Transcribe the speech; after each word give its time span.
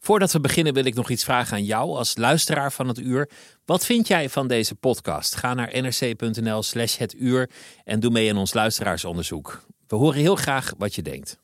Voordat 0.00 0.32
we 0.32 0.40
beginnen 0.40 0.74
wil 0.74 0.84
ik 0.84 0.94
nog 0.94 1.10
iets 1.10 1.24
vragen 1.24 1.56
aan 1.56 1.64
jou 1.64 1.96
als 1.96 2.16
luisteraar 2.16 2.72
van 2.72 2.88
het 2.88 2.98
uur. 2.98 3.30
Wat 3.64 3.84
vind 3.84 4.06
jij 4.06 4.28
van 4.28 4.48
deze 4.48 4.74
podcast? 4.74 5.34
Ga 5.34 5.54
naar 5.54 5.82
nrc.nl 5.82 6.62
slash 6.62 6.96
het 6.96 7.14
uur 7.14 7.50
en 7.84 8.00
doe 8.00 8.10
mee 8.10 8.30
aan 8.30 8.36
ons 8.36 8.54
luisteraarsonderzoek. 8.54 9.64
We 9.86 9.96
horen 9.96 10.20
heel 10.20 10.36
graag 10.36 10.72
wat 10.78 10.94
je 10.94 11.02
denkt. 11.02 11.38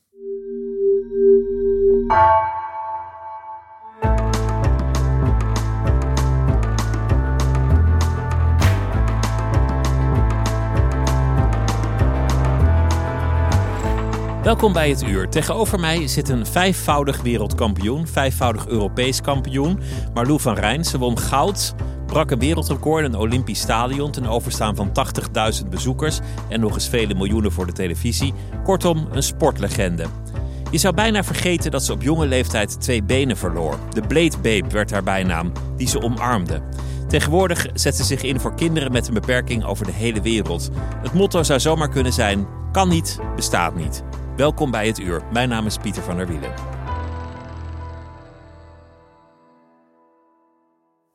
Welkom 14.47 14.73
bij 14.73 14.89
het 14.89 15.03
uur. 15.03 15.29
Tegenover 15.29 15.79
mij 15.79 16.07
zit 16.07 16.29
een 16.29 16.45
vijfvoudig 16.45 17.21
wereldkampioen, 17.21 18.07
vijfvoudig 18.07 18.67
Europees 18.67 19.21
kampioen, 19.21 19.79
Marlou 20.13 20.39
van 20.39 20.55
Rijn. 20.55 20.83
Ze 20.85 20.97
won 20.97 21.19
goud, 21.19 21.73
brak 22.05 22.31
een 22.31 22.39
wereldrecord 22.39 23.05
in 23.05 23.13
een 23.13 23.19
Olympisch 23.19 23.59
stadion 23.59 24.11
ten 24.11 24.25
overstaan 24.25 24.75
van 24.75 24.91
80.000 25.61 25.69
bezoekers 25.69 26.19
en 26.49 26.59
nog 26.59 26.73
eens 26.73 26.89
vele 26.89 27.13
miljoenen 27.13 27.51
voor 27.51 27.65
de 27.65 27.71
televisie. 27.71 28.33
Kortom, 28.63 29.07
een 29.11 29.23
sportlegende. 29.23 30.05
Je 30.71 30.77
zou 30.77 30.93
bijna 30.93 31.23
vergeten 31.23 31.71
dat 31.71 31.83
ze 31.83 31.93
op 31.93 32.01
jonge 32.01 32.27
leeftijd 32.27 32.81
twee 32.81 33.03
benen 33.03 33.37
verloor. 33.37 33.79
De 33.89 34.01
Blade 34.01 34.37
Babe 34.37 34.67
werd 34.69 34.91
haar 34.91 35.03
bijnaam, 35.03 35.51
die 35.77 35.87
ze 35.87 36.01
omarmde. 36.01 36.61
Tegenwoordig 37.07 37.67
zet 37.73 37.95
ze 37.95 38.03
zich 38.03 38.21
in 38.21 38.39
voor 38.39 38.55
kinderen 38.55 38.91
met 38.91 39.07
een 39.07 39.13
beperking 39.13 39.63
over 39.63 39.85
de 39.85 39.93
hele 39.93 40.21
wereld. 40.21 40.69
Het 41.01 41.13
motto 41.13 41.43
zou 41.43 41.59
zomaar 41.59 41.89
kunnen 41.89 42.13
zijn: 42.13 42.47
kan 42.71 42.89
niet, 42.89 43.19
bestaat 43.35 43.75
niet. 43.75 44.03
Welkom 44.37 44.71
bij 44.71 44.87
het 44.87 44.99
uur. 44.99 45.23
Mijn 45.31 45.49
naam 45.49 45.65
is 45.65 45.77
Pieter 45.77 46.03
van 46.03 46.17
der 46.17 46.27
Wielen. 46.27 46.53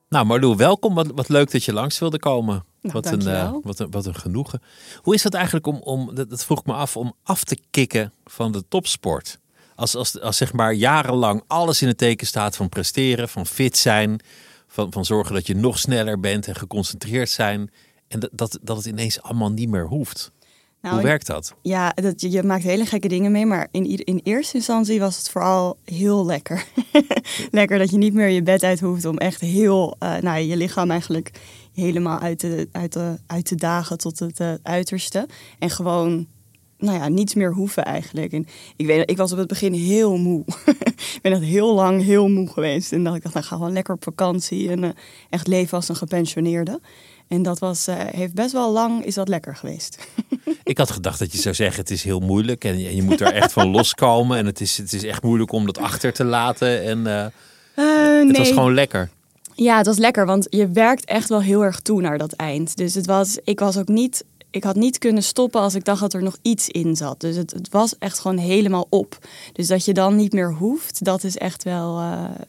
Nou, 0.09 0.27
Marlou, 0.27 0.57
welkom. 0.57 0.95
Wat, 0.95 1.07
wat 1.15 1.29
leuk 1.29 1.51
dat 1.51 1.65
je 1.65 1.73
langs 1.73 1.99
wilde 1.99 2.19
komen. 2.19 2.65
Nou, 2.81 2.95
wat, 2.95 3.07
een, 3.07 3.27
eh, 3.27 3.55
wat, 3.63 3.79
een, 3.79 3.91
wat 3.91 4.07
een 4.07 4.15
genoegen. 4.15 4.63
Hoe 4.97 5.15
is 5.15 5.23
dat 5.23 5.35
eigenlijk 5.35 5.67
om, 5.67 5.77
om 5.77 6.15
dat, 6.15 6.31
dat 6.31 6.45
vroeg 6.45 6.59
ik 6.59 6.67
me 6.67 6.73
af, 6.73 6.97
om 6.97 7.15
af 7.23 7.45
te 7.45 7.59
kicken 7.71 8.13
van 8.25 8.53
de 8.53 8.65
topsport? 8.69 9.39
Als, 9.75 9.95
als, 9.95 10.21
als 10.21 10.37
zeg 10.37 10.53
maar 10.53 10.73
jarenlang 10.73 11.43
alles 11.47 11.83
in 11.83 11.89
het 11.89 11.99
teken 11.99 12.27
staat 12.27 12.57
van 12.57 12.69
presteren, 12.69 13.29
van 13.29 13.47
fit 13.47 13.77
zijn, 13.77 14.21
van, 14.67 14.93
van 14.93 15.05
zorgen 15.05 15.35
dat 15.35 15.47
je 15.47 15.55
nog 15.55 15.79
sneller 15.79 16.21
bent 16.21 16.49
en 16.49 16.55
geconcentreerd 16.55 17.31
zijn. 17.31 17.71
En 18.09 18.21
dat, 18.21 18.31
dat, 18.33 18.59
dat 18.63 18.77
het 18.77 18.87
ineens 18.87 19.23
allemaal 19.23 19.51
niet 19.51 19.69
meer 19.69 19.87
hoeft. 19.87 20.33
Nou, 20.83 20.95
Hoe 20.95 21.03
ik- 21.03 21.09
werkt 21.11 21.27
dat? 21.27 21.55
Ja, 21.63 21.93
dat, 21.95 22.21
je, 22.21 22.43
maakt 22.43 22.63
hele 22.63 22.87
gekke 22.87 23.09
dingen 23.09 23.33
mee, 23.33 23.47
maar 23.47 23.69
in, 23.71 24.05
in 24.05 24.21
eerste 24.25 24.57
instantie 24.57 25.01
was 25.01 25.17
het 25.19 25.31
vooral 25.31 25.79
heel 25.85 26.27
lekker. 26.27 26.65
lekker 27.51 27.79
dat 27.79 27.91
je 27.91 27.97
niet 27.97 28.15
meer 28.15 28.29
je 28.29 28.43
bed 28.43 28.63
uit 28.63 28.81
hoeft 28.81 29.05
om 29.05 29.19
echt 29.19 29.41
heel, 29.41 29.97
eh, 29.99 30.17
nou, 30.17 30.39
je 30.41 30.57
lichaam 30.57 30.91
eigenlijk 30.91 31.31
helemaal 31.75 32.19
uit 32.19 32.39
te, 32.39 32.69
uit 32.73 32.91
te, 32.91 33.19
uit 33.27 33.45
te 33.45 33.55
dagen 33.55 33.99
tot 33.99 34.19
het 34.19 34.41
eh, 34.41 34.53
uiterste. 34.63 35.29
En 35.59 35.71
gewoon, 35.71 36.27
nou 36.79 36.99
ja, 36.99 37.09
niets 37.09 37.35
meer 37.35 37.53
hoeven 37.53 37.85
eigenlijk. 37.85 38.33
En 38.33 38.47
ik 38.77 38.87
weet, 38.87 39.11
ik 39.11 39.17
was 39.17 39.33
op 39.33 39.39
het 39.39 39.49
begin 39.49 39.73
heel 39.73 40.17
moe. 40.17 40.45
ik 41.17 41.19
ben 41.23 41.33
echt 41.33 41.43
heel 41.43 41.75
lang 41.75 42.03
heel 42.03 42.29
moe 42.29 42.49
geweest. 42.49 42.93
En 42.93 43.05
dat 43.05 43.15
ik 43.15 43.23
dacht, 43.23 43.35
nou, 43.35 43.47
ga 43.47 43.57
gewoon 43.57 43.73
lekker 43.73 43.95
op 43.95 44.03
vakantie 44.05 44.71
en 44.71 44.85
eh, 44.85 44.91
echt 45.31 45.47
leven 45.47 45.77
als 45.77 45.89
een 45.89 45.97
gepensioneerde. 45.97 46.81
En 47.33 47.43
dat 47.43 47.59
was, 47.59 47.87
eh, 47.87 47.97
heeft 47.99 48.35
best 48.35 48.53
wel 48.53 48.73
lang, 48.73 49.05
is 49.05 49.15
dat 49.15 49.29
lekker 49.29 49.57
geweest. 49.57 49.99
Ik 50.65 50.79
had 50.79 50.91
gedacht 50.91 51.19
dat 51.19 51.33
je 51.33 51.39
zou 51.39 51.55
zeggen: 51.55 51.81
het 51.81 51.91
is 51.91 52.03
heel 52.03 52.21
moeilijk 52.21 52.65
en 52.65 52.79
je, 52.79 52.97
je 52.97 53.03
moet 53.03 53.21
er 53.21 53.33
echt 53.33 53.53
van 53.53 53.71
loskomen. 53.77 54.39
En 54.39 54.47
het 54.47 54.61
is, 54.61 54.77
het 54.77 54.93
is 54.93 55.05
echt 55.05 55.23
moeilijk 55.23 55.53
om 55.53 55.67
dat 55.67 55.79
achter 55.79 56.13
te 56.13 56.25
laten. 56.25 56.83
En 56.83 57.07
eh, 57.07 57.25
Eh, 57.75 58.27
het 58.29 58.37
was 58.37 58.49
gewoon 58.49 58.75
lekker. 58.75 59.11
Ja, 59.55 59.77
het 59.77 59.87
was 59.87 59.99
lekker, 59.99 60.27
want 60.27 60.47
je 60.51 60.69
werkt 60.69 61.05
echt 61.05 61.29
wel 61.29 61.41
heel 61.41 61.65
erg 61.65 61.81
toe 61.81 62.01
naar 62.01 62.19
dat 62.19 62.33
eind. 62.33 62.77
Dus 62.77 62.95
het 62.95 63.07
was, 63.07 63.39
ik 63.45 63.61
was 63.61 63.77
ook 63.77 63.89
niet, 63.89 64.25
ik 64.51 64.65
had 64.65 64.77
niet 64.77 64.99
kunnen 64.99 65.23
stoppen 65.23 65.61
als 65.61 65.75
ik 65.75 65.85
dacht 65.85 66.01
dat 66.01 66.13
er 66.13 66.23
nog 66.23 66.37
iets 66.43 66.69
in 66.69 66.97
zat. 66.97 67.21
Dus 67.21 67.37
het, 67.37 67.51
het 67.53 67.69
was 67.69 67.99
echt 67.99 68.19
gewoon 68.19 68.39
helemaal 68.39 68.87
op. 68.89 69.19
Dus 69.53 69.67
dat 69.67 69.85
je 69.85 69.93
dan 69.93 70.17
niet 70.17 70.33
meer 70.33 70.53
hoeft, 70.53 71.05
dat 71.05 71.25
is 71.25 71.37
echt 71.37 71.63
wel, 71.63 72.03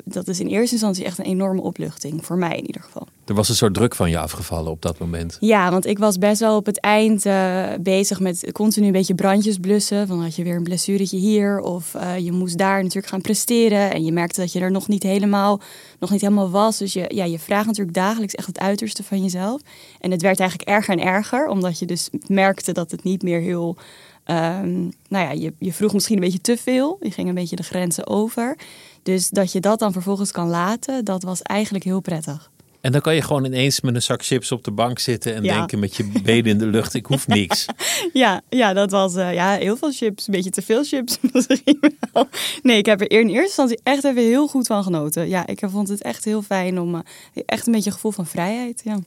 dat 0.05 0.27
is 0.27 0.39
in 0.39 0.47
eerste 0.47 0.71
instantie 0.71 1.05
echt 1.05 1.17
een 1.17 1.25
enorme 1.25 1.61
opluchting. 1.61 2.25
Voor 2.25 2.37
mij 2.37 2.57
in 2.57 2.65
ieder 2.65 2.81
geval. 2.81 3.07
Er 3.25 3.33
was 3.33 3.49
een 3.49 3.55
soort 3.55 3.73
druk 3.73 3.95
van 3.95 4.09
je 4.09 4.17
afgevallen 4.19 4.71
op 4.71 4.81
dat 4.81 4.99
moment. 4.99 5.37
Ja, 5.39 5.71
want 5.71 5.85
ik 5.85 5.99
was 5.99 6.17
best 6.17 6.39
wel 6.39 6.55
op 6.55 6.65
het 6.65 6.79
eind 6.79 7.25
eh, 7.25 7.63
bezig 7.81 8.19
met 8.19 8.49
continu 8.51 8.85
een 8.85 8.91
beetje 8.91 9.15
brandjes 9.15 9.57
blussen. 9.57 10.07
Van 10.07 10.21
had 10.21 10.35
je 10.35 10.43
weer 10.43 10.55
een 10.55 10.63
blessuretje 10.63 11.17
hier 11.17 11.59
of 11.59 11.95
eh, 11.95 12.17
je 12.17 12.31
moest 12.31 12.57
daar 12.57 12.77
natuurlijk 12.77 13.07
gaan 13.07 13.21
presteren. 13.21 13.91
En 13.91 14.05
je 14.05 14.11
merkte 14.11 14.41
dat 14.41 14.51
je 14.51 14.59
er 14.59 14.71
nog 14.71 14.87
niet 14.87 15.03
helemaal, 15.03 15.61
nog 15.99 16.09
niet 16.09 16.21
helemaal 16.21 16.49
was. 16.49 16.77
Dus 16.77 16.93
je, 16.93 17.05
ja, 17.07 17.23
je 17.23 17.39
vraagt 17.39 17.65
natuurlijk 17.65 17.95
dagelijks 17.95 18.35
echt 18.35 18.47
het 18.47 18.59
uiterste 18.59 19.03
van 19.03 19.21
jezelf. 19.21 19.61
En 19.99 20.11
het 20.11 20.21
werd 20.21 20.39
eigenlijk 20.39 20.69
erger 20.69 20.93
en 20.93 21.05
erger, 21.05 21.47
omdat 21.47 21.79
je 21.79 21.85
dus 21.85 22.09
merkte 22.27 22.71
dat 22.71 22.91
het 22.91 23.03
niet 23.03 23.21
meer 23.21 23.39
heel... 23.39 23.75
ehm, 24.23 24.81
nou 25.07 25.25
ja, 25.25 25.31
je, 25.31 25.53
je 25.59 25.73
vroeg 25.73 25.93
misschien 25.93 26.15
een 26.15 26.23
beetje 26.23 26.41
te 26.41 26.57
veel. 26.57 26.97
Je 27.01 27.11
ging 27.11 27.27
een 27.27 27.35
beetje 27.35 27.55
de 27.55 27.63
grenzen 27.63 28.07
over. 28.07 28.57
Dus 29.03 29.29
dat 29.29 29.51
je 29.51 29.59
dat 29.59 29.79
dan 29.79 29.91
vervolgens 29.91 30.31
kan 30.31 30.47
laten, 30.47 31.05
dat 31.05 31.23
was 31.23 31.41
eigenlijk 31.41 31.83
heel 31.83 31.99
prettig. 32.01 32.51
En 32.83 32.91
dan 32.91 33.01
kan 33.01 33.15
je 33.15 33.21
gewoon 33.21 33.45
ineens 33.45 33.81
met 33.81 33.95
een 33.95 34.01
zak 34.01 34.23
chips 34.25 34.51
op 34.51 34.63
de 34.63 34.71
bank 34.71 34.99
zitten 34.99 35.35
en 35.35 35.43
Ja. 35.43 35.57
denken 35.57 35.79
met 35.79 35.95
je 35.95 36.11
benen 36.23 36.45
in 36.51 36.57
de 36.57 36.65
lucht: 36.65 36.93
ik 36.93 37.05
hoef 37.05 37.27
niks. 37.27 37.65
Ja, 38.13 38.41
ja, 38.49 38.73
dat 38.73 38.91
was 38.91 39.15
eh, 39.15 39.33
ja, 39.33 39.55
heel 39.55 39.77
veel 39.77 39.91
chips. 39.91 40.27
Een 40.27 40.33
beetje 40.33 40.49
te 40.49 40.61
veel 40.61 40.83
chips 40.83 41.17
misschien 41.33 41.79
wel. 42.13 42.27
Nee, 42.61 42.77
ik 42.77 42.85
heb 42.85 43.01
er 43.01 43.11
in 43.11 43.27
eerste 43.27 43.41
instantie 43.43 43.79
echt 43.83 44.03
even 44.03 44.21
heel 44.23 44.47
goed 44.47 44.67
van 44.67 44.83
genoten. 44.83 45.27
Ja, 45.29 45.47
ik 45.47 45.59
vond 45.65 45.87
het 45.87 46.01
echt 46.01 46.25
heel 46.25 46.41
fijn 46.41 46.79
om... 46.79 46.95
eh, 46.95 47.01
echt 47.45 47.65
een 47.67 47.73
beetje 47.73 47.89
een 47.89 47.95
gevoel 47.95 48.11
van 48.11 48.25
vrijheid, 48.27 48.81
ja. 48.83 48.99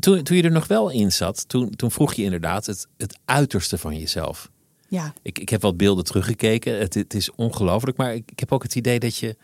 Toen, 0.00 0.22
toen 0.22 0.36
je 0.36 0.42
er 0.42 0.50
nog 0.50 0.66
wel 0.66 0.90
in 0.90 1.12
zat, 1.12 1.48
toen, 1.48 1.70
toen 1.76 1.90
vroeg 1.90 2.14
je 2.14 2.22
inderdaad 2.22 2.66
het, 2.66 2.86
het 2.96 3.18
uiterste 3.24 3.78
van 3.78 3.98
jezelf. 3.98 4.50
Ja, 4.88 5.12
Ik, 5.22 5.38
ik 5.38 5.48
heb 5.48 5.62
wat 5.62 5.76
beelden 5.76 6.04
teruggekeken. 6.04 6.78
Het, 6.78 6.94
het 6.94 7.14
is 7.14 7.30
ongelooflijk, 7.34 7.96
maar 7.96 8.14
ik, 8.14 8.30
ik 8.30 8.40
heb 8.40 8.52
ook 8.52 8.62
het 8.62 8.74
idee 8.74 8.98
dat 8.98 9.16
je, 9.16 9.36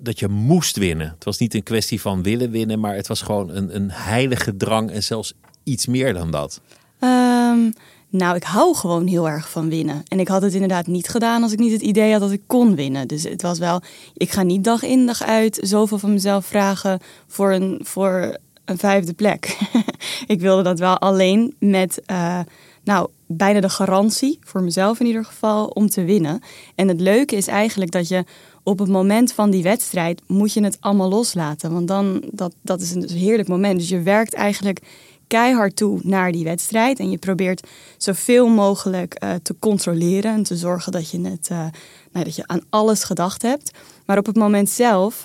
dat 0.00 0.18
je 0.18 0.28
moest 0.28 0.76
winnen. 0.76 1.08
Het 1.08 1.24
was 1.24 1.38
niet 1.38 1.54
een 1.54 1.62
kwestie 1.62 2.00
van 2.00 2.22
willen 2.22 2.50
winnen, 2.50 2.80
maar 2.80 2.94
het 2.94 3.06
was 3.06 3.22
gewoon 3.22 3.50
een, 3.50 3.74
een 3.76 3.90
heilige 3.90 4.56
drang 4.56 4.90
en 4.90 5.02
zelfs 5.02 5.34
iets 5.62 5.86
meer 5.86 6.14
dan 6.14 6.30
dat. 6.30 6.60
Ehm, 6.98 7.70
nou, 8.08 8.36
ik 8.36 8.42
hou 8.42 8.74
gewoon 8.74 9.06
heel 9.06 9.28
erg 9.28 9.50
van 9.50 9.68
winnen. 9.68 10.02
En 10.08 10.20
ik 10.20 10.28
had 10.28 10.42
het 10.42 10.52
inderdaad 10.52 10.86
niet 10.86 11.08
gedaan 11.08 11.42
als 11.42 11.52
ik 11.52 11.58
niet 11.58 11.72
het 11.72 11.82
idee 11.82 12.12
had 12.12 12.20
dat 12.20 12.30
ik 12.30 12.42
kon 12.46 12.74
winnen. 12.74 13.08
Dus 13.08 13.22
het 13.22 13.42
was 13.42 13.58
wel, 13.58 13.82
ik 14.14 14.30
ga 14.30 14.42
niet 14.42 14.64
dag 14.64 14.82
in 14.82 15.06
dag 15.06 15.22
uit 15.22 15.58
zoveel 15.62 15.98
van 15.98 16.12
mezelf 16.12 16.46
vragen 16.46 17.00
voor 17.26 17.52
een, 17.52 17.80
voor 17.82 18.38
een 18.64 18.78
vijfde 18.78 19.12
plek. 19.12 19.58
ik 20.26 20.40
wilde 20.40 20.62
dat 20.62 20.78
wel 20.78 20.98
alleen 20.98 21.54
met, 21.58 22.00
eh, 22.06 22.40
nou, 22.84 23.08
bijna 23.26 23.60
de 23.60 23.68
garantie, 23.68 24.38
voor 24.42 24.62
mezelf 24.62 25.00
in 25.00 25.06
ieder 25.06 25.24
geval, 25.24 25.66
om 25.66 25.88
te 25.88 26.04
winnen. 26.04 26.40
En 26.74 26.88
het 26.88 27.00
leuke 27.00 27.36
is 27.36 27.46
eigenlijk 27.46 27.90
dat 27.90 28.08
je 28.08 28.24
op 28.62 28.78
het 28.78 28.88
moment 28.88 29.32
van 29.32 29.50
die 29.50 29.62
wedstrijd 29.62 30.22
moet 30.26 30.52
je 30.52 30.62
het 30.62 30.76
allemaal 30.80 31.08
loslaten. 31.08 31.72
Want 31.72 31.88
dan, 31.88 32.22
dat, 32.30 32.54
dat 32.62 32.80
is 32.80 32.90
een 32.90 33.08
heerlijk 33.08 33.48
moment. 33.48 33.78
Dus 33.78 33.88
je 33.88 34.02
werkt 34.02 34.34
eigenlijk 34.34 34.80
keihard 35.26 35.76
toe 35.76 36.00
naar 36.02 36.32
die 36.32 36.44
wedstrijd. 36.44 36.98
En 36.98 37.10
je 37.10 37.18
probeert 37.18 37.66
zoveel 37.96 38.48
mogelijk 38.48 39.14
eh, 39.14 39.34
te 39.42 39.54
controleren 39.58 40.32
en 40.32 40.42
te 40.42 40.56
zorgen 40.56 40.92
dat 40.92 41.10
je, 41.10 41.20
het, 41.20 41.48
eh, 41.50 41.66
nou, 42.12 42.24
dat 42.24 42.36
je 42.36 42.46
aan 42.46 42.64
alles 42.70 43.04
gedacht 43.04 43.42
hebt. 43.42 43.70
Maar 44.06 44.18
op 44.18 44.26
het 44.26 44.36
moment 44.36 44.70
zelf 44.70 45.24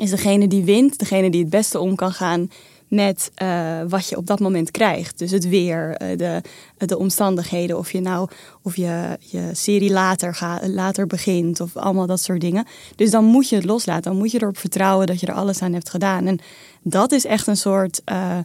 is 0.00 0.10
degene 0.10 0.48
die 0.48 0.64
wint, 0.64 0.98
degene 0.98 1.30
die 1.30 1.40
het 1.40 1.50
beste 1.50 1.78
om 1.78 1.94
kan 1.94 2.12
gaan 2.12 2.50
met 2.90 3.30
eh, 3.34 3.80
wat 3.88 4.08
je 4.08 4.16
op 4.16 4.26
dat 4.26 4.40
moment 4.40 4.70
krijgt. 4.70 5.18
Dus 5.18 5.30
het 5.30 5.48
weer, 5.48 5.94
eh, 5.96 6.18
de, 6.18 6.42
de 6.76 6.98
omstandigheden, 6.98 7.78
of 7.78 7.92
je 7.92 8.00
nou 8.00 8.28
of 8.62 8.76
je, 8.76 9.18
je 9.20 9.50
serie 9.52 9.90
later, 9.90 10.34
ga, 10.34 10.60
later 10.66 11.06
begint 11.06 11.60
of 11.60 11.76
allemaal 11.76 12.06
dat 12.06 12.20
soort 12.20 12.40
dingen. 12.40 12.66
Dus 12.96 13.10
dan 13.10 13.24
moet 13.24 13.48
je 13.48 13.56
het 13.56 13.64
loslaten. 13.64 14.10
Dan 14.10 14.16
moet 14.16 14.30
je 14.30 14.42
erop 14.42 14.58
vertrouwen 14.58 15.06
dat 15.06 15.20
je 15.20 15.26
er 15.26 15.34
alles 15.34 15.62
aan 15.62 15.72
hebt 15.72 15.90
gedaan. 15.90 16.26
En 16.26 16.38
dat 16.82 17.12
is 17.12 17.24
echt 17.24 17.46
een 17.46 17.56
soort. 17.56 18.00
eh, 18.04 18.38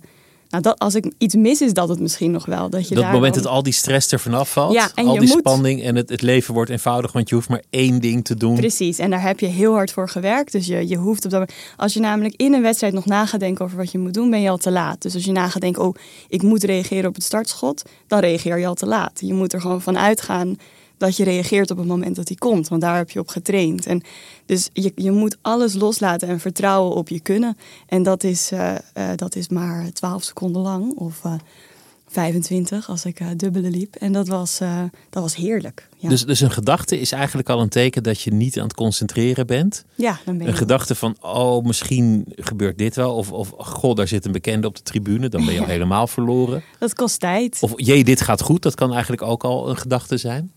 Nou, 0.55 0.67
dat, 0.67 0.79
als 0.79 0.95
ik 0.95 1.13
iets 1.17 1.35
mis, 1.35 1.61
is 1.61 1.73
dat 1.73 1.89
het 1.89 1.99
misschien 1.99 2.31
nog 2.31 2.45
wel. 2.45 2.69
Dat, 2.69 2.87
je 2.87 2.95
dat 2.95 3.03
daar 3.03 3.13
moment 3.13 3.33
dan- 3.33 3.43
dat 3.43 3.51
al 3.51 3.63
die 3.63 3.73
stress 3.73 4.11
er 4.11 4.19
vanaf 4.19 4.51
valt. 4.51 4.73
Ja, 4.73 4.89
en 4.95 5.05
al 5.07 5.13
je 5.13 5.19
die 5.19 5.29
moet- 5.29 5.37
spanning 5.37 5.83
en 5.83 5.95
het, 5.95 6.09
het 6.09 6.21
leven 6.21 6.53
wordt 6.53 6.69
eenvoudig, 6.69 7.11
want 7.11 7.29
je 7.29 7.35
hoeft 7.35 7.49
maar 7.49 7.63
één 7.69 8.01
ding 8.01 8.25
te 8.25 8.35
doen. 8.35 8.55
Precies, 8.55 8.97
en 8.99 9.09
daar 9.09 9.21
heb 9.21 9.39
je 9.39 9.45
heel 9.45 9.73
hard 9.73 9.91
voor 9.91 10.09
gewerkt. 10.09 10.51
Dus 10.51 10.67
je, 10.67 10.87
je 10.87 10.95
hoeft 10.97 11.25
op 11.25 11.31
dat 11.31 11.51
Als 11.77 11.93
je 11.93 11.99
namelijk 11.99 12.33
in 12.37 12.53
een 12.53 12.61
wedstrijd 12.61 12.93
nog 12.93 13.05
na 13.05 13.25
gaat 13.25 13.39
denken 13.39 13.65
over 13.65 13.77
wat 13.77 13.91
je 13.91 13.97
moet 13.97 14.13
doen, 14.13 14.29
ben 14.29 14.41
je 14.41 14.49
al 14.49 14.57
te 14.57 14.71
laat. 14.71 15.01
Dus 15.01 15.13
als 15.13 15.25
je 15.25 15.31
na 15.31 15.47
gaat 15.49 15.61
denken, 15.61 15.83
oh, 15.83 15.95
ik 16.27 16.41
moet 16.41 16.63
reageren 16.63 17.07
op 17.09 17.15
het 17.15 17.23
startschot, 17.23 17.81
dan 18.07 18.19
reageer 18.19 18.59
je 18.59 18.67
al 18.67 18.73
te 18.75 18.85
laat. 18.85 19.19
Je 19.19 19.33
moet 19.33 19.53
er 19.53 19.61
gewoon 19.61 19.81
van 19.81 19.97
uitgaan 19.97 20.55
dat 20.97 21.17
je 21.17 21.23
reageert 21.23 21.71
op 21.71 21.77
het 21.77 21.87
moment 21.87 22.15
dat 22.15 22.27
hij 22.27 22.37
komt. 22.37 22.67
Want 22.67 22.81
daar 22.81 22.97
heb 22.97 23.09
je 23.09 23.19
op 23.19 23.27
getraind. 23.27 23.85
En 23.85 24.01
dus 24.45 24.69
je, 24.73 24.91
je 24.95 25.11
moet 25.11 25.37
alles 25.41 25.73
loslaten 25.73 26.27
en 26.27 26.39
vertrouwen 26.39 26.95
op 26.95 27.09
je 27.09 27.19
kunnen. 27.19 27.57
En 27.87 28.03
dat 28.03 28.23
is, 28.23 28.51
eh, 28.51 28.75
eh, 28.75 29.09
dat 29.15 29.35
is 29.35 29.49
maar 29.49 29.91
12 29.93 30.23
seconden 30.23 30.61
lang. 30.61 30.93
Of 30.95 31.23
eh 31.23 31.33
25 32.07 32.89
als 32.89 33.05
ik 33.05 33.39
dubbele 33.39 33.69
liep. 33.69 33.95
En 33.95 34.11
dat 34.11 34.27
was, 34.27 34.57
dat 35.09 35.23
was 35.23 35.35
heerlijk. 35.35 35.89
Ja, 35.97 36.09
Dus, 36.09 36.25
dus 36.25 36.41
een 36.41 36.51
gedachte 36.51 36.99
is 36.99 37.11
eigenlijk 37.11 37.49
al 37.49 37.61
een 37.61 37.69
teken 37.69 38.03
dat 38.03 38.21
je 38.21 38.33
niet 38.33 38.57
aan 38.57 38.63
het 38.63 38.73
concentreren 38.73 39.47
bent. 39.47 39.85
ja 39.95 40.19
dan 40.25 40.37
ben 40.37 40.45
je 40.45 40.51
Een 40.51 40.57
gedachte 40.57 40.95
van, 40.95 41.15
oh, 41.21 41.65
misschien 41.65 42.25
gebeurt 42.35 42.77
dit 42.77 42.95
wel. 42.95 43.15
Of, 43.15 43.31
of 43.31 43.53
goh, 43.57 43.95
daar 43.95 44.07
zit 44.07 44.25
een 44.25 44.31
bekende 44.31 44.67
op 44.67 44.75
de 44.75 44.81
tribune. 44.81 45.29
Dan 45.29 45.45
ben 45.45 45.53
je 45.53 45.59
al 45.59 45.65
helemaal 45.77 46.07
verloren. 46.07 46.63
Dat 46.79 46.93
kost 46.93 47.19
tijd. 47.19 47.57
Of 47.61 47.73
jee, 47.75 48.03
dit 48.03 48.21
gaat 48.21 48.41
goed. 48.41 48.61
Dat 48.61 48.75
kan 48.75 48.91
eigenlijk 48.91 49.21
ook 49.21 49.43
al 49.43 49.69
een 49.69 49.77
gedachte 49.77 50.17
zijn. 50.17 50.51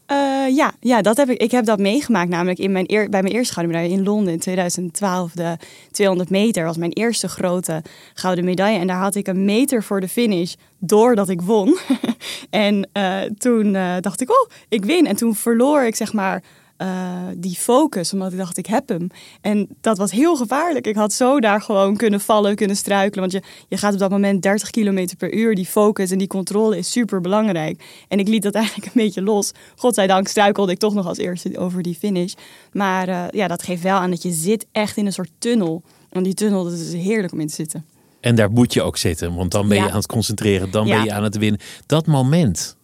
Eh, 0.48 0.56
ja, 0.56 0.72
ja 0.80 1.02
dat 1.02 1.16
heb 1.16 1.28
ik, 1.28 1.40
ik 1.40 1.50
heb 1.50 1.64
dat 1.64 1.78
meegemaakt 1.78 2.28
namelijk 2.28 2.58
in 2.58 2.72
mijn 2.72 2.84
eer, 2.92 3.08
bij 3.08 3.22
mijn 3.22 3.34
eerste 3.34 3.52
gouden 3.52 3.74
medaille 3.74 3.96
in 3.98 4.04
Londen 4.04 4.32
in 4.32 4.38
2012. 4.38 5.32
De 5.32 5.56
200 5.90 6.30
meter 6.30 6.64
was 6.64 6.76
mijn 6.76 6.92
eerste 6.92 7.28
grote 7.28 7.82
gouden 8.14 8.44
medaille. 8.44 8.78
En 8.78 8.86
daar 8.86 9.00
had 9.00 9.14
ik 9.14 9.26
een 9.26 9.44
meter 9.44 9.82
voor 9.82 10.00
de 10.00 10.08
finish 10.08 10.54
doordat 10.78 11.28
ik 11.28 11.40
won. 11.40 11.78
en 12.50 12.88
eh, 12.92 13.20
toen 13.38 13.74
eh, 13.74 13.94
dacht 14.00 14.20
ik, 14.20 14.30
oh, 14.30 14.48
ik 14.68 14.84
win. 14.84 15.06
En 15.06 15.16
toen 15.16 15.34
verloor 15.34 15.82
ik 15.82 15.96
zeg 15.96 16.12
maar 16.12 16.42
eh, 16.78 17.22
die 17.36 17.56
focus, 17.56 18.12
omdat 18.12 18.32
ik 18.32 18.38
dacht, 18.38 18.56
ik 18.56 18.66
heb 18.66 18.88
hem. 18.88 19.06
En 19.40 19.69
dat 19.80 19.98
was 19.98 20.10
heel 20.10 20.36
gevaarlijk. 20.36 20.86
Ik 20.86 20.94
had 20.96 21.12
zo 21.12 21.40
daar 21.40 21.60
gewoon 21.60 21.96
kunnen 21.96 22.20
vallen, 22.20 22.56
kunnen 22.56 22.76
struikelen. 22.76 23.20
Want 23.30 23.32
je, 23.32 23.42
je 23.69 23.76
gaat 23.76 23.92
op 23.92 23.98
dat 23.98 24.10
moment 24.10 24.42
30 24.42 24.70
km 24.70 25.08
per 25.19 25.34
uur. 25.34 25.54
Die 25.54 25.66
focus 25.66 26.10
en 26.10 26.19
die 26.19 26.26
controle 26.26 26.76
is 26.78 26.90
super 26.90 27.20
belangrijk. 27.20 27.82
En 28.08 28.19
ik 28.19 28.28
liet 28.28 28.42
dat 28.42 28.54
eigenlijk 28.62 28.86
een 28.86 28.92
beetje 29.02 29.22
los. 29.22 29.52
Godzijdank 29.76 30.28
struikelde 30.28 30.72
ik 30.72 30.78
toch 30.78 30.94
nog 30.94 31.06
als 31.06 31.19
eerste 31.19 31.58
over 31.58 31.82
die 31.82 31.94
finish. 31.94 32.32
Maar 32.72 33.08
eh, 33.08 33.25
ja, 33.30 33.48
dat 33.48 33.62
geeft 33.62 33.82
wel 33.82 33.96
aan 33.96 34.10
dat 34.10 34.22
je 34.22 34.30
zit 34.32 34.66
echt 34.72 34.96
in 34.96 35.06
een 35.06 35.12
soort 35.12 35.30
tunnel. 35.38 35.82
En 36.10 36.22
die 36.22 36.34
tunnel, 36.34 36.64
dat 36.64 36.72
is 36.72 36.92
heerlijk 36.92 37.32
om 37.32 37.40
in 37.40 37.46
te 37.46 37.54
zitten. 37.54 37.84
En 38.20 38.34
daar 38.34 38.50
moet 38.50 38.72
je 38.72 38.82
ook 38.82 38.96
zitten, 38.96 39.34
want 39.34 39.50
dan 39.50 39.69
ben 39.69 39.76
je 39.76 39.82
Ja. 39.82 39.88
aan 39.90 39.96
het 39.96 40.06
concentreren, 40.06 40.70
dan 40.70 40.88
ben 40.88 41.04
je 41.04 41.12
aan 41.12 41.22
het 41.22 41.36
winnen. 41.36 41.60
Dat 41.86 42.06
moment, 42.06 42.76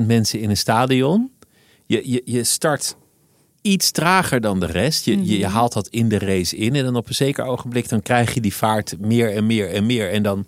80.000 0.00 0.06
mensen 0.06 0.40
in 0.40 0.50
een 0.50 0.56
stadion, 0.56 1.30
je, 1.90 2.10
je, 2.10 2.22
je 2.24 2.44
start 2.44 2.96
iets 3.62 3.90
trager 3.90 4.40
dan 4.40 4.60
de 4.60 4.66
rest. 4.66 5.04
Je, 5.04 5.24
je, 5.24 5.38
je 5.38 5.44
Mhm. 5.44 5.54
haalt 5.54 5.72
dat 5.72 5.88
in 5.88 6.08
de 6.08 6.18
race 6.18 6.56
in 6.56 6.74
en 6.74 6.84
dan 6.84 6.96
op 6.96 7.08
een 7.08 7.14
zeker 7.14 7.44
ogenblik 7.44 7.88
dan 7.88 8.02
krijg 8.02 8.34
je 8.34 8.40
die 8.40 8.54
vaart 8.54 8.94
meer 9.00 9.34
en 9.34 9.46
meer 9.46 9.70
en 9.70 9.86
meer. 9.86 10.10
En 10.10 10.22
dan, 10.22 10.46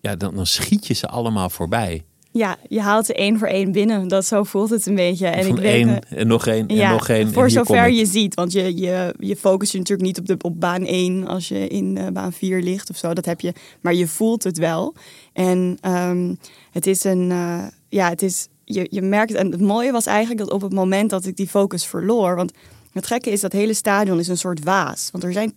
ja, 0.00 0.16
dan, 0.16 0.34
dan 0.34 0.46
schiet 0.46 0.86
je 0.86 0.94
ze 0.94 1.06
allemaal 1.08 1.50
voorbij. 1.50 2.02
Ja, 2.32 2.56
je 2.68 2.80
haalt 2.80 3.06
ze 3.06 3.14
één 3.14 3.38
voor 3.38 3.48
één 3.48 3.72
binnen. 3.72 4.08
Dat 4.08 4.24
zo 4.26 4.42
voelt 4.44 4.70
het 4.70 4.86
een 4.86 4.94
beetje. 4.94 5.26
En 5.26 5.44
Van 5.44 5.56
ik 5.56 5.62
weet, 5.62 5.72
één 5.74 6.00
eh, 6.00 6.18
en 6.20 6.26
nog 6.26 6.46
één 6.46 6.66
en 6.66 6.76
ja, 6.76 6.90
nog 6.92 7.08
één. 7.08 7.32
Voor 7.32 7.50
zover 7.50 7.90
je 7.90 8.06
ziet. 8.06 8.34
Want 8.34 8.52
je, 8.52 8.76
je, 8.76 9.14
je 9.18 9.36
focust 9.36 9.72
je 9.72 9.78
natuurlijk 9.78 10.06
niet 10.08 10.18
op, 10.18 10.26
de, 10.26 10.34
op 10.48 10.60
baan 10.60 10.84
1 10.86 11.26
als 11.26 11.48
je 11.48 11.68
in 11.68 11.96
eh, 11.96 12.06
baan 12.12 12.32
4 12.32 12.62
ligt 12.62 12.90
of 12.90 12.96
zo. 12.96 13.12
Dat 13.14 13.24
heb 13.24 13.40
je. 13.40 13.52
Maar 13.80 13.94
je 13.94 14.06
voelt 14.06 14.44
het 14.44 14.58
wel. 14.58 14.94
En 15.32 15.78
ehm, 15.80 16.34
het 16.70 16.86
is 16.86 17.04
een. 17.04 17.30
eh, 17.30 17.66
ja, 17.88 18.08
het 18.08 18.22
is. 18.22 18.48
Je, 18.74 18.86
je 18.90 19.02
merkt. 19.02 19.34
En 19.34 19.50
het 19.50 19.60
mooie 19.60 19.92
was 19.92 20.06
eigenlijk 20.06 20.38
dat 20.38 20.50
op 20.50 20.60
het 20.60 20.72
moment 20.72 21.10
dat 21.10 21.26
ik 21.26 21.36
die 21.36 21.48
focus 21.48 21.86
verloor. 21.86 22.36
Want 22.36 22.52
het 22.92 23.06
gekke 23.06 23.30
is 23.30 23.40
dat 23.40 23.52
hele 23.52 23.74
stadion 23.74 24.18
is 24.18 24.28
een 24.28 24.38
soort 24.38 24.64
waas. 24.64 25.08
Want 25.12 25.24
er 25.24 25.32
zijn 25.32 25.52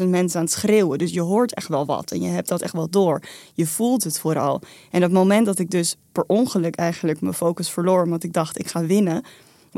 80.000 0.00 0.08
mensen 0.08 0.38
aan 0.38 0.44
het 0.44 0.52
schreeuwen. 0.52 0.98
Dus 0.98 1.12
je 1.12 1.20
hoort 1.20 1.54
echt 1.54 1.68
wel 1.68 1.86
wat. 1.86 2.10
En 2.10 2.20
je 2.20 2.28
hebt 2.28 2.48
dat 2.48 2.62
echt 2.62 2.72
wel 2.72 2.90
door. 2.90 3.22
Je 3.54 3.66
voelt 3.66 4.04
het 4.04 4.18
vooral. 4.18 4.60
En 4.90 4.98
op 4.98 5.02
het 5.02 5.12
moment 5.12 5.46
dat 5.46 5.58
ik 5.58 5.70
dus 5.70 5.96
per 6.12 6.24
ongeluk 6.26 6.74
eigenlijk 6.74 7.20
mijn 7.20 7.34
focus 7.34 7.70
verloor. 7.70 8.02
Omdat 8.02 8.22
ik 8.22 8.32
dacht 8.32 8.58
ik 8.58 8.68
ga 8.68 8.84
winnen 8.84 9.22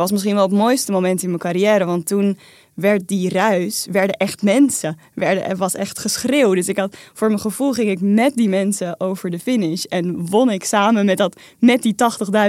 was 0.00 0.10
misschien 0.12 0.34
wel 0.34 0.42
het 0.42 0.52
mooiste 0.52 0.92
moment 0.92 1.22
in 1.22 1.28
mijn 1.28 1.40
carrière. 1.40 1.84
Want 1.84 2.06
toen 2.06 2.38
werd 2.74 3.08
die 3.08 3.28
ruis, 3.28 3.86
werden 3.90 4.16
echt 4.16 4.42
mensen. 4.42 4.98
Werden, 5.14 5.44
er 5.44 5.56
was 5.56 5.74
echt 5.74 5.98
geschreeuw. 5.98 6.54
Dus 6.54 6.68
ik 6.68 6.76
had, 6.76 6.96
voor 7.14 7.28
mijn 7.28 7.40
gevoel 7.40 7.72
ging 7.72 7.90
ik 7.90 8.00
met 8.00 8.34
die 8.34 8.48
mensen 8.48 9.00
over 9.00 9.30
de 9.30 9.38
finish. 9.38 9.84
En 9.84 10.26
won 10.26 10.50
ik 10.50 10.64
samen 10.64 11.04
met, 11.04 11.16
dat, 11.18 11.40
met 11.58 11.82
die 11.82 11.94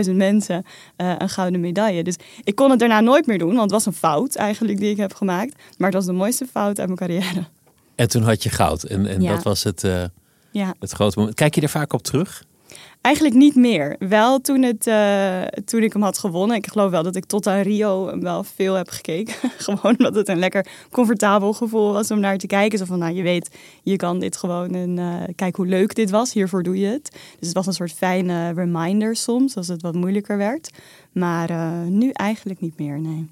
80.000 0.09 0.15
mensen 0.15 0.65
eh, 0.95 1.13
een 1.17 1.29
gouden 1.29 1.59
medaille. 1.59 2.03
Dus 2.03 2.15
ik 2.43 2.55
kon 2.55 2.69
het 2.69 2.79
daarna 2.79 2.99
nooit 2.99 3.25
meer 3.25 3.37
doen. 3.37 3.47
Want 3.49 3.61
het 3.61 3.71
was 3.71 3.85
een 3.85 3.93
fout 3.93 4.35
eigenlijk 4.35 4.79
die 4.79 4.89
ik 4.91 4.97
heb 4.97 5.13
gemaakt. 5.13 5.55
Maar 5.77 5.87
het 5.87 5.97
was 5.97 6.05
de 6.05 6.11
mooiste 6.13 6.45
fout 6.51 6.79
uit 6.79 6.87
mijn 6.87 6.99
carrière. 6.99 7.45
En 7.95 8.09
toen 8.09 8.21
had 8.23 8.43
je 8.43 8.49
goud 8.49 8.83
en, 8.83 9.05
en 9.05 9.21
Ja. 9.21 9.33
dat 9.35 9.43
was 9.43 9.63
het, 9.63 9.83
eh, 9.83 10.03
Ja. 10.51 10.73
het 10.79 10.91
grote 10.91 11.19
moment. 11.19 11.35
Kijk 11.35 11.55
je 11.55 11.61
er 11.61 11.69
vaak 11.69 11.93
op 11.93 12.03
terug? 12.03 12.43
Eigenlijk 13.01 13.35
niet 13.35 13.55
meer. 13.55 13.95
Wel 13.99 14.41
toen, 14.41 14.61
het, 14.61 14.87
eh, 14.87 15.41
toen 15.65 15.83
ik 15.83 15.93
hem 15.93 16.01
had 16.01 16.17
gewonnen. 16.17 16.57
Ik 16.57 16.67
geloof 16.67 16.91
wel 16.91 17.03
dat 17.03 17.15
ik 17.15 17.25
tot 17.25 17.47
aan 17.47 17.61
Rio 17.61 18.19
wel 18.19 18.43
veel 18.43 18.73
heb 18.73 18.89
gekeken. 18.89 19.33
gewoon 19.57 19.97
omdat 19.97 20.15
het 20.15 20.27
een 20.27 20.39
lekker 20.39 20.67
comfortabel 20.91 21.53
gevoel 21.53 21.93
was 21.93 22.11
om 22.11 22.19
naar 22.19 22.37
te 22.37 22.47
kijken. 22.47 22.77
Zo 22.77 22.85
van, 22.85 22.99
nou 22.99 23.13
je 23.13 23.21
weet, 23.21 23.49
je 23.83 23.95
kan 23.95 24.19
dit 24.19 24.37
gewoon 24.37 24.75
en 24.75 24.97
eh, 24.97 25.23
kijk 25.35 25.55
hoe 25.55 25.65
leuk 25.65 25.95
dit 25.95 26.09
was. 26.09 26.33
Hiervoor 26.33 26.63
doe 26.63 26.79
je 26.79 26.87
het. 26.87 27.11
Dus 27.39 27.47
het 27.47 27.53
was 27.53 27.67
een 27.67 27.73
soort 27.73 27.93
fijne 27.93 28.53
reminder 28.53 29.15
soms, 29.15 29.55
als 29.55 29.67
het 29.67 29.81
wat 29.81 29.95
moeilijker 29.95 30.37
werd. 30.37 30.69
Maar 31.11 31.49
eh, 31.49 31.81
nu 31.87 32.09
eigenlijk 32.09 32.59
niet 32.59 32.77
meer, 32.77 32.99
nee. 32.99 33.29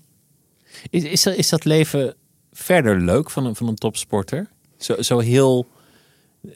Is, 0.90 1.04
is, 1.04 1.24
dat, 1.24 1.36
is 1.36 1.50
dat 1.50 1.66
leven 1.66 2.16
verder 2.52 3.02
leuk 3.02 3.30
van 3.30 3.46
een, 3.46 3.56
van 3.56 3.68
een 3.68 3.76
topsporter? 3.76 4.50
Zo, 4.78 5.02
zo 5.02 5.20
heel, 5.20 5.68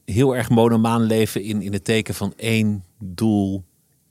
heel 0.06 0.36
erg 0.36 0.50
monomaan 0.50 1.02
leven 1.02 1.44
in, 1.44 1.62
in 1.62 1.74
het 1.74 1.84
teken 1.84 2.14
van 2.14 2.34
één 2.36 2.84
doel, 3.04 3.64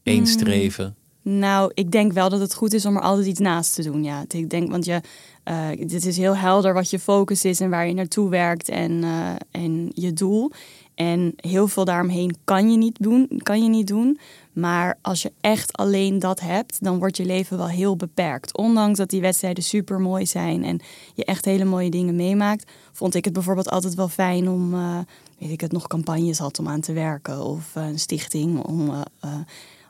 één 0.03 0.27
streven. 0.27 0.97
Nou, 1.23 1.71
ik 1.75 1.91
denk 1.91 2.13
wel 2.13 2.29
dat 2.29 2.41
het 2.41 2.55
goed 2.55 2.73
is 2.73 2.87
om 2.87 2.97
er 2.97 3.03
altijd 3.03 3.27
iets 3.27 3.41
naast 3.41 3.75
te 3.75 3.83
doen. 3.83 4.05
Ja, 4.05 4.25
ik 4.29 4.51
denk, 4.51 4.71
want 4.71 4.85
je, 4.85 5.01
eh 5.43 5.69
dit 5.77 6.07
is 6.07 6.17
heel 6.17 6.37
helder 6.37 6.75
wat 6.75 6.91
je 6.91 6.99
focus 6.99 7.45
is 7.45 7.61
en 7.61 7.71
waar 7.71 7.87
je 7.87 7.95
naartoe 7.95 8.29
werkt 8.29 8.69
en, 8.69 9.05
eh, 9.05 9.31
en 9.51 9.91
je 9.95 10.13
doel. 10.13 10.51
En 10.95 11.33
heel 11.37 11.69
veel 11.69 11.85
daaromheen 11.85 12.37
kan 12.45 12.71
je 12.71 12.77
niet 12.77 12.97
doen, 13.01 13.41
kan 13.43 13.63
je 13.63 13.69
niet 13.69 13.87
doen. 13.87 14.19
Maar 14.53 14.99
als 15.03 15.23
je 15.23 15.33
echt 15.41 15.77
alleen 15.77 16.19
dat 16.19 16.41
hebt, 16.41 16.85
dan 16.85 16.99
wordt 16.99 17.17
je 17.17 17.25
leven 17.25 17.57
wel 17.57 17.69
heel 17.69 17.97
beperkt. 17.97 18.57
Ondanks 18.57 18.99
dat 18.99 19.11
die 19.11 19.21
wedstrijden 19.21 19.65
super 19.65 20.01
mooi 20.01 20.27
zijn 20.27 20.65
en 20.65 20.81
je 21.15 21.25
echt 21.25 21.45
hele 21.45 21.65
mooie 21.65 21.91
dingen 21.91 22.17
meemaakt, 22.17 22.71
vond 22.93 23.15
ik 23.15 23.25
het 23.25 23.33
bijvoorbeeld 23.33 23.71
altijd 23.71 23.95
wel 23.95 24.09
fijn 24.09 24.49
om, 24.49 24.75
eh, 24.75 24.99
weet 25.43 25.51
ik 25.53 25.61
het, 25.61 25.73
nog 25.73 25.87
campagnes 25.87 26.39
had 26.39 26.59
om 26.59 26.69
aan 26.69 26.81
te 26.81 26.93
werken 26.93 27.45
of 27.45 27.77
eh, 27.77 27.87
een 27.87 27.99
stichting 27.99 28.59
om. 28.65 28.91
eh, 28.91 29.01
eh, 29.21 29.35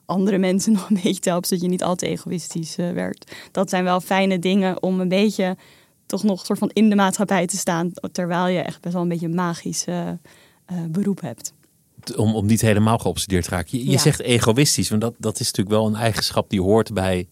andere 0.04 0.38
mensen 0.38 0.72
nog 0.82 0.90
een 0.90 1.00
beetje 1.02 1.20
te 1.20 1.28
helpen, 1.28 1.48
zodat 1.48 1.64
je 1.64 1.70
niet 1.70 1.82
al 1.82 1.94
te 1.94 2.06
egoïstisch 2.06 2.76
werkt. 2.76 3.36
Dat 3.52 3.70
zijn 3.70 3.84
wel 3.84 4.00
fijne 4.00 4.38
dingen 4.38 4.82
om 4.82 5.00
een 5.00 5.08
beetje 5.08 5.56
toch 6.06 6.22
nog 6.22 6.44
soort 6.46 6.58
van 6.58 6.70
in 6.72 6.88
de 6.88 6.94
maatschappij 6.96 7.46
te 7.46 7.56
staan, 7.56 7.92
terwijl 8.12 8.46
je 8.46 8.58
echt 8.60 8.80
best 8.80 8.92
wel 8.94 9.02
een 9.02 9.08
beetje 9.08 9.26
een 9.26 9.34
magisch 9.34 9.84
beroep 10.90 11.20
hebt. 11.20 11.52
Om, 12.16 12.34
om 12.34 12.46
niet 12.46 12.60
helemaal 12.60 12.98
geobsedeerd 12.98 13.44
te 13.44 13.50
raken. 13.50 13.78
Je, 13.78 13.84
je 13.84 13.90
Ja. 13.90 13.98
zegt 13.98 14.20
egoïstisch, 14.20 14.88
want 14.88 15.00
dat, 15.00 15.14
dat 15.18 15.40
is 15.40 15.46
natuurlijk 15.46 15.76
wel 15.76 15.86
een 15.86 15.94
eigenschap 15.94 16.50
die 16.50 16.60
hoort 16.60 16.92
bij, 16.94 17.28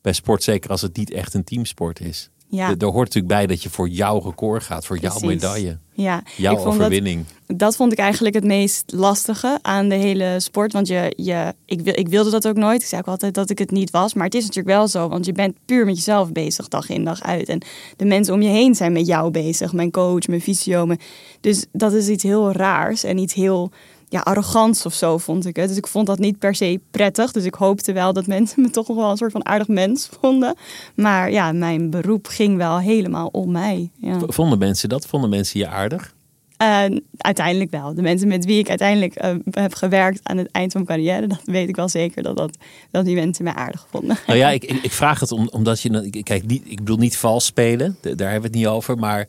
bij 0.00 0.12
sport. 0.12 0.42
Zeker 0.42 0.70
als 0.70 0.80
het 0.82 0.96
niet 0.96 1.10
echt 1.10 1.34
een 1.34 1.44
teamsport 1.44 2.00
is. 2.00 2.30
Ja, 2.54 2.68
Er, 2.68 2.76
er 2.78 2.86
hoort 2.86 3.06
natuurlijk 3.14 3.34
bij 3.34 3.46
dat 3.46 3.62
je 3.62 3.70
voor 3.70 3.88
jouw 3.88 4.18
record 4.20 4.62
gaat, 4.62 4.86
voor 4.86 4.98
jouw 4.98 5.18
medaille, 5.20 5.78
ja. 5.92 6.22
jouw 6.36 6.54
dat, 6.54 6.64
overwinning. 6.64 7.24
dat 7.46 7.76
vond 7.76 7.92
ik 7.92 7.98
eigenlijk 7.98 8.34
het 8.34 8.44
meest 8.44 8.82
lastige 8.86 9.58
aan 9.62 9.88
de 9.88 9.94
hele 9.94 10.34
sport. 10.40 10.72
Want 10.72 10.86
je, 10.86 11.12
je, 11.16 11.54
ik, 11.64 11.80
wil, 11.80 11.98
ik 11.98 12.08
wilde 12.08 12.30
dat 12.30 12.48
ook 12.48 12.56
nooit. 12.56 12.82
Ik 12.82 12.88
zei 12.88 13.00
ook 13.00 13.06
altijd 13.08 13.34
dat 13.34 13.50
ik 13.50 13.58
het 13.58 13.70
niet 13.70 13.90
was. 13.90 14.14
Maar 14.14 14.24
het 14.24 14.34
is 14.34 14.40
natuurlijk 14.46 14.76
wel 14.76 14.88
zo. 14.88 15.08
Want 15.08 15.26
je 15.26 15.32
bent 15.32 15.56
puur 15.64 15.84
met 15.84 15.96
jezelf 15.96 16.32
bezig, 16.32 16.68
dag 16.68 16.88
in 16.88 17.04
dag 17.04 17.22
uit. 17.22 17.48
En 17.48 17.60
de 17.96 18.04
mensen 18.04 18.34
om 18.34 18.42
je 18.42 18.48
heen 18.48 18.74
zijn 18.74 18.92
met 18.92 19.06
jou 19.06 19.30
bezig. 19.30 19.72
Mijn 19.72 19.90
coach, 19.90 20.26
mijn 20.26 20.40
fysio. 20.40 20.86
mijn- 20.86 21.00
Dus 21.40 21.66
dat 21.72 21.92
is 21.92 22.08
iets 22.08 22.22
heel 22.22 22.52
raars 22.52 23.04
en 23.04 23.18
iets 23.18 23.34
heel 23.34 23.70
ja, 24.12 24.20
arrogants 24.20 24.86
of 24.86 24.94
zo, 24.94 25.18
vond 25.18 25.46
ik 25.46 25.56
het. 25.56 25.68
Dus 25.68 25.76
ik 25.76 25.86
vond 25.86 26.06
dat 26.06 26.18
niet 26.18 26.38
per 26.38 26.54
se 26.54 26.80
prettig. 26.90 27.32
Dus 27.32 27.44
ik 27.44 27.54
hoopte 27.54 27.92
wel 27.92 28.12
dat 28.12 28.26
mensen 28.26 28.62
me 28.62 28.70
toch 28.78 28.88
nog 28.88 28.96
wel 28.96 29.10
een 29.10 29.16
soort 29.16 29.32
van 29.32 29.46
aardig 29.46 29.68
mens 29.68 30.08
vonden. 30.20 30.54
Maar 30.94 31.30
ja, 31.30 31.52
mijn 31.52 31.90
beroep 31.90 32.26
ging 32.26 32.56
wel 32.56 32.78
helemaal 32.78 33.28
om 33.32 33.50
mij. 33.50 33.90
Ja. 33.96 34.18
Vonden 34.26 34.58
mensen 34.58 34.88
dat? 34.88 35.06
Vonden 35.06 35.30
mensen 35.30 35.60
je 35.60 35.68
aardig? 35.68 36.14
Eh, 36.56 36.84
uiteindelijk 37.16 37.70
wel. 37.70 37.94
De 37.94 38.02
mensen 38.02 38.28
met 38.28 38.44
wie 38.44 38.58
ik 38.58 38.68
uiteindelijk 38.68 39.14
eh, 39.14 39.34
heb 39.50 39.74
gewerkt 39.74 40.20
aan 40.22 40.36
het 40.36 40.50
eind 40.50 40.72
van 40.72 40.82
mijn 40.86 40.98
carrière, 40.98 41.26
dat 41.26 41.40
weet 41.44 41.68
ik 41.68 41.76
wel 41.76 41.88
zeker 41.88 42.22
dat, 42.22 42.36
dat, 42.36 42.56
dat 42.90 43.04
die 43.04 43.14
mensen 43.14 43.44
mij 43.44 43.52
aardig 43.54 43.86
vonden. 43.90 44.18
Nou 44.26 44.38
ja, 44.38 44.50
ik, 44.58 44.64
ik, 44.64 44.92
vraag 44.92 45.20
het 45.20 45.32
om, 45.32 45.48
omdat 45.48 45.80
je. 45.80 46.08
ik- 46.10 46.24
Kijk, 46.24 46.46
niet, 46.46 46.62
ik 46.66 46.76
bedoel 46.78 46.96
niet 46.96 47.16
vals 47.16 47.44
spelen, 47.44 47.96
daar 48.00 48.12
hebben 48.16 48.40
we 48.40 48.46
het 48.46 48.54
niet 48.56 48.66
over. 48.66 48.96
Maar 48.98 49.28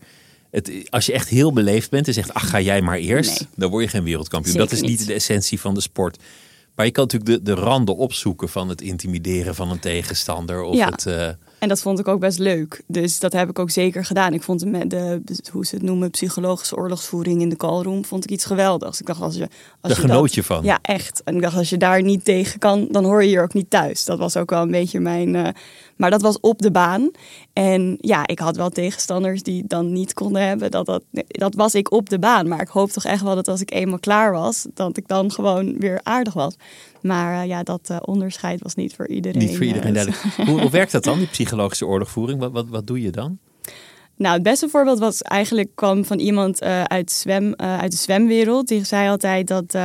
Het, 0.54 0.72
als 0.90 1.06
je 1.06 1.14
echt 1.14 1.30
heel 1.30 1.54
beleefd 1.54 1.90
bent 1.90 2.08
en 2.08 2.14
zegt, 2.14 2.34
ach 2.34 2.50
ga 2.50 2.60
jij 2.62 2.82
maar 2.82 2.98
eerst, 2.98 3.40
Nee. 3.40 3.50
dan 3.56 3.70
word 3.70 3.84
je 3.84 3.90
geen 3.90 4.04
wereldkampioen. 4.04 4.54
Zeker 4.54 4.70
dat 4.70 4.78
is 4.84 4.90
niet 4.90 4.98
niet. 5.00 5.08
de 5.08 5.14
essentie 5.14 5.60
van 5.60 5.74
de 5.74 5.82
sport. 5.82 6.18
Maar 6.76 6.86
je 6.86 6.92
kan 6.92 7.04
natuurlijk 7.04 7.46
de, 7.46 7.54
de 7.54 7.62
randen 7.62 7.96
opzoeken 7.98 8.50
van 8.50 8.70
het 8.70 8.82
intimideren 8.82 9.56
van 9.56 9.72
een 9.72 9.80
tegenstander. 9.80 10.62
Of 10.62 10.76
Ja. 10.76 10.90
het, 10.90 11.06
eh, 11.06 11.30
En 11.64 11.70
dat 11.70 11.82
vond 11.82 12.00
ik 12.00 12.08
ook 12.08 12.20
best 12.20 12.40
leuk. 12.40 12.82
Dus 12.88 13.20
dat 13.20 13.34
heb 13.34 13.50
ik 13.50 13.60
ook 13.60 13.70
zeker 13.70 14.06
gedaan. 14.06 14.34
Ik 14.34 14.44
vond 14.44 14.66
met 14.66 14.90
de, 14.90 15.22
hoe 15.52 15.66
ze 15.66 15.76
het 15.76 15.84
noemen, 15.84 16.10
psychologische 16.10 16.76
oorlogsvoering 16.76 17.42
in 17.42 17.50
de 17.50 17.56
callroom, 17.56 18.06
vond 18.06 18.24
ik 18.24 18.30
iets 18.32 18.46
geweldigs. 18.46 19.00
Ik 19.00 19.06
dacht, 19.06 19.22
als 19.22 19.36
je, 19.36 19.42
als 19.82 19.94
daar 19.94 20.02
genoot 20.02 20.22
dat- 20.22 20.34
je 20.34 20.44
van. 20.44 20.64
Ja, 20.64 20.80
echt. 20.82 21.22
En 21.24 21.36
ik 21.36 21.42
dacht, 21.42 21.58
als 21.58 21.70
je 21.70 21.78
daar 21.78 22.02
niet 22.02 22.26
tegen 22.26 22.60
kan, 22.60 22.88
dan 22.92 23.04
hoor 23.04 23.22
je 23.24 23.28
hier 23.30 23.44
ook 23.44 23.54
niet 23.54 23.70
thuis. 23.70 24.06
Dat 24.06 24.18
was 24.18 24.38
ook 24.38 24.50
wel 24.50 24.62
een 24.62 24.72
beetje 24.72 25.00
mijn. 25.00 25.36
eh, 25.36 25.48
maar 25.96 26.10
dat 26.10 26.22
was 26.22 26.40
op 26.40 26.62
de 26.62 26.72
baan. 26.72 27.12
En 27.54 27.98
ja, 28.02 28.28
ik 28.28 28.40
had 28.40 28.56
wel 28.56 28.70
tegenstanders 28.70 29.44
die 29.44 29.64
dan 29.68 29.94
niet 29.94 30.14
konden 30.14 30.48
hebben. 30.48 30.72
Dat, 30.72 30.86
dat, 30.86 31.04
dat 31.28 31.56
was 31.56 31.76
ik 31.76 31.92
op 31.92 32.10
de 32.10 32.20
baan. 32.20 32.48
Maar 32.48 32.62
ik 32.62 32.68
hoop 32.68 32.90
toch 32.92 33.06
echt 33.06 33.22
wel 33.22 33.36
dat 33.36 33.48
als 33.48 33.62
ik 33.62 33.72
eenmaal 33.74 34.00
klaar 34.00 34.32
was, 34.32 34.66
dat 34.74 34.98
ik 34.98 35.08
dan 35.08 35.32
gewoon 35.32 35.78
weer 35.80 36.00
aardig 36.04 36.34
was. 36.34 36.56
Maar 37.04 37.42
eh, 37.42 37.48
ja, 37.48 37.64
dat 37.64 37.90
eh, 37.90 37.98
onderscheid 38.02 38.62
was 38.62 38.76
niet 38.76 38.96
voor 38.96 39.08
iedereen. 39.08 39.40
Niet 39.40 39.56
voor 39.56 39.66
iedereen 39.66 39.96
eh, 39.96 40.04
duidelijk. 40.04 40.50
Hoe, 40.50 40.62
hoe 40.62 40.70
werkt 40.70 40.92
dat 40.92 41.04
dan, 41.04 41.18
die 41.18 41.28
psychologische 41.28 41.86
oorlogvoering? 41.86 42.40
Wat, 42.40 42.52
wat, 42.52 42.68
wat 42.70 42.88
doe 42.88 43.02
je 43.02 43.10
dan? 43.10 43.38
Nou, 44.16 44.34
het 44.34 44.44
beste 44.44 44.70
voorbeeld 44.70 45.00
was 45.00 45.22
eigenlijk 45.22 45.70
kwam 45.76 46.06
van 46.06 46.20
iemand 46.20 46.62
uit, 46.62 47.12
zwem, 47.12 47.56
uit 47.56 47.92
de 47.92 47.98
zwemwereld. 47.98 48.68
Die 48.68 48.84
zei 48.86 49.10
altijd 49.10 49.48
dat 49.48 49.78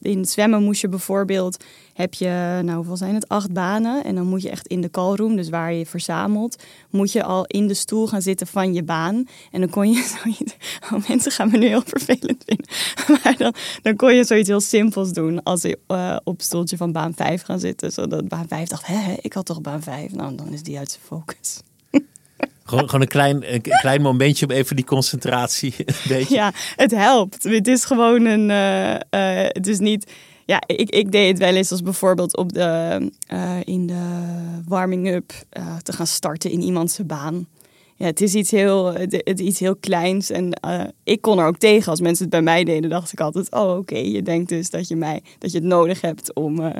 in 0.00 0.24
zwemmen 0.24 0.62
moest 0.62 0.80
je 0.80 0.88
bijvoorbeeld 0.88 1.64
heb 1.96 2.14
je, 2.14 2.60
nou 2.62 2.76
hoeveel 2.76 2.96
zijn 2.96 3.14
het, 3.14 3.28
acht 3.28 3.52
banen. 3.52 4.04
En 4.04 4.14
dan 4.14 4.26
moet 4.26 4.42
je 4.42 4.50
echt 4.50 4.66
in 4.66 4.80
de 4.80 4.90
callroom, 4.90 5.36
dus 5.36 5.48
waar 5.48 5.72
je 5.72 5.78
je 5.78 5.86
verzamelt, 5.86 6.62
moet 6.90 7.12
je 7.12 7.22
al 7.22 7.44
in 7.46 7.66
de 7.66 7.74
stoel 7.74 8.06
gaan 8.06 8.22
zitten 8.22 8.46
van 8.46 8.74
je 8.74 8.82
baan. 8.82 9.26
En 9.50 9.60
dan 9.60 9.70
kon 9.70 9.90
je 9.90 10.14
zoiets, 10.22 10.56
oh, 10.92 11.08
mensen 11.08 11.32
gaan 11.32 11.50
me 11.50 11.58
nu 11.58 11.66
heel 11.66 11.82
vervelend 11.84 12.44
vinden. 12.46 12.66
Maar 13.22 13.34
dan, 13.36 13.54
dan 13.82 13.96
kon 13.96 14.14
je 14.14 14.24
zoiets 14.24 14.48
heel 14.48 14.60
simpels 14.60 15.12
doen 15.12 15.42
als 15.42 15.62
je 15.62 15.78
eh, 15.86 16.16
op 16.24 16.36
het 16.36 16.46
stoeltje 16.46 16.76
van 16.76 16.92
baan 16.92 17.14
5 17.14 17.42
gaan 17.42 17.58
zitten. 17.58 17.92
Zodat 17.92 18.28
baan 18.28 18.48
5 18.48 18.68
dacht, 18.68 18.86
hè, 18.86 19.14
ik 19.20 19.32
had 19.32 19.46
toch 19.46 19.60
baan 19.60 19.82
5? 19.82 20.12
Nou, 20.12 20.34
dan 20.34 20.52
is 20.52 20.62
die 20.62 20.78
uit 20.78 20.90
zijn 20.90 21.02
focus. 21.06 21.60
Gewoon, 22.64 22.84
gewoon 22.84 23.00
een, 23.00 23.08
klein, 23.08 23.54
een 23.54 23.62
klein 23.62 24.02
momentje 24.02 24.46
om 24.46 24.52
even 24.52 24.76
die 24.76 24.84
concentratie 24.84 25.74
een 25.78 25.94
beetje... 26.08 26.34
Ja, 26.34 26.52
het 26.76 26.90
helpt. 26.90 27.42
Het 27.42 27.68
is 27.68 27.84
gewoon 27.84 28.24
een. 28.24 28.50
eh, 28.50 28.94
eh, 28.94 29.48
het 29.52 29.66
is 29.66 29.78
niet. 29.78 30.12
Ja, 30.46 30.62
ik, 30.66 30.90
ik 30.90 31.12
deed 31.12 31.28
het 31.28 31.38
wel 31.38 31.54
eens 31.54 31.70
als 31.70 31.82
bijvoorbeeld 31.82 32.36
op 32.36 32.52
de, 32.52 33.10
eh, 33.26 33.56
in 33.64 33.86
de 33.86 34.32
warming-up 34.68 35.32
eh, 35.48 35.76
te 35.76 35.92
gaan 35.92 36.06
starten 36.06 36.50
in 36.50 36.62
iemands 36.62 36.98
baan. 37.06 37.46
Ja, 37.96 38.06
het 38.06 38.20
is 38.20 38.34
iets 38.34 38.50
heel, 38.50 38.92
het, 38.94 39.40
iets 39.40 39.58
heel 39.58 39.76
kleins. 39.76 40.30
En 40.30 40.52
eh, 40.52 40.84
ik 41.04 41.20
kon 41.20 41.38
er 41.38 41.46
ook 41.46 41.58
tegen. 41.58 41.90
Als 41.90 42.00
mensen 42.00 42.24
het 42.24 42.32
bij 42.32 42.42
mij 42.42 42.64
deden, 42.64 42.90
dacht 42.90 43.12
ik 43.12 43.20
altijd: 43.20 43.52
Oh, 43.52 43.76
oké, 43.76 43.98
je 43.98 44.22
denkt 44.22 44.48
dus 44.48 44.70
dat 44.70 44.88
je, 44.88 44.96
mij, 44.96 45.22
dat 45.38 45.52
je 45.52 45.58
het 45.58 45.66
nodig 45.66 46.00
hebt 46.00 46.34
om, 46.34 46.72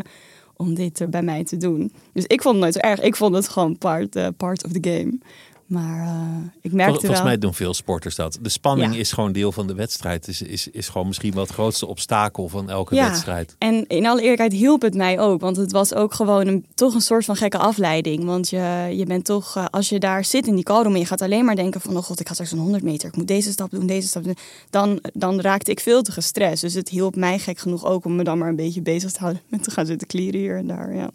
om 0.57 0.75
dit 0.75 1.07
bij 1.11 1.23
mij 1.23 1.45
te 1.45 1.57
doen. 1.57 1.93
Dus 2.13 2.25
ik 2.27 2.43
vond 2.43 2.55
het 2.55 2.63
nooit 2.63 2.75
zo 2.75 2.91
erg. 2.91 3.01
Ik 3.01 3.17
vond 3.17 3.35
het 3.35 3.49
gewoon 3.49 3.79
part, 3.79 4.37
part 4.37 4.65
of 4.65 4.73
the 4.73 4.91
game. 4.91 5.19
Maar 5.67 6.07
eh, 6.07 6.13
ik 6.61 6.73
merkte 6.73 6.91
Vol- 6.93 7.01
Volgens 7.01 7.21
wel... 7.21 7.29
mij 7.29 7.39
doen 7.39 7.55
veel 7.55 7.75
sporters 7.75 8.15
dat. 8.15 8.39
De 8.43 8.49
spanning 8.49 8.93
Ja. 8.95 8.99
is 9.01 9.13
gewoon 9.13 9.33
deel 9.33 9.53
van 9.53 9.67
de 9.67 9.75
wedstrijd. 9.75 10.29
Is, 10.29 10.43
is, 10.43 10.69
is 10.69 10.89
gewoon 10.89 11.07
misschien 11.07 11.33
wel 11.33 11.43
het 11.43 11.53
grootste 11.53 11.87
obstakel 11.87 12.49
van 12.49 12.71
elke 12.71 12.95
Ja. 12.95 13.09
wedstrijd. 13.09 13.55
En 13.59 13.87
in 13.87 14.07
alle 14.07 14.21
eerlijkheid 14.21 14.53
hielp 14.53 14.83
het 14.83 14.95
mij 14.95 15.21
ook. 15.21 15.41
Want 15.41 15.57
het 15.57 15.73
was 15.73 15.95
ook 15.95 16.15
gewoon 16.15 16.47
een, 16.47 16.67
toch 16.75 16.95
een 16.95 17.01
soort 17.01 17.25
van 17.25 17.37
gekke 17.37 17.59
afleiding. 17.59 18.25
Want 18.25 18.49
je, 18.49 18.89
je 18.97 19.05
bent 19.07 19.25
toch, 19.25 19.57
eh, 19.57 19.65
als 19.71 19.89
je 19.89 19.99
daar 19.99 20.25
zit 20.25 20.47
in 20.47 20.55
die 20.55 20.65
callroom 20.65 20.93
en 20.95 21.01
je 21.01 21.07
gaat 21.07 21.23
alleen 21.23 21.45
maar 21.45 21.57
denken 21.57 21.81
van... 21.81 21.97
oh 21.97 22.03
god, 22.03 22.21
ik 22.21 22.27
ga 22.29 22.33
straks 22.33 22.53
een 22.53 22.59
100 22.59 22.83
meter, 22.83 23.09
ik 23.09 23.17
moet 23.17 23.29
deze 23.29 23.51
stap 23.51 23.71
doen, 23.71 23.87
deze 23.87 24.09
stap 24.09 24.25
doen. 24.25 24.37
Dan, 24.71 25.01
dan 25.13 25.41
raakte 25.41 25.71
ik 25.71 25.81
veel 25.81 26.03
te 26.03 26.13
gestrest. 26.13 26.61
Dus 26.61 26.75
het 26.75 26.89
hielp 26.89 27.17
mij 27.17 27.39
gek 27.39 27.59
genoeg 27.59 27.85
ook 27.85 28.05
om 28.05 28.17
me 28.17 28.25
dan 28.25 28.39
maar 28.39 28.49
een 28.49 28.57
beetje 28.57 28.83
bezig 28.83 29.13
te 29.13 29.19
houden... 29.21 29.43
met 29.51 29.63
te 29.63 29.71
gaan 29.71 29.87
zitten 29.87 30.07
klieren 30.07 30.41
hier 30.41 30.57
en 30.57 30.67
daar, 30.67 30.95
ja. 30.95 31.11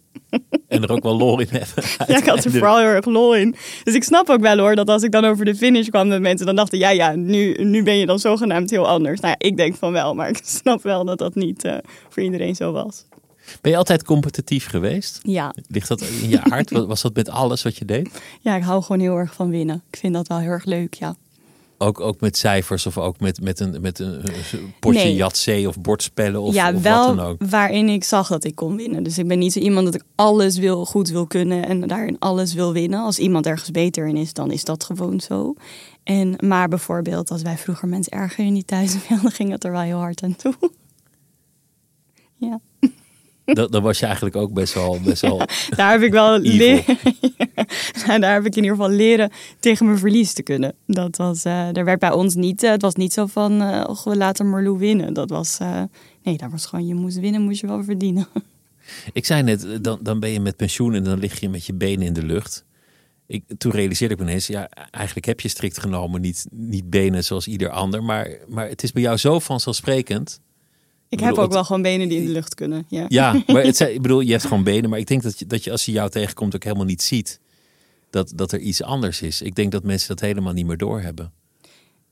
En 0.68 0.84
er 0.84 0.92
ook 0.92 1.04
wel 1.04 1.18
lol 1.18 1.40
in 1.40 1.48
hebben. 1.50 1.84
Ja, 2.08 2.18
ik 2.18 2.26
had 2.26 2.44
er 2.46 2.52
vooral 2.52 2.78
heel 2.78 2.88
erg 2.88 3.06
lol 3.06 3.36
in. 3.36 3.56
Dus 3.84 3.94
ik 3.96 4.04
snap 4.04 4.30
ook 4.30 4.42
wel 4.42 4.58
hoor, 4.58 4.76
dat 4.76 4.90
als 4.90 5.04
ik 5.04 5.12
dan 5.12 5.26
over 5.26 5.46
de 5.46 5.56
finish 5.56 5.88
kwam... 5.88 6.10
dat 6.10 6.22
mensen 6.22 6.46
dan 6.46 6.56
dachten, 6.56 6.78
ja 6.80 6.90
ja, 6.90 7.16
nu, 7.16 7.54
nu 7.64 7.84
ben 7.84 7.98
je 7.98 8.06
dan 8.06 8.20
zogenaamd 8.20 8.70
heel 8.70 8.88
anders. 8.88 9.20
Nou 9.20 9.36
ja, 9.40 9.48
ik 9.48 9.58
denk 9.58 9.76
van 9.76 9.92
wel, 9.92 10.14
maar 10.14 10.30
ik 10.36 10.40
snap 10.44 10.84
wel 10.84 11.06
dat 11.06 11.18
dat 11.18 11.36
niet 11.36 11.64
eh, 11.64 11.76
voor 12.10 12.24
iedereen 12.24 12.56
zo 12.56 12.72
was. 12.72 13.06
Ben 13.62 13.72
je 13.72 13.78
altijd 13.78 14.04
competitief 14.04 14.68
geweest? 14.68 15.20
Ja, 15.24 15.54
Ligt 15.68 15.88
dat 15.88 16.02
in 16.02 16.30
je 16.30 16.38
hart? 16.44 16.72
Was- 16.72 16.86
Was 16.86 17.02
dat 17.02 17.16
met 17.16 17.30
alles 17.30 17.64
wat 17.64 17.78
je 17.78 17.86
deed? 17.86 18.22
Ja, 18.42 18.56
ik 18.56 18.64
hou 18.64 18.84
gewoon 18.84 19.02
heel 19.02 19.16
erg 19.16 19.34
van 19.34 19.50
winnen. 19.50 19.84
Ik 19.92 19.98
vind 20.00 20.14
dat 20.14 20.28
wel 20.28 20.40
heel 20.40 20.50
erg 20.50 20.66
leuk, 20.66 20.94
ja. 20.94 21.16
Ook, 21.82 22.00
ook 22.00 22.20
met 22.20 22.38
cijfers 22.38 22.86
of 22.86 22.98
ook 22.98 23.20
met, 23.20 23.42
met, 23.42 23.60
een, 23.60 23.82
met 23.82 24.00
een 24.00 24.22
potje 24.80 25.00
Nee. 25.04 25.16
jatzee 25.16 25.68
of 25.68 25.80
bordspellen 25.82 26.42
of, 26.42 26.54
ja, 26.54 26.68
of 26.74 26.84
wat 26.84 26.84
dan 26.84 27.20
ook. 27.20 27.38
waarin 27.50 27.90
ik 27.90 28.04
zag 28.04 28.28
dat 28.28 28.44
ik 28.44 28.56
kon 28.56 28.76
winnen. 28.76 29.04
Dus 29.04 29.18
ik 29.18 29.28
ben 29.28 29.40
niet 29.40 29.54
zo 29.54 29.60
iemand 29.60 29.86
dat 29.86 29.96
ik 29.96 30.04
alles 30.16 30.58
wil, 30.58 30.86
goed 30.86 31.10
wil 31.10 31.28
kunnen 31.28 31.66
en 31.68 31.88
daarin 31.88 32.20
alles 32.20 32.54
wil 32.54 32.74
winnen. 32.74 33.00
Als 33.00 33.20
iemand 33.20 33.46
ergens 33.46 33.72
beter 33.72 34.08
in 34.08 34.18
is, 34.18 34.34
dan 34.34 34.52
is 34.52 34.64
dat 34.64 34.84
gewoon 34.84 35.20
zo. 35.20 35.54
En, 36.04 36.36
maar 36.40 36.68
bijvoorbeeld, 36.68 37.32
als 37.32 37.42
wij 37.42 37.58
vroeger 37.58 37.88
mensen 37.88 38.12
erger 38.12 38.46
in 38.46 38.54
die 38.54 38.66
thuis 38.66 38.96
wilden, 39.10 39.32
ging 39.32 39.52
het 39.52 39.64
er 39.64 39.72
wel 39.72 39.82
heel 39.82 40.00
hard 40.00 40.24
aan 40.24 40.36
toe. 40.36 40.54
Ja, 42.36 42.60
Dat, 43.60 43.72
dan 43.72 43.84
was 43.84 44.00
je 44.00 44.06
eigenlijk 44.06 44.36
ook 44.36 44.54
best 44.54 44.74
wel, 44.74 45.00
best 45.04 45.22
wel 45.22 45.38
daar 45.76 45.92
heb 45.92 46.02
ik 46.02 46.12
wel 46.12 46.40
leren. 46.40 46.98
Ja, 48.08 48.20
daar 48.20 48.34
heb 48.34 48.46
ik 48.46 48.56
in 48.56 48.64
ieder 48.64 48.78
geval 48.78 48.92
leren 48.92 49.32
tegen 49.60 49.86
mijn 49.86 49.98
verlies 49.98 50.34
te 50.34 50.44
kunnen. 50.44 50.74
Dat 50.86 51.18
was, 51.18 51.44
eh 51.44 51.78
er 51.78 51.86
werd 51.86 52.00
bij 52.00 52.12
ons 52.12 52.36
niet, 52.36 52.64
eh, 52.64 52.72
het 52.72 52.82
was 52.82 52.96
niet 52.96 53.14
zo 53.14 53.26
van, 53.26 53.62
oh, 53.62 54.04
we 54.04 54.16
laten 54.16 54.50
Marlou 54.50 54.78
winnen. 54.78 55.14
Dat 55.14 55.30
was, 55.30 55.58
nee, 56.24 56.38
dat 56.38 56.52
was 56.52 56.66
gewoon, 56.66 56.88
je 56.88 56.96
moest 56.96 57.20
winnen, 57.20 57.42
moest 57.42 57.62
je 57.62 57.68
wel 57.68 57.84
verdienen. 57.84 58.28
Ik 59.14 59.26
zei 59.26 59.44
net, 59.44 59.84
dan, 59.84 60.00
dan 60.02 60.20
ben 60.20 60.30
je 60.30 60.40
met 60.40 60.56
pensioen 60.56 60.94
en 60.94 61.04
dan 61.04 61.20
lig 61.20 61.40
je 61.40 61.50
met 61.50 61.66
je 61.66 61.74
benen 61.74 62.06
in 62.06 62.14
de 62.14 62.24
lucht. 62.24 62.66
Ik, 63.28 63.44
toen 63.58 63.72
realiseerde 63.72 64.14
ik 64.14 64.20
me 64.20 64.26
ineens, 64.26 64.48
ja, 64.48 64.70
eigenlijk 64.92 65.26
heb 65.26 65.40
je 65.40 65.48
strikt 65.48 65.80
genomen 65.80 66.22
niet, 66.22 66.46
niet 66.52 66.90
benen 66.90 67.24
zoals 67.24 67.48
ieder 67.48 67.70
ander. 67.70 68.04
Maar, 68.04 68.38
maar 68.48 68.68
het 68.68 68.84
is 68.84 68.92
bij 68.92 69.02
jou 69.02 69.18
zo 69.18 69.40
vanzelfsprekend. 69.40 70.42
Ik 71.12 71.18
bedoel, 71.18 71.36
heb 71.36 71.44
ook 71.44 71.52
wel 71.52 71.64
gewoon 71.64 71.82
benen 71.82 72.10
die 72.10 72.18
in 72.18 72.26
de 72.26 72.32
lucht 72.32 72.56
kunnen. 72.56 72.86
Ja. 72.88 73.06
Ja, 73.08 73.42
maar 73.48 73.64
het, 73.64 73.80
ik 73.80 74.02
bedoel, 74.02 74.20
je 74.20 74.32
hebt 74.32 74.44
gewoon 74.44 74.64
benen. 74.64 74.90
Maar 74.90 75.00
ik 75.00 75.08
denk 75.08 75.22
dat 75.22 75.40
je, 75.40 75.46
dat 75.46 75.64
je 75.64 75.72
als 75.72 75.86
je 75.86 75.92
jou 75.92 76.10
tegenkomt 76.10 76.56
ook 76.56 76.64
helemaal 76.64 76.86
niet 76.86 77.02
ziet 77.02 77.40
dat, 78.10 78.32
dat 78.36 78.52
er 78.52 78.60
iets 78.60 78.84
anders 78.84 79.22
is. 79.22 79.42
Ik 79.42 79.56
denk 79.56 79.72
dat 79.72 79.84
mensen 79.84 80.08
dat 80.08 80.20
helemaal 80.20 80.54
niet 80.54 80.66
meer 80.66 80.78
doorhebben. 80.78 81.32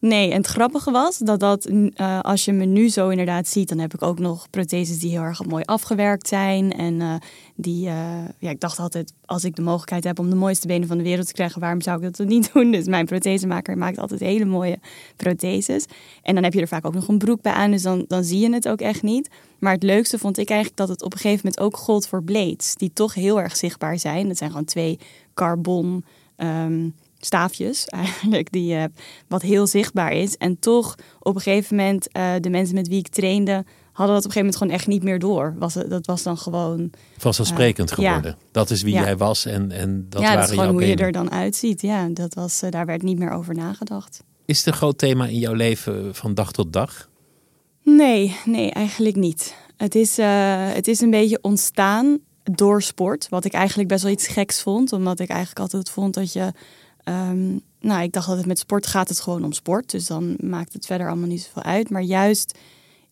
Nee, 0.02 0.32
en 0.32 0.38
het 0.38 0.48
grappige 0.48 0.92
was 0.92 1.18
dat 1.18 1.40
dat, 1.40 1.66
eh, 1.66 2.20
als 2.20 2.46
je 2.46 2.54
me 2.54 2.66
nu 2.66 2.90
zo 2.90 3.10
inderdaad 3.10 3.48
ziet, 3.48 3.70
dan 3.70 3.80
heb 3.80 3.94
ik 3.94 4.02
ook 4.02 4.20
nog 4.20 4.50
protheses 4.50 5.00
die 5.00 5.10
heel 5.10 5.22
erg 5.22 5.46
mooi 5.46 5.64
afgewerkt 5.64 6.28
zijn. 6.28 6.72
En 6.74 7.02
eh, 7.02 7.16
die, 7.56 7.88
eh, 7.88 8.26
ja, 8.38 8.50
ik 8.50 8.60
dacht 8.60 8.80
altijd, 8.80 9.14
als 9.26 9.44
ik 9.44 9.56
de 9.56 9.62
mogelijkheid 9.62 10.04
heb 10.04 10.20
om 10.20 10.30
de 10.30 10.36
mooiste 10.36 10.68
benen 10.68 10.88
van 10.88 10.98
de 10.98 11.04
wereld 11.04 11.28
te 11.28 11.34
krijgen, 11.34 11.62
waarom 11.62 11.82
zou 11.82 12.06
ik 12.06 12.18
dat 12.18 12.28
niet 12.28 12.50
doen? 12.54 12.72
Dus 12.72 12.86
mijn 12.86 13.06
prothesemaker 13.06 13.78
maakt 13.78 13.98
altijd 13.98 14.20
hele 14.20 14.46
mooie 14.46 14.80
protheses. 15.16 15.86
En 16.22 16.34
dan 16.34 16.44
heb 16.44 16.54
je 16.54 16.62
er 16.62 16.68
vaak 16.68 16.86
ook 16.86 16.94
nog 16.94 17.08
een 17.08 17.18
broek 17.18 17.42
bij 17.42 17.54
aan, 17.54 17.72
dus 17.72 17.82
dan, 17.82 18.06
dan 18.08 18.24
zie 18.24 18.40
je 18.40 18.54
het 18.54 18.68
ook 18.68 18.82
echt 18.82 19.04
niet. 19.04 19.30
Maar 19.60 19.74
het 19.74 19.84
leukste 19.84 20.18
vond 20.18 20.38
ik 20.38 20.50
eigenlijk 20.50 20.80
dat 20.80 20.90
het 20.90 21.04
op 21.04 21.14
een 21.14 21.20
gegeven 21.20 21.46
moment 21.46 21.64
ook 21.64 21.78
gold 21.78 22.08
voor 22.08 22.24
blades, 22.24 22.76
die 22.76 22.94
toch 22.94 23.14
heel 23.14 23.42
erg 23.42 23.56
zichtbaar 23.56 24.00
zijn. 24.00 24.28
Dat 24.28 24.38
zijn 24.38 24.50
gewoon 24.50 24.66
twee 24.66 25.00
carbon 25.34 26.06
ehm, 26.36 26.90
staafjes 27.20 27.86
eigenlijk, 27.86 28.52
die 28.52 28.66
je 28.66 28.74
hebt, 28.76 29.02
wat 29.28 29.42
heel 29.42 29.68
zichtbaar 29.68 30.12
is. 30.14 30.36
En 30.38 30.60
toch 30.60 30.96
op 31.20 31.36
een 31.36 31.42
gegeven 31.42 31.76
moment, 31.76 32.12
eh, 32.12 32.32
de 32.40 32.50
mensen 32.50 32.76
met 32.76 32.88
wie 32.88 32.98
ik 33.00 33.08
trainde, 33.08 33.66
hadden 33.92 34.16
dat 34.16 34.26
op 34.26 34.32
een 34.36 34.38
gegeven 34.38 34.40
moment 34.40 34.56
gewoon 34.56 34.74
echt 34.74 34.88
niet 34.88 35.04
meer 35.04 35.20
door. 35.20 35.56
Was, 35.58 35.74
het- 35.74 35.90
dat 35.90 36.06
was 36.06 36.24
dan 36.24 36.38
gewoon, 36.38 36.90
Vanzelfsprekend 37.18 37.92
Eh, 37.92 37.98
ja. 37.98 38.08
geworden. 38.08 38.38
Dat 38.52 38.70
is 38.70 38.82
wie 38.82 38.94
Ja. 38.94 39.02
jij 39.04 39.18
was 39.18 39.46
en, 39.46 39.72
en 39.72 40.06
dat 40.10 40.22
ja, 40.22 40.28
waren 40.28 40.42
dat 40.42 40.50
is 40.50 40.56
gewoon 40.60 40.72
hoe 40.74 40.88
je 40.88 40.96
er 40.96 41.12
dan 41.12 41.32
uitziet. 41.32 41.82
Ja, 41.82 42.08
dat 42.08 42.34
was, 42.34 42.62
eh, 42.62 42.72
daar 42.72 42.86
werd 42.86 43.02
niet 43.02 43.20
meer 43.20 43.32
over 43.32 43.56
nagedacht. 43.56 44.24
Is 44.46 44.58
het 44.58 44.68
een 44.68 44.74
groot 44.74 44.98
thema 44.98 45.26
in 45.26 45.40
jouw 45.40 45.54
leven 45.54 46.16
van 46.16 46.34
dag 46.34 46.52
tot 46.52 46.74
dag? 46.74 47.10
Nee, 47.84 48.36
nee, 48.46 48.72
eigenlijk 48.72 49.16
niet. 49.16 49.56
Het 49.78 49.96
is, 49.96 50.18
eh, 50.18 50.68
het 50.74 50.88
is 50.88 51.02
een 51.02 51.10
beetje 51.10 51.40
ontstaan 51.42 52.18
door 52.44 52.82
sport. 52.82 53.30
Wat 53.30 53.46
ik 53.46 53.54
eigenlijk 53.54 53.90
best 53.90 54.04
wel 54.04 54.12
iets 54.12 54.28
geks 54.28 54.62
vond. 54.62 54.94
Omdat 54.94 55.20
ik 55.20 55.30
eigenlijk 55.30 55.60
altijd 55.60 55.90
vond 55.90 56.14
dat 56.14 56.34
je. 56.34 56.52
Ehm, 57.12 57.58
nou, 57.80 58.04
ik 58.04 58.12
dacht 58.12 58.28
altijd 58.28 58.46
met 58.46 58.60
sport 58.60 58.88
gaat 58.88 59.10
het 59.10 59.20
gewoon 59.20 59.44
om 59.44 59.52
sport. 59.52 59.92
Dus 59.92 60.08
dan 60.08 60.36
maakt 60.40 60.74
het 60.74 60.86
verder 60.86 61.08
allemaal 61.08 61.28
niet 61.28 61.42
zoveel 61.42 61.64
uit. 61.64 61.90
Maar 61.90 62.02
juist 62.02 62.58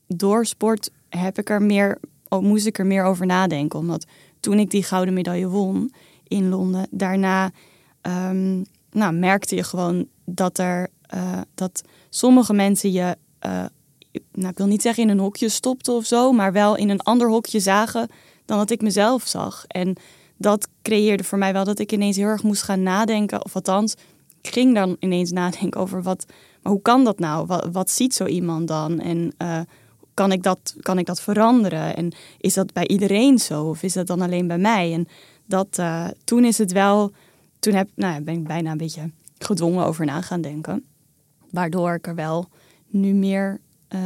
door 0.07 0.45
sport 0.45 0.89
heb 1.09 1.37
ik 1.37 1.49
er 1.49 1.61
meer, 1.61 1.99
moest 2.29 2.65
ik 2.65 2.79
er 2.79 2.85
meer 2.85 3.03
over 3.03 3.25
nadenken. 3.25 3.79
Omdat 3.79 4.05
toen 4.39 4.59
ik 4.59 4.69
die 4.69 4.83
gouden 4.83 5.13
medaille 5.13 5.47
won 5.47 5.93
in 6.27 6.49
Londen, 6.49 6.87
daarna 6.91 7.51
ehm, 8.01 8.63
nou, 8.91 9.13
merkte 9.13 9.55
je 9.55 9.63
gewoon 9.63 10.07
dat 10.25 10.57
er 10.57 10.89
eh, 11.07 11.41
dat 11.55 11.83
sommige 12.09 12.53
mensen 12.53 12.91
je, 12.91 13.17
eh, 13.39 13.65
nou, 14.31 14.49
ik 14.49 14.57
wil 14.57 14.67
niet 14.67 14.81
zeggen 14.81 15.03
in 15.03 15.09
een 15.09 15.19
hokje 15.19 15.49
stopten 15.49 15.93
of 15.93 16.05
zo, 16.05 16.31
maar 16.31 16.51
wel 16.51 16.75
in 16.75 16.89
een 16.89 17.01
ander 17.01 17.29
hokje 17.29 17.59
zagen 17.59 18.09
dan 18.45 18.57
dat 18.57 18.69
ik 18.69 18.81
mezelf 18.81 19.27
zag. 19.27 19.65
En 19.67 19.95
dat 20.37 20.67
creëerde 20.81 21.23
voor 21.23 21.37
mij 21.37 21.53
wel 21.53 21.63
dat 21.63 21.79
ik 21.79 21.91
ineens 21.91 22.17
heel 22.17 22.27
erg 22.27 22.43
moest 22.43 22.61
gaan 22.61 22.83
nadenken, 22.83 23.45
of 23.45 23.55
althans, 23.55 23.95
ik 24.41 24.53
ging 24.53 24.75
dan 24.75 24.95
ineens 24.99 25.31
nadenken 25.31 25.81
over 25.81 26.03
wat, 26.03 26.25
maar 26.61 26.71
hoe 26.71 26.81
kan 26.81 27.03
dat 27.03 27.19
nou? 27.19 27.47
Wat, 27.71 27.89
ziet 27.89 28.13
zo 28.13 28.25
iemand 28.25 28.67
dan? 28.67 28.99
En 28.99 29.33
uh, 29.41 29.59
kan, 30.13 30.31
ik 30.31 30.43
dat, 30.43 30.75
kan 30.81 30.97
ik 30.97 31.05
dat 31.05 31.21
veranderen? 31.21 31.95
En 31.95 32.11
is 32.37 32.53
dat 32.53 32.73
bij 32.73 32.87
iedereen 32.87 33.39
zo? 33.39 33.63
Of 33.63 33.83
is 33.83 33.93
dat 33.93 34.07
dan 34.07 34.21
alleen 34.21 34.47
bij 34.47 34.57
mij? 34.57 34.93
En 34.93 35.07
dat, 35.45 35.77
uh, 35.79 36.07
toen 36.23 36.45
is 36.45 36.57
het 36.57 36.71
wel, 36.71 37.11
toen 37.59 37.73
heb, 37.73 37.89
nou, 37.95 38.21
ben 38.21 38.33
ik 38.33 38.47
bijna 38.47 38.71
een 38.71 38.77
beetje 38.77 39.11
gedwongen 39.37 39.85
over 39.85 40.05
na 40.05 40.21
gaan 40.21 40.41
denken. 40.41 40.85
Waardoor 41.51 41.93
ik 41.93 42.07
er 42.07 42.15
wel 42.15 42.49
nu 42.87 43.13
meer 43.13 43.59
uh, 43.89 43.99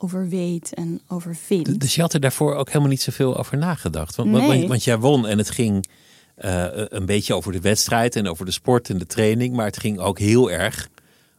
over 0.00 0.28
weet 0.28 0.74
en 0.74 1.00
over 1.08 1.36
vind. 1.36 1.80
Dus 1.80 1.94
je 1.94 2.00
had 2.00 2.12
er 2.12 2.20
daarvoor 2.20 2.54
ook 2.54 2.66
helemaal 2.66 2.88
niet 2.88 3.02
zoveel 3.02 3.36
over 3.36 3.58
nagedacht? 3.58 4.16
Want, 4.16 4.30
nee. 4.30 4.46
want, 4.46 4.68
want 4.68 4.84
jij 4.84 4.98
won 4.98 5.26
en 5.26 5.38
het 5.38 5.50
ging 5.50 5.88
uh, 6.44 6.66
een 6.72 7.06
beetje 7.06 7.34
over 7.34 7.52
de 7.52 7.60
wedstrijd 7.60 8.16
en 8.16 8.28
over 8.28 8.44
de 8.44 8.50
sport 8.50 8.90
en 8.90 8.98
de 8.98 9.06
training. 9.06 9.54
Maar 9.54 9.66
het 9.66 9.80
ging 9.80 9.98
ook 9.98 10.18
heel 10.18 10.50
erg 10.50 10.88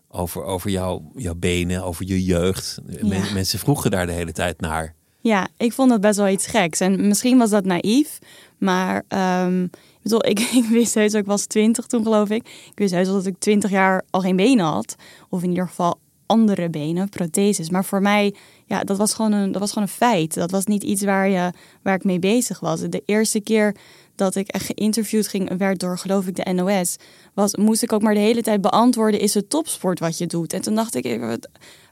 over, 0.09 0.43
over 0.43 0.69
jouw, 0.69 1.11
jouw 1.15 1.35
benen, 1.35 1.83
over 1.83 2.05
je 2.05 2.23
jeugd. 2.23 2.79
Ja. 3.01 3.33
mensen 3.33 3.59
vroegen 3.59 3.91
daar 3.91 4.05
de 4.05 4.11
hele 4.11 4.31
tijd 4.31 4.61
naar. 4.61 4.95
Ja, 5.21 5.47
ik 5.57 5.73
vond 5.73 5.89
dat 5.89 6.01
best 6.01 6.17
wel 6.17 6.27
iets 6.27 6.47
geks. 6.47 6.79
En 6.79 7.07
misschien 7.07 7.37
was 7.37 7.49
dat 7.49 7.65
naïef. 7.65 8.19
Maar 8.57 9.03
um, 9.45 9.63
ik, 9.63 9.71
bedoel, 10.01 10.25
ik, 10.25 10.39
ik 10.63 10.65
wist 10.65 10.93
heus, 10.93 11.13
ik 11.13 11.25
was 11.25 11.45
twintig 11.45 11.85
toen 11.85 12.03
geloof 12.03 12.29
ik. 12.29 12.47
Ik 12.47 12.77
wist 12.77 12.93
heus 12.93 13.07
dat 13.07 13.25
ik 13.25 13.35
twintig 13.39 13.69
jaar 13.69 14.03
al 14.09 14.21
geen 14.21 14.35
benen 14.35 14.65
had. 14.65 14.95
Of 15.29 15.43
in 15.43 15.49
ieder 15.49 15.67
geval 15.67 15.99
andere 16.29 16.69
benen, 16.69 17.09
protheses. 17.09 17.69
Maar 17.69 17.85
voor 17.85 18.01
mij, 18.01 18.35
ja, 18.65 18.83
dat 18.83 18.97
was 18.97 19.13
gewoon 19.13 19.31
een, 19.31 19.51
dat 19.51 19.61
was 19.61 19.71
gewoon 19.71 19.87
een 19.87 19.93
feit. 19.93 20.33
Dat 20.33 20.51
was 20.51 20.65
niet 20.65 20.83
iets 20.83 21.03
waar, 21.03 21.29
je, 21.29 21.51
waar 21.81 21.95
ik 21.95 22.03
mee 22.03 22.19
bezig 22.19 22.59
was. 22.59 22.79
De 22.81 23.03
eerste 23.05 23.39
keer 23.39 23.75
dat 24.15 24.35
ik 24.35 24.47
echt 24.47 24.65
geïnterviewd 24.65 25.27
ging, 25.27 25.57
werd 25.57 25.79
door 25.79 25.97
geloof 25.97 26.27
ik 26.27 26.35
de 26.35 26.53
NOS, 26.53 26.95
was, 27.33 27.55
moest 27.55 27.83
ik 27.83 27.93
ook 27.93 28.01
maar 28.01 28.13
de 28.13 28.19
hele 28.19 28.41
tijd 28.41 28.61
beantwoorden, 28.61 29.19
is 29.19 29.33
het 29.33 29.49
topsport 29.49 29.99
wat 29.99 30.17
je 30.17 30.25
doet? 30.25 30.53
En 30.53 30.61
toen 30.61 30.75
dacht 30.75 30.95
ik, 30.95 31.19
wat, 31.19 31.49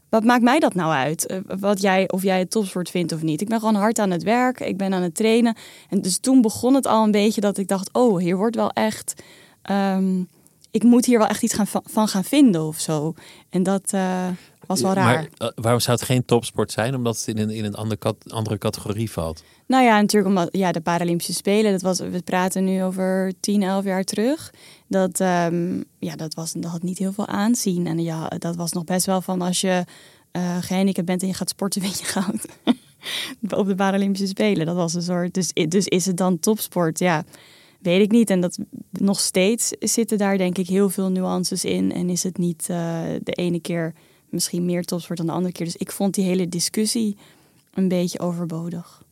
wat 0.10 0.24
maakt 0.24 0.44
mij 0.44 0.60
dat 0.60 0.74
nou 0.74 0.92
uit? 0.92 1.26
Eh, 1.26 1.38
wat 1.60 1.82
jij, 1.82 2.10
of 2.10 2.24
jij 2.24 2.40
het 2.40 2.52
topsport 2.52 2.90
vindt 2.90 3.14
of 3.14 3.22
niet. 3.22 3.42
Ik 3.42 3.48
ben 3.48 3.60
gewoon 3.60 3.76
hard 3.76 4.00
aan 4.00 4.12
het 4.12 4.24
werk, 4.24 4.60
ik 4.60 4.78
ben 4.78 4.94
aan 4.94 5.02
het 5.02 5.16
trainen. 5.16 5.56
En 5.90 6.02
dus 6.02 6.18
toen 6.18 6.42
begon 6.42 6.74
het 6.74 6.88
al 6.88 7.04
een 7.04 7.12
beetje 7.12 7.42
dat 7.42 7.58
ik 7.58 7.68
dacht, 7.68 7.90
oh, 7.94 8.20
hier 8.20 8.38
wordt 8.38 8.56
wel 8.56 8.70
echt... 8.70 9.24
Um, 9.72 10.28
ik 10.72 10.84
moet 10.84 11.06
hier 11.06 11.18
wel 11.18 11.28
echt 11.28 11.44
iets 11.44 11.54
gaan, 11.54 11.68
van 11.84 12.08
gaan 12.08 12.24
vinden 12.24 12.64
of 12.64 12.80
zo. 12.80 13.14
En 13.50 13.64
dat 13.64 13.94
uh, 13.94 14.28
was 14.68 14.82
wel 14.82 14.94
raar. 14.94 15.14
Maar 15.14 15.50
uh, 15.50 15.56
waarom 15.56 15.80
zou 15.80 15.98
het 15.98 16.06
geen 16.06 16.26
topsport 16.26 16.72
zijn? 16.72 16.96
Omdat 16.96 17.18
het 17.18 17.28
in 17.28 17.38
een, 17.38 17.50
in 17.50 17.66
een 17.66 17.76
andere, 17.76 18.00
kat, 18.00 18.16
andere 18.32 18.58
categorie 18.58 19.12
valt? 19.12 19.44
Nou 19.68 19.84
ja, 19.84 20.02
natuurlijk 20.02 20.36
omdat 20.36 20.50
ja, 20.52 20.72
de 20.72 20.82
Paralympische 20.82 21.34
Spelen, 21.34 21.72
dat 21.72 21.82
was, 21.82 22.00
we 22.00 22.22
praten 22.24 22.64
nu 22.64 22.84
over 22.84 23.34
10, 23.40 23.64
11 23.64 23.84
jaar 23.84 24.04
terug. 24.04 24.54
Dat, 24.88 25.20
um, 25.20 25.84
ja, 26.00 26.16
dat, 26.16 26.34
was, 26.34 26.52
dat 26.52 26.72
had 26.72 26.84
niet 26.84 26.98
heel 26.98 27.14
veel 27.14 27.28
aanzien. 27.28 27.88
En 27.88 28.00
ja, 28.00 28.28
dat 28.28 28.56
was 28.56 28.72
nog 28.72 28.84
best 28.84 29.06
wel 29.06 29.22
van 29.22 29.42
als 29.42 29.62
je 29.62 29.84
uh, 30.32 30.58
gehandicapt 30.62 31.08
bent 31.08 31.22
en 31.22 31.28
je 31.28 31.34
gaat 31.34 31.50
sporten, 31.50 31.82
win 31.88 31.90
je 31.90 32.06
goud. 32.06 32.46
Op 33.60 33.68
de 33.68 33.76
Paralympische 33.76 34.28
Spelen. 34.28 34.66
Dat 34.66 34.76
was 34.76 34.94
een 34.94 35.02
soort. 35.02 35.34
Dus, 35.34 35.54
dus 35.54 35.86
is 35.86 36.06
het 36.06 36.18
dan 36.18 36.40
topsport? 36.40 37.00
Ja, 37.00 37.24
weet 37.80 38.02
ik 38.02 38.12
niet. 38.12 38.30
En 38.30 38.42
dat 38.42 38.60
nog 38.92 39.20
steeds 39.20 39.70
zitten 39.80 40.18
daar 40.18 40.38
denk 40.38 40.58
ik 40.58 40.68
heel 40.68 40.90
veel 40.90 41.10
nuances 41.10 41.66
in. 41.66 41.94
En 41.94 42.10
is 42.10 42.24
het 42.24 42.38
niet 42.38 42.68
uh, 42.72 43.04
de 43.24 43.32
ene 43.32 43.60
keer 43.60 43.94
misschien 44.30 44.66
meer 44.66 44.84
topsport 44.84 45.18
dan 45.18 45.28
de 45.28 45.34
andere 45.34 45.54
keer. 45.54 45.66
Dus 45.66 45.76
ik 45.76 45.92
vond 45.92 46.14
die 46.14 46.26
hele 46.26 46.50
discussie 46.50 47.18
een 47.74 47.88
beetje 47.88 48.20
overbodig. 48.20 49.06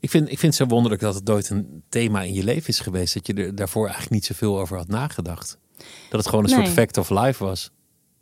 Ik 0.00 0.10
vind, 0.10 0.30
ik 0.30 0.38
vind 0.38 0.58
het 0.58 0.68
zo 0.68 0.74
wonderlijk 0.74 1.02
dat 1.02 1.14
het 1.14 1.24
nooit 1.24 1.50
een 1.50 1.82
thema 1.88 2.22
in 2.22 2.34
je 2.34 2.44
leven 2.44 2.68
is 2.68 2.80
geweest. 2.80 3.14
Dat 3.14 3.26
je 3.26 3.34
er 3.34 3.54
daarvoor 3.54 3.84
eigenlijk 3.84 4.14
niet 4.14 4.24
zoveel 4.24 4.60
over 4.60 4.76
had 4.76 4.88
nagedacht. 4.88 5.58
Dat 6.10 6.20
het 6.20 6.28
gewoon 6.28 6.44
een 6.44 6.50
soort 6.50 6.68
fact 6.68 6.96
of 6.96 7.10
life 7.10 7.44
was. 7.44 7.70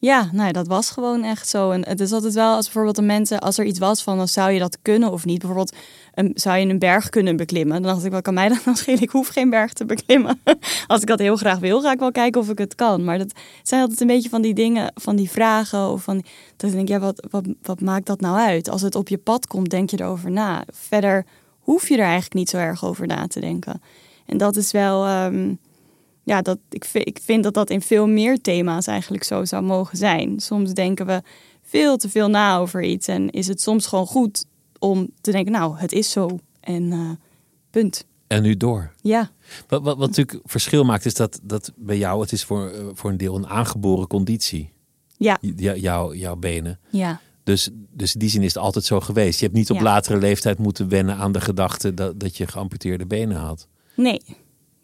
Ja, 0.01 0.31
nou, 0.33 0.53
dat 0.53 0.67
was 0.67 0.91
gewoon 0.91 1.25
echt 1.25 1.49
zo. 1.49 1.71
En 1.71 1.89
het 1.89 2.01
is 2.01 2.13
altijd 2.13 2.35
wel 2.35 2.55
als 2.55 2.65
bijvoorbeeld 2.65 2.97
de 2.97 3.03
mensen, 3.03 3.39
als 3.39 3.59
er 3.59 3.65
iets 3.65 3.79
was 3.79 4.03
van, 4.03 4.17
dan 4.17 4.29
zou 4.29 4.51
je 4.51 4.59
dat 4.59 4.79
kunnen 4.83 5.13
of 5.13 5.25
niet. 5.25 5.39
Bijvoorbeeld, 5.39 5.77
een, 6.19 6.31
zou 6.35 6.59
je 6.59 6.67
een 6.67 6.79
berg 6.79 7.09
kunnen 7.09 7.37
beklimmen? 7.37 7.83
Dan 7.83 7.93
dacht 7.93 8.05
ik, 8.05 8.13
wat 8.13 8.23
kan 8.23 8.35
mij 8.35 8.49
dan 8.55 8.59
nou 8.65 8.77
schelen? 8.77 9.03
Ik 9.03 9.11
hoef 9.11 9.29
geen 9.29 9.51
berg 9.51 9.73
te 9.73 9.85
beklimmen. 9.85 10.41
als 10.87 11.01
ik 11.01 11.07
dat 11.07 11.19
heel 11.19 11.37
graag 11.37 11.59
wil, 11.59 11.81
ga 11.81 11.93
ik 11.93 11.99
wel 11.99 12.13
kijken 12.13 12.41
of 12.41 12.49
ik 12.49 12.59
het 12.59 12.75
kan. 12.75 13.05
Maar 13.05 13.19
dat 13.19 13.33
zijn 13.63 13.81
altijd 13.81 14.01
een 14.01 14.07
beetje 14.07 14.29
van 14.29 14.43
die 14.43 14.55
dingen, 14.55 14.93
van 14.95 15.17
die 15.17 15.31
vragen. 15.31 15.91
Of 15.91 16.03
van, 16.03 16.25
dat 16.57 16.71
ik 16.71 16.77
denk, 16.77 16.89
ja, 16.89 16.99
wat, 16.99 17.27
wat, 17.31 17.45
wat 17.63 17.81
maakt 17.81 18.07
dat 18.07 18.21
nou 18.21 18.37
uit? 18.37 18.69
Als 18.69 18.83
het 18.83 18.95
op 18.95 19.09
je 19.09 19.19
pad 19.19 19.47
komt, 19.47 19.71
denk 19.71 19.91
je 19.91 20.01
erover 20.01 20.31
na. 20.31 20.65
Verder 20.71 21.27
hoef 21.59 21.89
je 21.89 21.95
er 21.95 22.03
eigenlijk 22.03 22.35
niet 22.35 22.51
zo 22.51 22.57
erg 22.57 22.85
over 22.85 23.07
na 23.07 23.27
te 23.27 23.41
denken. 23.41 23.83
En 24.27 24.39
dat 24.39 24.57
is 24.57 24.71
wel, 24.71 25.25
um, 25.25 25.59
ja, 26.23 26.43
dat, 26.43 26.59
ik, 26.71 26.87
ik 26.93 27.19
vind 27.23 27.43
dat 27.43 27.55
dat 27.55 27.71
in 27.71 27.81
veel 27.81 28.07
meer 28.07 28.41
thema's 28.41 28.87
eigenlijk 28.87 29.25
zo 29.25 29.45
zou 29.45 29.63
mogen 29.63 29.97
zijn. 29.97 30.41
Soms 30.41 30.73
denken 30.73 31.07
we 31.07 31.23
veel 31.63 31.97
te 31.97 32.09
veel 32.09 32.29
na 32.29 32.59
over 32.59 32.83
iets 32.83 33.09
en 33.09 33.31
is 33.31 33.49
het 33.49 33.61
soms 33.61 33.87
gewoon 33.87 34.07
goed 34.07 34.45
om 34.79 35.11
te 35.21 35.31
denken, 35.31 35.53
nou, 35.53 35.79
het 35.79 35.93
is 35.93 36.11
zo 36.11 36.39
en 36.61 36.83
uh, 36.83 37.11
punt. 37.71 38.07
En 38.27 38.43
nu 38.43 38.57
door. 38.57 38.93
Ja. 39.01 39.31
Wat, 39.69 39.83
wat, 39.83 39.97
wat 39.97 40.09
natuurlijk 40.09 40.41
verschil 40.45 40.85
maakt, 40.85 41.05
is 41.05 41.15
dat, 41.15 41.41
dat 41.43 41.73
bij 41.77 41.99
jou, 41.99 42.21
het 42.21 42.33
is 42.33 42.45
voor, 42.45 42.73
voor 42.93 43.11
een 43.11 43.17
deel 43.17 43.37
een 43.37 43.47
aangeboren 43.47 44.07
conditie. 44.07 44.73
Ja. 45.17 45.39
Jou, 45.57 46.17
jouw 46.17 46.37
benen. 46.37 46.79
Ja. 46.91 47.21
Dus, 47.45 47.71
dus 47.93 48.13
in 48.13 48.21
die 48.21 48.29
zin 48.29 48.43
is 48.43 48.55
het 48.55 48.63
altijd 48.63 48.85
zo 48.85 49.01
geweest. 49.01 49.39
Je 49.39 49.45
hebt 49.45 49.57
niet 49.57 49.71
op 49.71 49.81
latere 49.81 50.19
leeftijd 50.19 50.59
moeten 50.59 50.89
wennen 50.89 51.17
aan 51.17 51.33
de 51.33 51.41
gedachte 51.41 51.95
dat, 51.95 52.21
dat 52.21 52.37
je 52.37 52.47
geamputeerde 52.47 53.07
benen 53.07 53.37
had. 53.37 53.69
Nee, 53.95 54.23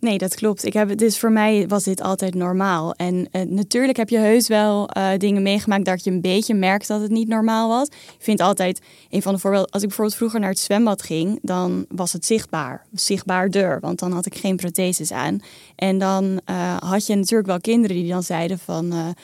Nee, 0.05 0.19
dat 0.19 0.35
klopt. 0.35 0.65
Ik 0.65 0.73
heb, 0.73 0.97
dus 0.97 1.19
voor 1.19 1.33
mij 1.33 1.69
was 1.69 1.85
dit 1.85 2.01
altijd 2.03 2.35
normaal. 2.35 2.93
En 2.93 3.29
uh, 3.33 3.43
natuurlijk 3.43 3.97
heb 3.97 4.09
je 4.09 4.19
heus 4.19 4.49
wel 4.49 4.91
uh, 4.97 5.09
dingen 5.19 5.43
meegemaakt 5.43 5.85
dat 5.85 6.05
je 6.05 6.11
een 6.11 6.21
beetje 6.21 6.55
merkt 6.55 6.89
dat 6.89 7.01
het 7.01 7.11
niet 7.11 7.29
normaal 7.29 7.69
was. 7.69 7.87
Ik 7.89 8.17
vind 8.19 8.41
altijd 8.41 8.81
een 9.11 9.23
van 9.23 9.35
de 9.35 9.41
voorbeelden, 9.41 9.71
als 9.71 9.83
ik 9.83 9.89
bijvoorbeeld 9.89 10.17
vroeger 10.17 10.41
naar 10.41 10.49
het 10.49 10.59
zwembad 10.59 11.03
ging, 11.03 11.39
dan 11.43 11.87
was 11.89 12.13
het 12.13 12.27
zichtbaar, 12.27 12.87
zichtbaarder, 12.93 13.81
want 13.81 13.99
dan 13.99 14.13
had 14.13 14.27
ik 14.27 14.35
geen 14.37 14.57
protheses 14.57 15.13
aan. 15.13 15.41
En 15.77 15.99
dan 15.99 16.25
uh, 16.25 16.77
had 16.77 17.07
je 17.07 17.15
natuurlijk 17.15 17.49
wel 17.49 17.61
kinderen 17.61 17.97
die 17.97 18.09
dan 18.09 18.23
zeiden 18.23 18.59
van, 18.59 19.15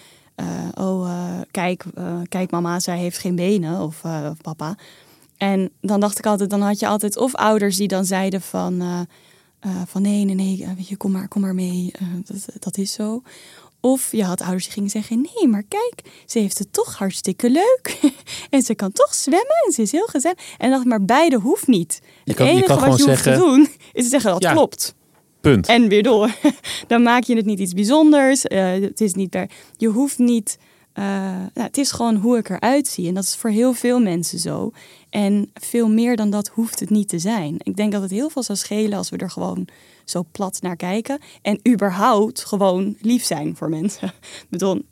oh 0.74 1.10
kijk, 1.50 1.84
kijk 2.28 2.50
mama, 2.50 2.80
zij 2.80 2.98
heeft 2.98 3.18
geen 3.18 3.36
benen 3.36 3.80
of, 3.80 4.02
of 4.04 4.40
papa. 4.42 4.76
En 5.36 5.70
dan 5.80 6.00
dacht 6.00 6.18
ik 6.18 6.26
altijd, 6.26 6.50
dan 6.50 6.62
had 6.62 6.78
je 6.78 6.86
altijd 6.86 7.16
of 7.16 7.34
ouders 7.34 7.76
die 7.76 7.88
dan 7.88 8.04
zeiden 8.04 8.40
van 8.40 9.06
uh, 9.66 9.82
van 9.86 10.02
nee, 10.02 10.24
nee, 10.24 10.34
nee, 10.34 10.66
weet 10.76 10.88
je, 10.88 10.96
kom 10.96 11.10
maar, 11.10 11.28
kom 11.28 11.40
maar 11.40 11.54
mee, 11.54 11.92
uh, 12.02 12.08
dat, 12.24 12.46
dat 12.58 12.78
is 12.78 12.92
zo. 12.92 13.22
Of 13.80 14.12
je 14.12 14.24
had 14.24 14.40
ouders 14.40 14.64
die 14.64 14.72
gingen 14.72 14.90
zeggen: 14.90 15.20
Nee, 15.34 15.48
maar 15.48 15.62
kijk, 15.68 16.22
ze 16.26 16.38
heeft 16.38 16.58
het 16.58 16.72
toch 16.72 16.98
hartstikke 16.98 17.50
leuk. 17.50 18.12
en 18.50 18.62
ze 18.62 18.74
kan 18.74 18.92
toch 18.92 19.14
zwemmen 19.14 19.64
en 19.66 19.72
ze 19.72 19.82
is 19.82 19.92
heel 19.92 20.06
gezellig. 20.06 20.38
En 20.58 20.70
dacht, 20.70 20.84
maar 20.84 21.04
beide 21.04 21.36
hoeft 21.36 21.66
niet. 21.66 22.00
Het 22.24 22.36
kan, 22.36 22.46
enige 22.46 22.74
wat 22.74 22.98
je 22.98 23.04
hoeft 23.04 23.22
te 23.22 23.36
doen 23.36 23.68
is 23.92 24.02
te 24.02 24.08
zeggen: 24.08 24.30
Dat 24.30 24.42
ja, 24.42 24.52
klopt. 24.52 24.94
Punt. 25.40 25.66
En 25.66 25.88
weer 25.88 26.02
door. 26.02 26.34
Dan 26.86 27.02
maak 27.02 27.22
je 27.22 27.36
het 27.36 27.44
niet 27.44 27.58
iets 27.58 27.72
bijzonders. 27.72 28.44
Uh, 28.44 28.72
het 28.72 29.00
is 29.00 29.14
niet 29.14 29.30
per. 29.30 29.50
Je 29.76 29.88
hoeft 29.88 30.18
niet. 30.18 30.58
Nou, 31.00 31.66
het 31.66 31.78
is 31.78 31.90
gewoon 31.90 32.16
hoe 32.16 32.38
ik 32.38 32.48
eruit 32.48 32.86
zie. 32.86 33.08
En 33.08 33.14
dat 33.14 33.24
is 33.24 33.36
voor 33.36 33.50
heel 33.50 33.72
veel 33.72 34.00
mensen 34.00 34.38
zo. 34.38 34.72
En 35.10 35.50
veel 35.54 35.88
meer 35.88 36.16
dan 36.16 36.30
dat 36.30 36.48
hoeft 36.48 36.80
het 36.80 36.90
niet 36.90 37.08
te 37.08 37.18
zijn. 37.18 37.54
Ik 37.58 37.76
denk 37.76 37.92
dat 37.92 38.02
het 38.02 38.10
heel 38.10 38.30
veel 38.30 38.42
zou 38.42 38.58
schelen 38.58 38.98
als 38.98 39.10
we 39.10 39.16
er 39.16 39.30
gewoon 39.30 39.68
zo 40.04 40.24
plat 40.32 40.62
naar 40.62 40.76
kijken. 40.76 41.18
En 41.42 41.60
überhaupt 41.68 42.44
gewoon 42.44 42.96
lief 43.00 43.24
zijn 43.24 43.56
voor 43.56 43.68
mensen. 43.68 44.08
Ik 44.42 44.46
bedoel, 44.48 44.82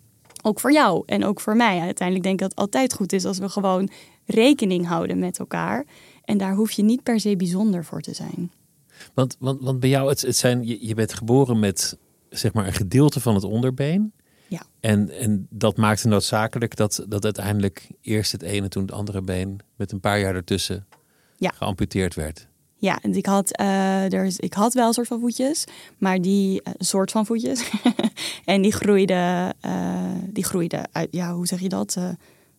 ook 0.42 0.60
voor 0.60 0.72
jou 0.72 1.02
en 1.06 1.24
ook 1.24 1.40
voor 1.40 1.56
mij. 1.56 1.80
Uiteindelijk 1.80 2.26
denk 2.26 2.34
ik 2.34 2.40
dat 2.40 2.50
het 2.50 2.58
altijd 2.58 2.94
goed 2.94 3.12
is 3.12 3.24
als 3.24 3.38
we 3.38 3.48
gewoon 3.48 3.90
rekening 4.26 4.86
houden 4.86 5.18
met 5.18 5.38
elkaar. 5.38 5.84
En 6.24 6.38
daar 6.38 6.54
hoef 6.54 6.70
je 6.70 6.82
niet 6.82 7.02
per 7.02 7.20
se 7.20 7.36
bijzonder 7.36 7.84
voor 7.84 8.00
te 8.00 8.14
zijn. 8.14 8.50
Want, 9.14 9.36
want, 9.38 9.60
want 9.60 9.80
bij 9.80 9.88
jou, 9.88 10.08
het, 10.08 10.20
het 10.20 10.36
zijn, 10.36 10.66
je, 10.66 10.86
je 10.86 10.94
bent 10.94 11.12
geboren 11.12 11.58
met 11.58 11.98
zeg 12.30 12.52
maar 12.52 12.66
een 12.66 12.72
gedeelte 12.72 13.20
van 13.20 13.34
het 13.34 13.44
onderbeen. 13.44 14.12
Ja. 14.48 14.62
En, 14.80 15.10
en 15.10 15.46
dat 15.50 15.76
maakte 15.76 16.08
noodzakelijk 16.08 16.76
dat, 16.76 17.04
dat 17.08 17.24
uiteindelijk 17.24 17.88
eerst 18.00 18.32
het 18.32 18.42
ene, 18.42 18.68
toen 18.68 18.82
het 18.82 18.92
andere 18.92 19.22
been 19.22 19.60
met 19.76 19.92
een 19.92 20.00
paar 20.00 20.20
jaar 20.20 20.34
ertussen 20.34 20.86
ja. 21.36 21.50
geamputeerd 21.54 22.14
werd. 22.14 22.48
Ja, 22.80 22.98
en 23.02 23.14
ik 23.14 23.26
had, 23.26 23.60
uh, 23.60 24.12
er 24.12 24.32
ik 24.36 24.54
had 24.54 24.74
wel 24.74 24.86
een 24.86 24.92
soort 24.92 25.06
van 25.06 25.20
voetjes, 25.20 25.64
maar 25.98 26.20
die 26.20 26.62
uh, 26.64 26.72
soort 26.78 27.10
van 27.10 27.26
voetjes. 27.26 27.70
en 28.44 28.62
die 28.62 28.72
groeiden, 28.72 29.54
uh, 29.66 30.12
die 30.26 30.44
groeiden 30.44 30.88
uit, 30.92 31.08
ja, 31.10 31.34
hoe 31.34 31.46
zeg 31.46 31.60
je 31.60 31.68
dat? 31.68 31.98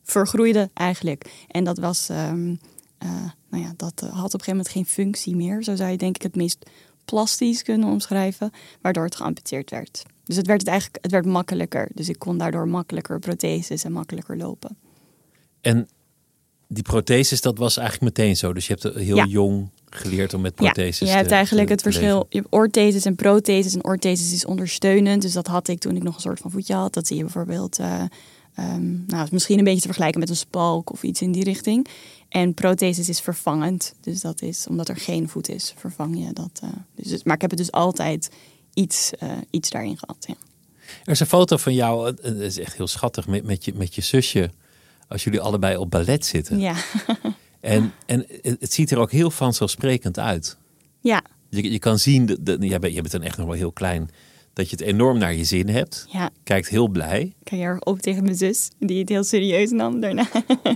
vergroeiden 0.04 0.72
eigenlijk. 0.74 1.46
En 1.48 1.64
dat 1.64 1.78
was, 1.78 2.10
um, 2.10 2.60
nou 3.50 3.64
ja, 3.64 3.74
dat 3.76 4.00
had 4.00 4.10
op 4.10 4.14
een 4.14 4.24
gegeven 4.24 4.50
moment 4.50 4.70
geen 4.70 4.86
functie 4.86 5.36
meer. 5.36 5.64
Zo 5.64 5.76
zou 5.76 5.90
je 5.90 5.98
denk 5.98 6.16
ik 6.16 6.22
het 6.22 6.36
meest 6.36 6.66
plastisch 7.10 7.64
kunnen 7.64 7.90
omschrijven, 7.90 8.52
waardoor 8.82 9.04
het 9.04 9.16
geamputeerd 9.16 9.70
werd. 9.70 10.04
Dus 10.24 10.36
het 10.36 10.48
werd 10.48 10.60
het 10.60 10.70
eigenlijk 10.70 11.04
het 11.04 11.12
werd 11.12 11.26
makkelijker. 11.26 11.90
Dus 11.94 12.10
ik 12.10 12.20
kon 12.20 12.38
daardoor 12.38 12.68
makkelijker 12.68 13.20
protheses 13.20 13.84
en 13.84 13.92
makkelijker 13.92 14.38
lopen. 14.38 14.78
En 15.62 15.88
die 16.68 16.84
protheses, 16.84 17.42
dat 17.42 17.58
was 17.58 17.78
eigenlijk 17.78 18.18
meteen 18.18 18.38
zo. 18.38 18.54
Dus 18.54 18.68
je 18.68 18.78
hebt 18.80 18.96
heel 18.98 19.26
jong 19.26 19.70
geleerd 19.90 20.34
om 20.34 20.42
met 20.42 20.56
protheses 20.56 21.00
ja, 21.00 21.06
je 21.06 21.12
hebt 21.16 21.28
te- 21.28 21.36
eigenlijk 21.36 21.68
te- 21.68 21.74
het 21.74 21.84
te 21.84 21.92
verschil. 21.92 22.26
Je 22.30 22.38
hebt 22.38 22.50
ortheses 22.54 23.06
en 23.06 23.16
protheses. 23.16 23.74
En 23.74 23.84
ortheses 23.84 24.34
is 24.34 24.46
ondersteunend. 24.46 25.22
Dus 25.22 25.34
dat 25.34 25.48
had 25.48 25.68
ik 25.68 25.80
toen 25.80 25.96
ik 25.96 26.04
nog 26.04 26.16
een 26.16 26.22
soort 26.22 26.40
van 26.40 26.52
voetje 26.52 26.74
had. 26.74 26.94
Dat 26.94 27.08
zie 27.08 27.16
je 27.16 27.22
bijvoorbeeld, 27.24 27.80
eh, 27.80 28.02
ehm, 28.56 29.06
nou, 29.08 29.28
misschien 29.32 29.58
een 29.58 29.64
beetje 29.64 29.80
te 29.82 29.86
vergelijken 29.88 30.20
met 30.20 30.30
een 30.30 30.36
spalk 30.36 30.92
of 30.92 31.04
iets 31.04 31.22
in 31.22 31.32
die 31.32 31.44
richting. 31.44 31.88
En 32.30 32.54
protheses 32.54 33.10
is 33.10 33.20
vervangend. 33.20 33.94
Dus 34.02 34.22
dat 34.22 34.42
is, 34.42 34.68
omdat 34.68 34.90
er 34.90 34.98
geen 34.98 35.30
voet 35.30 35.50
is, 35.50 35.74
vervang 35.78 36.26
je 36.26 36.34
dat. 36.34 36.60
eh, 36.64 36.70
dus, 36.96 37.24
maar 37.24 37.36
ik 37.36 37.42
heb 37.42 37.50
het 37.50 37.60
dus 37.60 37.72
altijd 37.72 38.30
iets, 38.74 39.12
eh, 39.20 39.32
iets 39.50 39.70
daarin 39.70 39.98
gehad. 39.98 40.26
Ja. 40.28 40.36
Er 41.04 41.12
is 41.12 41.20
een 41.20 41.26
foto 41.26 41.58
van 41.58 41.74
jou, 41.74 42.06
het 42.06 42.22
het 42.22 42.38
is 42.38 42.58
echt 42.60 42.78
heel 42.78 42.88
schattig, 42.88 43.28
met, 43.28 43.44
met, 43.44 43.66
je, 43.66 43.74
met 43.76 43.96
je 43.96 44.02
zusje. 44.02 44.50
Als 45.08 45.24
jullie 45.24 45.42
allebei 45.42 45.78
op 45.78 45.90
ballet 45.90 46.26
zitten. 46.26 46.60
Ja. 46.60 46.76
En, 47.60 47.94
en 48.06 48.26
het, 48.42 48.58
het 48.60 48.74
ziet 48.74 48.92
er 48.92 48.98
ook 48.98 49.12
heel 49.12 49.32
vanzelfsprekend 49.32 50.20
uit. 50.20 50.58
ja, 51.02 51.24
Je, 51.50 51.72
je 51.72 51.80
kan 51.80 52.00
zien, 52.00 52.26
dat, 52.26 52.46
dat, 52.46 52.58
jij, 52.64 52.80
bent, 52.80 52.94
jij 52.94 53.02
bent 53.02 53.12
dan 53.12 53.22
echt 53.22 53.38
nog 53.38 53.46
wel 53.48 53.56
heel 53.56 53.72
klein, 53.72 54.10
dat 54.60 54.70
je 54.70 54.76
het 54.76 54.86
enorm 54.86 55.18
naar 55.18 55.34
je 55.34 55.44
zin 55.44 55.70
hebt. 55.70 56.06
ja. 56.10 56.30
Kijkt 56.44 56.70
heel 56.70 56.88
blij. 56.88 57.22
Ik 57.22 57.36
kijk 57.44 57.62
erg 57.62 57.80
op 57.80 58.00
tegen 58.00 58.24
mijn 58.24 58.36
zus, 58.36 58.70
die 58.80 59.00
het 59.00 59.10
heel 59.10 59.24
serieus 59.24 59.72
nam 59.72 60.00
daarna. 60.00 60.28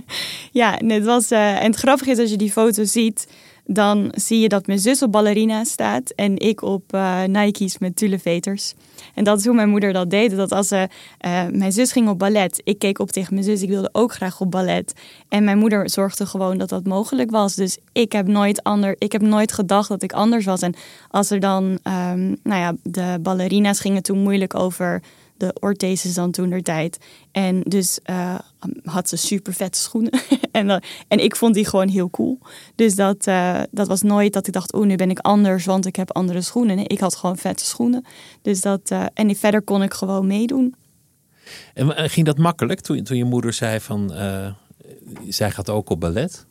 ja, 0.52 0.78
en 0.78 0.90
het, 0.90 1.04
was, 1.04 1.30
eh, 1.30 1.62
en 1.62 1.70
het 1.70 1.76
grappige 1.76 2.10
is, 2.10 2.18
als 2.18 2.30
je 2.30 2.36
die 2.36 2.52
foto 2.52 2.84
ziet, 2.84 3.26
dan 3.66 4.12
zie 4.14 4.40
je 4.40 4.48
dat 4.48 4.66
mijn 4.66 4.78
zus 4.78 5.02
op 5.02 5.12
ballerina 5.12 5.64
staat 5.64 6.10
en 6.10 6.38
ik 6.38 6.62
op 6.62 6.92
eh, 6.92 7.22
Nike's 7.22 7.78
met 7.78 7.96
tulle-veters. 7.96 8.74
En 9.14 9.24
dat 9.24 9.38
is 9.38 9.44
hoe 9.44 9.54
mijn 9.54 9.68
moeder 9.68 9.92
dat 9.92 10.10
deed. 10.10 10.36
Dat 10.36 10.52
als 10.52 10.68
ze, 10.68 10.88
eh, 11.18 11.46
mijn 11.52 11.72
zus 11.72 11.92
ging 11.92 12.08
op 12.08 12.18
ballet, 12.18 12.60
ik 12.64 12.78
keek 12.78 12.98
op 12.98 13.10
tegen 13.10 13.34
mijn 13.34 13.46
zus, 13.46 13.62
ik 13.62 13.68
wilde 13.68 13.88
ook 13.92 14.12
graag 14.12 14.40
op 14.40 14.50
ballet. 14.50 14.92
En 15.28 15.44
mijn 15.44 15.58
moeder 15.58 15.90
zorgde 15.90 16.26
gewoon 16.26 16.58
dat 16.58 16.68
dat 16.68 16.84
mogelijk 16.84 17.30
was. 17.30 17.54
Dus 17.54 17.78
ik 17.92 18.12
heb 18.12 18.26
nooit, 18.26 18.62
ander, 18.62 18.94
ik 18.98 19.12
heb 19.12 19.22
nooit 19.22 19.52
gedacht 19.52 19.88
dat 19.88 20.02
ik 20.02 20.12
anders 20.12 20.44
was. 20.44 20.60
En 20.60 20.74
als 21.10 21.30
er 21.30 21.40
dan, 21.40 21.78
ehm, 21.82 22.26
nou 22.42 22.60
ja, 22.60 22.74
de 22.82 23.18
ballerina's 23.20 23.80
gingen 23.80 24.02
toen 24.02 24.18
moeilijk 24.18 24.54
over 24.54 25.02
de 25.46 25.54
ortheses 25.60 26.14
dan 26.14 26.30
toen 26.30 26.50
der 26.50 26.62
tijd. 26.62 26.98
En 27.32 27.60
dus 27.60 27.98
eh, 28.02 28.38
had 28.84 29.08
ze 29.08 29.16
super 29.16 29.52
vette 29.52 29.78
schoenen. 29.78 30.12
en, 30.52 30.66
dan- 30.66 30.82
en 31.08 31.18
ik 31.24 31.36
vond 31.36 31.54
die 31.54 31.66
gewoon 31.66 31.88
heel 31.88 32.10
cool. 32.10 32.38
Dus 32.74 32.94
dat, 32.94 33.26
eh, 33.26 33.60
dat 33.70 33.88
was 33.88 34.02
nooit 34.02 34.32
dat 34.32 34.46
ik 34.46 34.52
dacht, 34.52 34.72
oh 34.72 34.84
nu 34.84 34.96
ben 34.96 35.10
ik 35.10 35.18
anders, 35.18 35.64
want 35.64 35.86
ik 35.86 35.96
heb 35.96 36.12
andere 36.12 36.40
schoenen. 36.40 36.76
Nee, 36.76 36.86
ik 36.86 37.00
had 37.00 37.16
gewoon 37.16 37.36
vette 37.36 37.64
schoenen. 37.64 38.04
Dus 38.42 38.60
dat, 38.60 38.90
eh, 38.90 39.04
en 39.14 39.36
verder 39.36 39.62
kon 39.62 39.82
ik 39.82 39.94
gewoon 39.94 40.26
meedoen. 40.26 40.74
En 41.74 41.96
eh, 41.96 42.08
ging 42.08 42.26
dat 42.26 42.38
makkelijk 42.38 42.80
toen, 42.80 43.02
toen 43.02 43.16
je 43.16 43.24
moeder 43.24 43.52
zei 43.52 43.80
van, 43.80 44.12
eh, 44.14 44.46
zij 45.28 45.50
gaat 45.50 45.70
ook 45.70 45.90
op 45.90 46.00
ballet? 46.00 46.46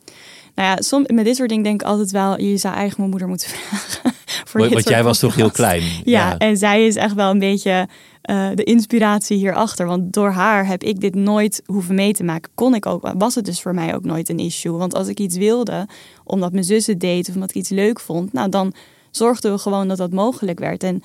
Nou 0.54 0.68
ja, 0.68 0.82
soms, 0.82 1.08
met 1.08 1.24
dit 1.24 1.36
soort 1.36 1.48
dingen 1.48 1.64
denk 1.64 1.80
ik 1.82 1.86
altijd 1.86 2.10
wel, 2.10 2.40
je 2.40 2.56
zou 2.56 2.74
eigen 2.74 2.94
mijn 2.98 3.10
moeder 3.10 3.28
moeten 3.28 3.48
vragen. 3.54 4.12
Want, 4.52 4.88
jij 4.88 5.02
was 5.02 5.18
toch 5.18 5.34
heel 5.34 5.50
klein? 5.50 5.82
Ja, 6.04 6.38
en 6.38 6.56
zij 6.56 6.86
is 6.86 6.96
echt 6.96 7.14
wel 7.14 7.30
een 7.30 7.38
beetje 7.38 7.88
eh, 8.24 8.50
de 8.54 8.64
inspiratie 8.64 9.36
hierachter. 9.36 9.86
Want 9.86 10.12
door 10.12 10.30
haar 10.30 10.66
heb 10.66 10.82
ik 10.82 11.00
dit 11.00 11.14
nooit 11.14 11.62
hoeven 11.66 11.94
mee 11.94 12.12
te 12.12 12.24
maken. 12.24 12.50
Kon 12.54 12.74
ik 12.74 12.86
ook, 12.86 13.12
was 13.18 13.34
het 13.34 13.44
dus 13.44 13.62
voor 13.62 13.74
mij 13.74 13.94
ook 13.94 14.04
nooit 14.04 14.28
een 14.28 14.38
issue. 14.38 14.72
Want 14.72 14.94
als 14.94 15.08
ik 15.08 15.20
iets 15.20 15.36
wilde, 15.36 15.88
omdat 16.24 16.52
mijn 16.52 16.64
zus 16.64 16.86
het 16.86 17.00
deed 17.00 17.28
of 17.28 17.34
omdat 17.34 17.50
ik 17.50 17.56
iets 17.56 17.68
leuk 17.68 18.00
vond, 18.00 18.32
nou 18.32 18.48
dan 18.48 18.74
zorgden 19.10 19.52
we 19.52 19.58
gewoon 19.58 19.88
dat 19.88 19.96
dat 19.96 20.12
mogelijk 20.12 20.58
werd. 20.58 20.82
En 20.82 21.02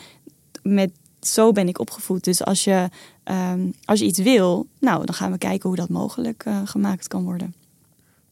met 0.63 0.91
zo 1.21 1.51
ben 1.51 1.67
ik 1.67 1.79
opgevoed. 1.79 2.23
Dus 2.23 2.43
als 2.43 2.63
je, 2.63 2.89
ehm, 3.23 3.59
als 3.85 3.99
je 3.99 4.05
iets 4.05 4.19
wil, 4.19 4.67
nou 4.79 5.05
dan 5.05 5.15
gaan 5.15 5.31
we 5.31 5.37
kijken 5.37 5.69
hoe 5.69 5.77
dat 5.77 5.89
mogelijk 5.89 6.43
eh, 6.45 6.61
gemaakt 6.65 7.07
kan 7.07 7.23
worden. 7.23 7.53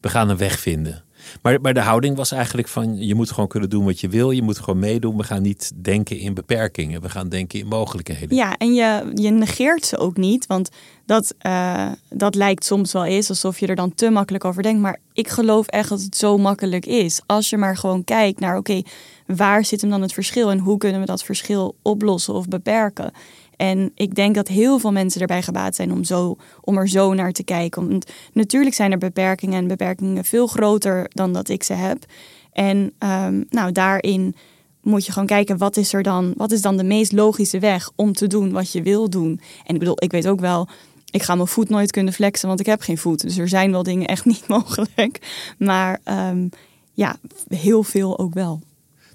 We 0.00 0.08
gaan 0.08 0.28
een 0.28 0.36
weg 0.36 0.58
vinden. 0.58 1.04
Maar, 1.42 1.74
de 1.74 1.80
houding 1.80 2.16
was 2.16 2.32
eigenlijk 2.32 2.68
van, 2.68 3.06
je 3.06 3.14
moet 3.14 3.30
gewoon 3.30 3.48
kunnen 3.48 3.70
doen 3.70 3.84
wat 3.84 4.00
je 4.00 4.08
wil. 4.08 4.30
Je 4.30 4.42
moet 4.42 4.58
gewoon 4.58 4.78
meedoen. 4.78 5.16
We 5.16 5.22
gaan 5.22 5.42
niet 5.42 5.72
denken 5.82 6.18
in 6.18 6.34
beperkingen. 6.34 7.00
We 7.00 7.08
gaan 7.08 7.28
denken 7.28 7.58
in 7.58 7.66
mogelijkheden. 7.66 8.36
Ja, 8.36 8.56
en 8.56 8.74
je, 8.74 9.10
je 9.14 9.30
negeert 9.30 9.84
ze 9.84 9.98
ook 9.98 10.16
niet. 10.16 10.46
Want 10.46 10.70
dat, 11.06 11.34
eh, 11.38 11.86
dat 12.08 12.34
lijkt 12.34 12.64
soms 12.64 12.92
wel 12.92 13.04
eens 13.04 13.28
alsof 13.28 13.58
je 13.58 13.66
er 13.66 13.76
dan 13.76 13.94
te 13.94 14.10
makkelijk 14.10 14.44
over 14.44 14.62
denkt. 14.62 14.80
Maar 14.80 14.98
ik 15.12 15.28
geloof 15.28 15.66
echt 15.66 15.88
dat 15.88 16.02
het 16.02 16.16
zo 16.16 16.38
makkelijk 16.38 16.86
is. 16.86 17.20
Als 17.26 17.50
je 17.50 17.56
maar 17.56 17.76
gewoon 17.76 18.04
kijkt 18.04 18.40
naar, 18.40 18.56
oké, 18.56 18.82
waar 19.26 19.64
zit 19.64 19.80
hem 19.80 19.90
dan 19.90 20.02
het 20.02 20.12
verschil? 20.12 20.50
En 20.50 20.58
hoe 20.58 20.78
kunnen 20.78 21.00
we 21.00 21.06
dat 21.06 21.24
verschil 21.24 21.76
oplossen 21.82 22.34
of 22.34 22.48
beperken? 22.48 23.12
En 23.58 23.90
ik 23.94 24.14
denk 24.14 24.34
dat 24.34 24.48
heel 24.48 24.78
veel 24.78 24.92
mensen 24.92 25.20
erbij 25.20 25.42
gebaat 25.42 25.74
zijn 25.74 25.92
om, 25.92 26.04
zo, 26.04 26.36
om 26.60 26.78
er 26.78 26.88
zo 26.88 27.14
naar 27.14 27.32
te 27.32 27.42
kijken. 27.42 27.88
Want 27.88 28.10
natuurlijk 28.32 28.74
zijn 28.74 28.92
er 28.92 28.98
beperkingen 28.98 29.58
en 29.58 29.66
beperkingen 29.66 30.24
veel 30.24 30.46
groter 30.46 31.06
dan 31.08 31.32
dat 31.32 31.48
ik 31.48 31.62
ze 31.62 31.72
heb. 31.72 32.04
En 32.52 32.92
ehm, 32.98 33.42
nou, 33.50 33.72
daarin 33.72 34.34
moet 34.82 35.06
je 35.06 35.12
gewoon 35.12 35.26
kijken 35.26 35.58
wat 35.58 35.76
is 35.76 35.92
er 35.92 36.02
dan, 36.02 36.34
wat 36.36 36.52
is 36.52 36.62
dan 36.62 36.76
de 36.76 36.84
meest 36.84 37.12
logische 37.12 37.58
weg 37.58 37.90
om 37.94 38.12
te 38.12 38.26
doen 38.26 38.52
wat 38.52 38.72
je 38.72 38.82
wil 38.82 39.10
doen. 39.10 39.40
En 39.64 39.74
ik 39.74 39.78
bedoel, 39.78 40.02
ik 40.02 40.10
weet 40.10 40.28
ook 40.28 40.40
wel, 40.40 40.68
ik 41.10 41.22
ga 41.22 41.34
mijn 41.34 41.48
voet 41.48 41.68
nooit 41.68 41.90
kunnen 41.90 42.12
flexen, 42.12 42.48
want 42.48 42.60
ik 42.60 42.66
heb 42.66 42.80
geen 42.80 42.98
voet. 42.98 43.20
Dus 43.20 43.38
er 43.38 43.48
zijn 43.48 43.70
wel 43.70 43.82
dingen 43.82 44.06
echt 44.06 44.24
niet 44.34 44.48
mogelijk. 44.48 45.18
Maar 45.58 46.00
ehm, 46.04 46.48
ja, 46.92 47.16
heel 47.48 47.82
veel 47.82 48.18
ook 48.18 48.34
wel. 48.34 48.60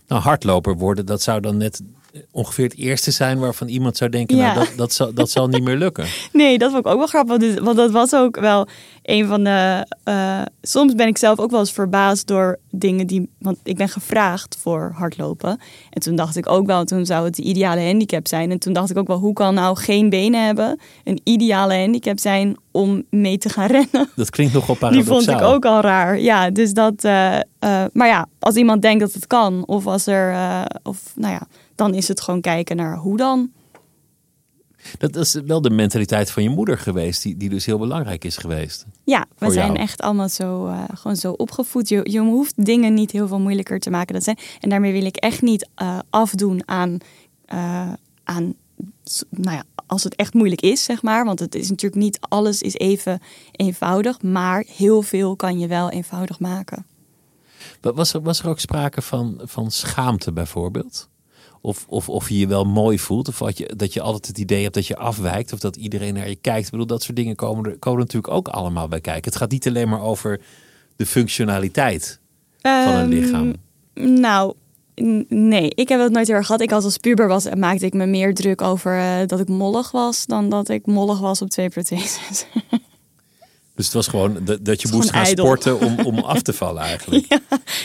Nou, 0.07 0.21
hardloper 0.21 0.77
worden, 0.77 1.05
dat 1.05 1.21
zou 1.21 1.39
dan 1.39 1.57
net 1.57 1.81
ongeveer 2.31 2.63
het 2.65 2.77
eerste 2.77 3.11
zijn 3.11 3.39
waarvan 3.39 3.67
iemand 3.67 3.97
zou 3.97 4.09
denken, 4.09 4.37
Ja. 4.37 4.53
nou, 4.53 4.65
dat, 4.67 4.77
dat, 4.77 4.93
zal, 4.93 5.13
dat 5.13 5.29
zal 5.29 5.47
niet 5.47 5.63
meer 5.63 5.75
lukken. 5.77 6.05
Nee, 6.31 6.57
dat 6.57 6.71
vond 6.71 6.85
ik 6.85 6.91
ook 6.91 6.97
wel 6.97 7.07
grappig. 7.07 7.59
Want 7.59 7.77
dat 7.77 7.91
was 7.91 8.13
ook 8.13 8.39
wel 8.39 8.67
een 9.03 9.27
van 9.27 9.43
de. 9.43 9.87
eh, 10.03 10.41
soms 10.61 10.95
ben 10.95 11.07
ik 11.07 11.17
zelf 11.17 11.39
ook 11.39 11.51
wel 11.51 11.59
eens 11.59 11.71
verbaasd 11.71 12.27
door 12.27 12.59
dingen 12.71 13.07
die. 13.07 13.29
Want 13.39 13.57
ik 13.63 13.77
ben 13.77 13.89
gevraagd 13.89 14.57
voor 14.59 14.91
hardlopen. 14.95 15.59
En 15.89 16.01
toen 16.01 16.15
dacht 16.15 16.35
ik 16.35 16.49
ook 16.49 16.65
wel, 16.65 16.83
toen 16.85 17.05
zou 17.05 17.25
het 17.25 17.35
de 17.35 17.41
ideale 17.41 17.81
handicap 17.81 18.27
zijn. 18.27 18.51
En 18.51 18.59
toen 18.59 18.73
dacht 18.73 18.89
ik 18.89 18.97
ook 18.97 19.07
wel, 19.07 19.17
hoe 19.19 19.33
kan 19.33 19.53
nou 19.53 19.77
geen 19.77 20.09
benen 20.09 20.45
hebben 20.45 20.79
een 21.03 21.19
ideale 21.23 21.75
handicap 21.77 22.19
zijn 22.19 22.57
om 22.71 23.03
mee 23.09 23.37
te 23.37 23.49
gaan 23.49 23.67
rennen? 23.77 24.09
Dat 24.15 24.29
klinkt 24.29 24.53
nogal 24.53 24.67
Die 24.75 24.77
paradoxaal. 24.77 25.15
vond 25.21 25.29
ik 25.41 25.41
ook 25.47 25.65
al 25.65 25.81
raar. 25.81 26.19
Ja, 26.19 26.49
dus 26.49 26.73
dat. 26.73 27.03
eh, 27.03 27.35
eh, 27.35 27.41
maar 27.93 28.07
ja, 28.07 28.25
als 28.39 28.55
iemand 28.55 28.81
denkt 28.81 28.99
dat 28.99 29.13
het 29.13 29.27
kan, 29.27 29.63
of 29.67 29.87
als 29.87 30.07
er. 30.07 30.35
of 30.83 30.99
nou 31.15 31.33
ja, 31.33 31.41
dan 31.75 31.93
is 31.93 32.07
het 32.07 32.21
gewoon 32.21 32.41
kijken 32.41 32.75
naar 32.75 32.97
hoe 32.97 33.17
dan. 33.17 33.51
Dat 34.97 35.15
is 35.15 35.33
wel 35.33 35.61
de 35.61 35.69
mentaliteit 35.69 36.31
van 36.31 36.43
je 36.43 36.49
moeder 36.49 36.77
geweest, 36.77 37.23
die, 37.23 37.37
die 37.37 37.49
dus 37.49 37.65
heel 37.65 37.77
belangrijk 37.77 38.23
is 38.23 38.37
geweest. 38.37 38.85
Ja, 39.03 39.25
we 39.37 39.51
zijn 39.51 39.65
jou. 39.67 39.77
echt 39.79 40.01
allemaal 40.01 40.29
zo, 40.29 40.67
eh, 40.67 40.83
gewoon 40.93 41.15
zo 41.15 41.31
opgevoed. 41.31 41.89
Je, 41.89 41.99
je 42.11 42.19
hoeft 42.19 42.65
dingen 42.65 42.93
niet 42.93 43.11
heel 43.11 43.27
veel 43.27 43.39
moeilijker 43.39 43.79
te 43.79 43.89
maken 43.89 44.13
dan 44.13 44.21
zijn. 44.21 44.37
En 44.59 44.69
daarmee 44.69 44.91
wil 44.91 45.05
ik 45.05 45.15
echt 45.15 45.41
niet 45.41 45.69
eh, 45.75 45.99
afdoen 46.09 46.61
aan, 46.67 46.97
eh, 47.45 47.93
aan, 48.23 48.53
nou 49.29 49.55
ja, 49.55 49.63
als 49.85 50.03
het 50.03 50.15
echt 50.15 50.33
moeilijk 50.33 50.61
is, 50.61 50.83
zeg 50.83 51.01
maar. 51.01 51.25
Want 51.25 51.39
het 51.39 51.55
is 51.55 51.69
natuurlijk 51.69 52.01
niet 52.01 52.17
alles 52.21 52.61
is 52.61 52.73
even 52.73 53.19
eenvoudig. 53.51 54.21
Maar 54.21 54.63
heel 54.67 55.01
veel 55.01 55.35
kan 55.35 55.59
je 55.59 55.67
wel 55.67 55.89
eenvoudig 55.89 56.39
maken. 56.39 56.85
Wa- 57.81 57.93
Was 57.93 58.13
er, 58.13 58.21
was 58.21 58.39
er 58.39 58.47
ook 58.49 58.59
sprake 58.59 59.01
van, 59.01 59.41
van 59.43 59.71
schaamte 59.71 60.31
bijvoorbeeld? 60.31 61.09
Of, 61.65 61.85
of, 61.87 62.09
of 62.09 62.29
je 62.29 62.37
je 62.37 62.47
wel 62.47 62.65
mooi 62.65 62.99
voelt? 62.99 63.27
Of 63.27 63.39
had 63.39 63.57
je, 63.57 63.73
dat 63.75 63.93
je 63.93 64.01
altijd 64.01 64.27
het 64.27 64.37
idee 64.37 64.61
hebt 64.61 64.73
dat 64.73 64.87
je 64.87 64.95
afwijkt? 64.95 65.53
Of 65.53 65.59
dat 65.59 65.75
iedereen 65.75 66.13
naar 66.13 66.29
je 66.29 66.35
kijkt? 66.35 66.65
Ik 66.65 66.71
bedoel, 66.71 66.85
dat 66.85 67.03
soort 67.03 67.15
dingen 67.15 67.35
komen 67.35 67.65
er, 67.65 67.79
komen 67.79 67.99
er 67.99 68.05
natuurlijk 68.05 68.33
ook 68.33 68.47
allemaal 68.47 68.87
bij 68.87 69.01
kijken. 69.01 69.23
Het 69.23 69.35
gaat 69.35 69.51
niet 69.51 69.67
alleen 69.67 69.89
maar 69.89 70.01
over 70.01 70.41
de 70.95 71.05
functionaliteit 71.05 72.19
van 72.61 72.71
een 72.71 72.99
Ehm, 72.99 73.09
lichaam. 73.09 73.53
Nou, 73.93 74.53
nee, 75.27 75.69
ik 75.69 75.89
heb 75.89 75.99
dat 75.99 76.11
nooit 76.11 76.27
heel 76.27 76.35
erg 76.35 76.45
gehad. 76.45 76.61
Ik 76.61 76.71
als 76.71 76.83
als 76.83 76.97
puber 76.97 77.27
was, 77.27 77.47
maakte 77.55 77.85
ik 77.85 77.93
me 77.93 78.05
meer 78.05 78.33
druk 78.33 78.61
over 78.61 78.97
eh, 78.97 79.27
dat 79.27 79.39
ik 79.39 79.47
mollig 79.47 79.91
was... 79.91 80.25
dan 80.25 80.49
dat 80.49 80.69
ik 80.69 80.85
mollig 80.85 81.19
was 81.19 81.41
op 81.41 81.49
twee 81.49 81.69
protheses. 81.69 82.45
Dus 83.75 83.85
het 83.85 83.93
was 83.93 84.07
gewoon 84.07 84.37
dat, 84.43 84.65
dat 84.65 84.81
je 84.81 84.87
moest 84.91 85.09
gaan 85.09 85.23
ijdel. 85.23 85.45
sporten 85.45 85.79
om, 85.79 85.99
om 85.99 86.19
af 86.33 86.41
te 86.41 86.53
vallen 86.53 86.81
eigenlijk. 86.81 87.39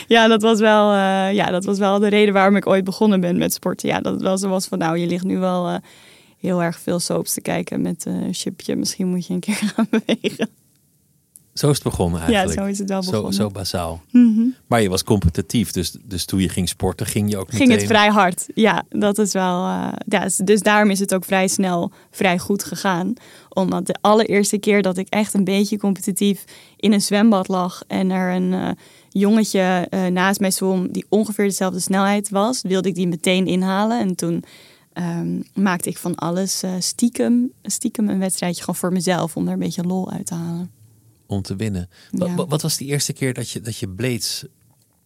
Ja, 0.07 0.27
dat 0.27 0.41
was, 0.41 0.59
wel, 0.59 0.91
eh, 0.91 1.33
ja, 1.33 1.51
dat 1.51 1.65
was 1.65 1.77
wel 1.77 1.99
de 1.99 2.07
reden 2.07 2.33
waarom 2.33 2.55
ik 2.55 2.67
ooit 2.67 2.83
begonnen 2.83 3.21
ben 3.21 3.37
met 3.37 3.53
sporten. 3.53 3.89
Ja, 3.89 3.99
dat 3.99 4.39
zo 4.39 4.49
was 4.49 4.65
van, 4.65 4.77
nou, 4.77 4.97
je 4.97 5.07
ligt 5.07 5.23
nu 5.23 5.37
wel 5.37 5.67
eh, 5.67 5.75
heel 6.39 6.63
erg 6.63 6.79
veel 6.79 6.99
soaps 6.99 7.33
te 7.33 7.41
kijken 7.41 7.81
met 7.81 8.05
eh, 8.05 8.13
een 8.13 8.33
chipje. 8.33 8.75
Misschien 8.75 9.07
moet 9.07 9.27
je 9.27 9.33
een 9.33 9.39
keer 9.39 9.55
gaan 9.75 9.87
bewegen. 9.89 10.49
Zo 11.59 11.69
is 11.69 11.75
het 11.75 11.83
begonnen 11.83 12.21
eigenlijk. 12.21 12.57
Ja, 12.57 12.63
zo 12.63 12.69
is 12.69 12.79
het 12.79 12.89
wel 12.89 13.03
Zo, 13.03 13.09
begonnen. 13.09 13.33
zo 13.33 13.49
basaal. 13.49 14.01
Mhm. 14.11 14.41
Maar 14.67 14.81
je 14.81 14.89
was 14.89 15.03
competitief, 15.03 15.71
dus, 15.71 15.95
dus 16.03 16.25
toen 16.25 16.39
je 16.39 16.49
ging 16.49 16.69
sporten 16.69 17.05
ging 17.05 17.29
je 17.29 17.37
ook 17.37 17.49
Ging 17.49 17.59
meteen... 17.59 17.77
het 17.77 17.87
vrij 17.87 18.07
hard. 18.09 18.45
Ja, 18.53 18.83
dat 18.89 19.17
is 19.17 19.33
wel. 19.33 19.65
eh, 19.65 19.87
ja, 20.07 20.27
dus- 20.43 20.61
daarom 20.61 20.89
is 20.89 20.99
het 20.99 21.13
ook 21.13 21.25
vrij 21.25 21.47
snel 21.47 21.91
vrij 22.11 22.37
goed 22.39 22.63
gegaan. 22.63 23.13
Omdat 23.49 23.85
de 23.87 23.95
allereerste 24.01 24.57
keer 24.57 24.81
dat 24.81 24.97
ik 24.97 25.07
echt 25.09 25.33
een 25.33 25.43
beetje 25.43 25.77
competitief 25.77 26.43
in 26.77 26.93
een 26.93 27.01
zwembad 27.01 27.47
lag 27.47 27.81
en 27.87 28.11
er 28.11 28.35
een 28.35 28.53
eh, 28.53 28.69
jongetje 29.09 29.87
eh, 29.89 30.05
naast 30.05 30.39
mij 30.39 30.51
zwom 30.51 30.91
die 30.91 31.05
ongeveer 31.09 31.45
dezelfde 31.45 31.79
snelheid 31.79 32.29
was, 32.29 32.61
wilde 32.61 32.89
ik 32.89 32.95
die 32.95 33.07
meteen 33.07 33.45
inhalen. 33.47 33.99
En 33.99 34.15
toen 34.15 34.43
ehm, 34.93 35.41
maakte 35.53 35.89
ik 35.89 35.97
van 35.97 36.15
alles 36.15 36.63
stiekem, 36.79 37.51
stiekem 37.63 38.09
een 38.09 38.19
wedstrijdje 38.19 38.59
gewoon 38.59 38.75
voor 38.75 38.91
mezelf 38.91 39.35
om 39.35 39.47
er 39.47 39.53
een 39.53 39.59
beetje 39.59 39.83
lol 39.83 40.11
uit 40.11 40.25
te 40.25 40.33
halen. 40.33 40.77
Om 41.29 41.41
te 41.41 41.55
winnen. 41.55 41.89
Wa- 42.11 42.25
Ja. 42.25 42.35
wa- 42.35 42.45
Wat, 42.47 42.61
was 42.61 42.77
die 42.77 42.87
eerste 42.87 43.13
keer 43.13 43.33
dat 43.33 43.49
je, 43.49 43.61
dat 43.61 43.77
je 43.77 43.89
Blades 43.89 44.45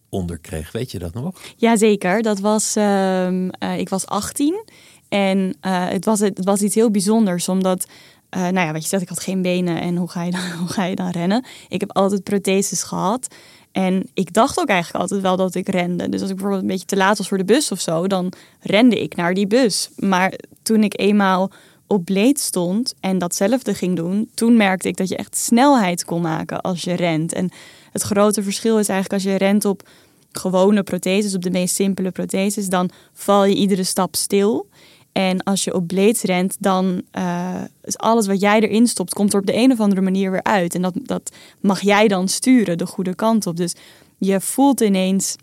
onder 0.08 0.38
kreeg. 0.38 0.72
Weet 0.72 0.90
je 0.90 0.98
dat 0.98 1.14
nog? 1.14 1.40
Jazeker, 1.56 2.22
dat 2.22 2.38
was, 2.40 2.76
ehm, 2.76 3.48
eh, 3.48 3.78
ik 3.78 3.88
was 3.88 4.06
18 4.06 4.64
en 5.08 5.56
eh, 5.60 5.88
het, 5.88 6.04
was, 6.04 6.20
het 6.20 6.44
was 6.44 6.60
iets 6.60 6.74
heel 6.74 6.90
bijzonders, 6.90 7.48
omdat, 7.48 7.86
eh, 8.28 8.40
nou 8.40 8.66
ja, 8.66 8.72
wat 8.72 8.82
je 8.82 8.88
zegt, 8.88 9.02
ik 9.02 9.08
had 9.08 9.20
geen 9.20 9.42
benen 9.42 9.80
en 9.80 9.96
hoe 9.96 10.10
ga, 10.10 10.22
je 10.22 10.30
dan, 10.30 10.50
hoe 10.60 10.68
ga 10.68 10.84
je 10.84 10.94
dan 10.96 11.10
rennen? 11.10 11.44
Ik 11.68 11.80
heb 11.80 11.92
altijd 11.96 12.22
protheses 12.22 12.82
gehad 12.82 13.34
en 13.72 14.08
ik 14.14 14.32
dacht 14.32 14.58
ook 14.58 14.68
eigenlijk 14.68 15.00
altijd 15.02 15.20
wel 15.20 15.36
dat 15.36 15.54
ik 15.54 15.68
rende. 15.68 16.08
Dus 16.08 16.20
als 16.20 16.30
ik 16.30 16.34
bijvoorbeeld 16.36 16.62
een 16.62 16.68
beetje 16.74 16.86
te 16.86 16.96
laat 16.96 17.18
was 17.18 17.28
voor 17.28 17.38
de 17.38 17.44
bus 17.44 17.70
of 17.72 17.80
zo, 17.80 18.06
dan 18.06 18.32
rende 18.60 19.02
ik 19.02 19.16
naar 19.16 19.34
die 19.34 19.46
bus. 19.46 19.90
Maar 19.96 20.32
toen 20.62 20.82
ik 20.82 20.98
eenmaal 21.00 21.50
op 21.86 22.04
bleed 22.04 22.40
stond 22.40 22.94
en 23.00 23.18
datzelfde 23.18 23.74
ging 23.74 23.96
doen, 23.96 24.30
toen 24.34 24.56
merkte 24.56 24.88
ik 24.88 24.96
dat 24.96 25.08
je 25.08 25.16
echt 25.16 25.36
snelheid 25.36 26.04
kon 26.04 26.20
maken 26.20 26.60
als 26.60 26.82
je 26.82 26.94
rent. 26.94 27.32
En 27.32 27.50
het 27.92 28.02
grote 28.02 28.42
verschil 28.42 28.78
is 28.78 28.88
eigenlijk 28.88 29.24
als 29.24 29.32
je 29.32 29.38
rent 29.38 29.64
op 29.64 29.88
gewone 30.32 30.82
protheses, 30.82 31.34
op 31.34 31.42
de 31.42 31.50
meest 31.50 31.74
simpele 31.74 32.10
protheses, 32.10 32.68
dan 32.68 32.90
val 33.12 33.44
je 33.44 33.54
iedere 33.54 33.84
stap 33.84 34.16
stil. 34.16 34.68
En 35.12 35.42
als 35.42 35.64
je 35.64 35.74
op 35.74 35.86
blades 35.86 36.22
rent, 36.22 36.56
dan 36.58 37.02
uh, 37.18 37.54
is 37.82 37.98
alles 37.98 38.26
wat 38.26 38.40
jij 38.40 38.60
erin 38.60 38.86
stopt, 38.86 39.14
komt 39.14 39.32
er 39.32 39.40
op 39.40 39.46
de 39.46 39.56
een 39.56 39.72
of 39.72 39.80
andere 39.80 40.00
manier 40.00 40.30
weer 40.30 40.42
uit. 40.42 40.74
En 40.74 40.82
dat, 40.82 40.94
dat 41.02 41.32
mag 41.60 41.80
jij 41.80 42.08
dan 42.08 42.28
sturen 42.28 42.78
de 42.78 42.86
goede 42.86 43.14
kant 43.14 43.46
op. 43.46 43.56
Dus 43.56 43.74
je 44.18 44.40
voelt 44.40 44.80
ineens 44.80 45.36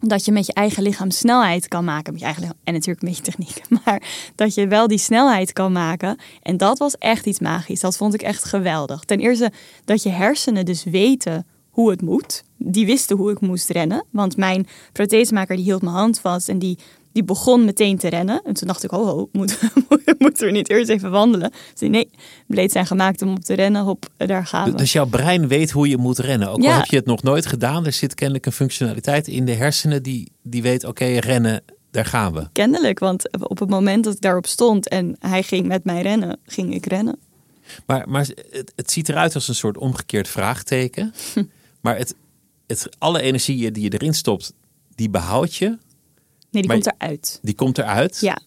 dat 0.00 0.24
je 0.24 0.32
met 0.32 0.46
je 0.46 0.52
eigen 0.52 0.82
lichaam 0.82 1.10
snelheid 1.10 1.68
kan 1.68 1.84
maken. 1.84 2.12
Met 2.12 2.20
je 2.20 2.26
eigen 2.26 2.56
en 2.64 2.72
natuurlijk 2.72 3.02
met 3.02 3.16
je 3.16 3.22
techniek. 3.22 3.60
Maar 3.84 4.02
dat 4.34 4.54
je 4.54 4.66
wel 4.66 4.88
die 4.88 4.98
snelheid 4.98 5.52
kan 5.52 5.72
maken. 5.72 6.18
En 6.42 6.56
dat 6.56 6.78
was 6.78 6.98
echt 6.98 7.26
iets 7.26 7.38
magisch. 7.38 7.80
Dat 7.80 7.96
vond 7.96 8.14
ik 8.14 8.22
echt 8.22 8.44
geweldig. 8.44 9.04
Ten 9.04 9.18
eerste 9.18 9.52
dat 9.84 10.02
je 10.02 10.08
hersenen 10.08 10.64
dus 10.64 10.84
weten 10.84 11.46
hoe 11.70 11.90
het 11.90 12.02
moet. 12.02 12.44
Die 12.56 12.86
wisten 12.86 13.16
hoe 13.16 13.30
ik 13.30 13.40
moest 13.40 13.70
rennen. 13.70 14.04
Want 14.10 14.36
mijn 14.36 14.66
prothesemaker 14.92 15.56
die 15.56 15.64
hield 15.64 15.82
mijn 15.82 15.94
hand 15.94 16.20
vast 16.20 16.48
en 16.48 16.58
die, 16.58 16.78
die 17.12 17.24
begon 17.24 17.64
meteen 17.64 17.98
te 17.98 18.08
rennen. 18.08 18.42
En 18.44 18.54
toen 18.54 18.66
dacht 18.66 18.84
ik, 18.84 18.92
oh, 18.92 19.06
ho, 19.06 19.28
moet, 19.32 19.58
moeten 20.18 20.46
we 20.46 20.52
niet 20.52 20.70
eerst 20.70 20.90
even 20.90 21.10
wandelen? 21.10 21.52
Dus 21.74 21.88
nee, 21.88 22.10
bleed 22.46 22.72
zijn 22.72 22.86
gemaakt 22.86 23.22
om 23.22 23.30
op 23.30 23.44
te 23.44 23.54
rennen. 23.54 23.82
Hop, 23.82 24.06
daar 24.16 24.46
gaan 24.46 24.70
we. 24.70 24.76
Dus 24.76 24.92
jouw 24.92 25.06
brein 25.06 25.48
weet 25.48 25.70
hoe 25.70 25.88
je 25.88 25.96
moet 25.96 26.18
rennen. 26.18 26.48
Ook 26.48 26.64
al 26.64 26.72
heb 26.72 26.84
je 26.84 26.96
het 26.96 27.06
nog 27.06 27.22
nooit 27.22 27.46
gedaan. 27.46 27.86
Er 27.86 27.92
zit 27.92 28.14
kennelijk 28.14 28.46
een 28.46 28.52
functionaliteit 28.52 29.28
in 29.28 29.44
de 29.44 29.54
hersenen 29.54 30.02
die, 30.02 30.32
die 30.42 30.62
weet, 30.62 30.84
oké, 30.84 31.04
rennen, 31.04 31.62
daar 31.90 32.04
gaan 32.04 32.32
we. 32.32 32.48
Kennelijk, 32.52 32.98
want 32.98 33.48
op 33.48 33.58
het 33.58 33.70
moment 33.70 34.04
dat 34.04 34.14
ik 34.14 34.20
daarop 34.20 34.46
stond 34.46 34.88
en 34.88 35.16
hij 35.18 35.42
ging 35.42 35.66
met 35.66 35.84
mij 35.84 36.02
rennen, 36.02 36.38
ging 36.44 36.74
ik 36.74 36.86
rennen. 36.86 37.18
Maar, 37.86 38.08
maar 38.08 38.26
het, 38.50 38.72
het 38.76 38.90
ziet 38.90 39.08
eruit 39.08 39.34
als 39.34 39.48
een 39.48 39.54
soort 39.54 39.78
omgekeerd 39.78 40.28
vraagteken. 40.28 41.14
Maar 41.80 41.96
het, 41.96 42.14
het, 42.66 42.88
alle 42.98 43.20
energie 43.20 43.70
die 43.70 43.82
je 43.82 43.92
erin 43.92 44.14
stopt, 44.14 44.52
die 44.94 45.10
behoud 45.10 45.54
je. 45.54 45.78
Nee, 46.66 46.78
die 46.78 46.84
maar 46.84 46.92
komt 46.92 47.02
eruit. 47.08 47.38
Die 47.42 47.54
komt 47.54 47.78
eruit? 47.78 48.18
Ja. 48.20 48.38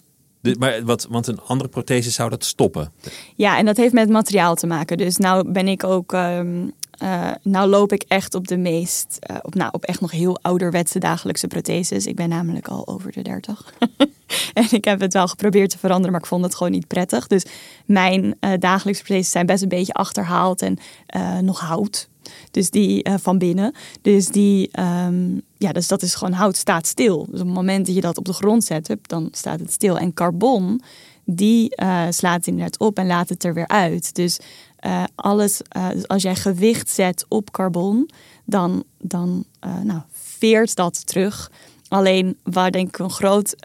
De, 0.41 0.55
maar 0.59 0.83
wat, 0.85 1.07
want 1.09 1.27
een 1.27 1.39
andere 1.39 1.69
prothese 1.69 2.11
zou 2.11 2.29
dat 2.29 2.45
stoppen. 2.45 2.91
Ja, 3.35 3.57
en 3.57 3.65
dat 3.65 3.77
heeft 3.77 3.93
met 3.93 4.09
materiaal 4.09 4.55
te 4.55 4.67
maken. 4.67 4.97
Dus 4.97 5.17
nou 5.17 5.51
ben 5.51 5.67
ik 5.67 5.83
ook. 5.83 6.13
Um, 6.13 6.73
uh, 7.03 7.31
nou 7.41 7.69
loop 7.69 7.91
ik 7.91 8.03
echt 8.07 8.35
op 8.35 8.47
de 8.47 8.57
meest. 8.57 9.19
Uh, 9.31 9.37
op, 9.41 9.55
nou, 9.55 9.69
op 9.71 9.83
echt 9.83 10.01
nog 10.01 10.11
heel 10.11 10.39
ouderwetse 10.41 10.99
dagelijkse 10.99 11.47
protheses. 11.47 12.05
Ik 12.05 12.15
ben 12.15 12.29
namelijk 12.29 12.67
al 12.67 12.87
over 12.87 13.11
de 13.11 13.21
30. 13.21 13.73
en 14.53 14.67
ik 14.71 14.85
heb 14.85 14.99
het 14.99 15.13
wel 15.13 15.27
geprobeerd 15.27 15.69
te 15.69 15.77
veranderen, 15.77 16.11
maar 16.11 16.21
ik 16.21 16.27
vond 16.27 16.43
het 16.43 16.55
gewoon 16.55 16.71
niet 16.71 16.87
prettig. 16.87 17.27
Dus 17.27 17.45
mijn 17.85 18.23
uh, 18.23 18.51
dagelijkse 18.59 19.03
protheses 19.03 19.31
zijn 19.31 19.45
best 19.45 19.63
een 19.63 19.69
beetje 19.69 19.93
achterhaald 19.93 20.61
en 20.61 20.77
nog 21.41 21.59
hout. 21.59 22.09
Dus 22.51 22.69
die 22.69 23.05
van 23.21 23.37
binnen. 23.37 23.73
Dus 24.01 24.27
die, 24.27 24.79
um, 24.79 25.41
ja, 25.57 25.71
dus 25.71 25.87
dat 25.87 26.01
is 26.01 26.15
gewoon 26.15 26.33
hout 26.33 26.55
staat 26.55 26.87
stil. 26.87 27.25
Dus 27.29 27.39
op 27.39 27.45
het 27.45 27.55
moment 27.55 27.85
dat 27.85 27.95
je 27.95 28.01
dat 28.01 28.17
op 28.17 28.25
de 28.25 28.33
grond 28.33 28.63
zet, 28.63 28.95
dan 29.01 29.27
staat 29.31 29.59
het 29.59 29.71
stil. 29.71 29.97
En 29.97 30.13
carbon, 30.13 30.81
die 31.25 31.73
slaat 32.09 32.47
inderdaad 32.47 32.79
op 32.79 32.97
en 32.97 33.07
laat 33.07 33.29
het 33.29 33.43
er 33.43 33.53
weer 33.53 33.67
uit. 33.67 34.15
Dus 34.15 34.39
uh, 34.85 35.03
alles, 35.15 35.61
dus 35.93 36.07
als 36.07 36.21
jij 36.21 36.35
gewicht 36.35 36.89
zet 36.89 37.25
op 37.27 37.51
carbon, 37.51 38.09
dan, 38.45 38.83
dan 38.97 39.45
nou, 39.83 40.01
veert 40.11 40.75
dat 40.75 41.07
terug. 41.07 41.51
Alleen 41.87 42.37
waar 42.43 42.71
denk 42.71 42.87
ik 42.87 42.99
een 42.99 43.11
groot 43.11 43.55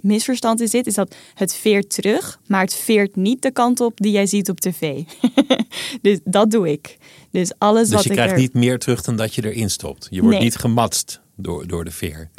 misverstand 0.00 0.60
in 0.60 0.68
zit, 0.68 0.86
is 0.86 0.94
dat 0.94 1.14
het 1.34 1.54
veert 1.54 1.94
terug, 1.94 2.40
maar 2.46 2.60
het 2.60 2.74
veert 2.74 3.16
niet 3.16 3.42
de 3.42 3.50
kant 3.50 3.80
op 3.80 3.92
die 3.96 4.12
jij 4.12 4.26
ziet 4.26 4.50
op 4.50 4.60
tv. 4.60 5.02
dus 6.02 6.18
dat 6.24 6.50
doe 6.50 6.70
ik. 6.72 6.98
Dus 7.30 7.52
alles 7.58 7.82
dus 7.82 7.94
wat 7.94 8.02
je 8.02 8.08
ik 8.08 8.14
krijgt 8.14 8.32
er... 8.32 8.38
niet 8.38 8.54
meer 8.54 8.78
terug 8.78 9.02
dan 9.02 9.16
dat 9.16 9.34
je 9.34 9.50
erin 9.50 9.70
stopt. 9.70 10.06
Je 10.10 10.20
wordt 10.20 10.36
Nee. 10.36 10.44
niet 10.44 10.56
gematst 10.56 11.20
door, 11.36 11.66
door 11.66 11.84
de 11.84 11.90
veer. 11.90 12.30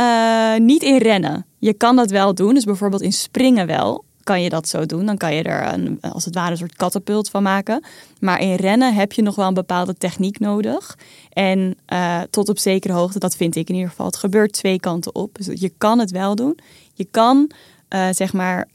Niet 0.59 0.83
in 0.83 0.97
rennen. 0.97 1.45
Je 1.59 1.73
kan 1.73 1.95
dat 1.95 2.11
wel 2.11 2.33
doen. 2.35 2.53
Dus 2.53 2.63
bijvoorbeeld 2.63 3.01
in 3.01 3.13
springen 3.13 3.67
wel 3.67 4.05
kan 4.25 4.41
je 4.41 4.49
dat 4.49 4.67
zo 4.67 4.85
doen. 4.85 5.05
Dan 5.05 5.17
kan 5.17 5.35
je 5.35 5.43
er 5.43 5.73
een, 5.73 6.01
als 6.01 6.25
het 6.25 6.35
ware 6.35 6.51
een 6.51 6.57
soort 6.57 6.75
katapult 6.75 7.29
van 7.29 7.43
maken. 7.43 7.83
Maar 8.19 8.41
in 8.41 8.55
rennen 8.55 8.93
heb 8.93 9.11
je 9.11 9.21
nog 9.21 9.35
wel 9.35 9.47
een 9.47 9.53
bepaalde 9.53 9.95
techniek 9.97 10.39
nodig. 10.39 10.97
En 11.29 11.75
uh, 11.93 12.21
tot 12.29 12.49
op 12.49 12.57
zekere 12.57 12.93
hoogte, 12.93 13.19
dat 13.19 13.35
vind 13.35 13.55
ik 13.55 13.69
in 13.69 13.75
ieder 13.75 13.89
geval, 13.89 14.05
het 14.05 14.15
gebeurt 14.15 14.53
twee 14.53 14.79
kanten 14.79 15.15
op. 15.15 15.35
Dus 15.35 15.59
je 15.59 15.71
kan 15.77 15.99
het 15.99 16.11
wel 16.11 16.35
doen. 16.35 16.59
Je 16.93 17.07
kan, 17.11 17.51
uh, 17.89 18.07
zeg 18.11 18.33
maar, 18.33 18.67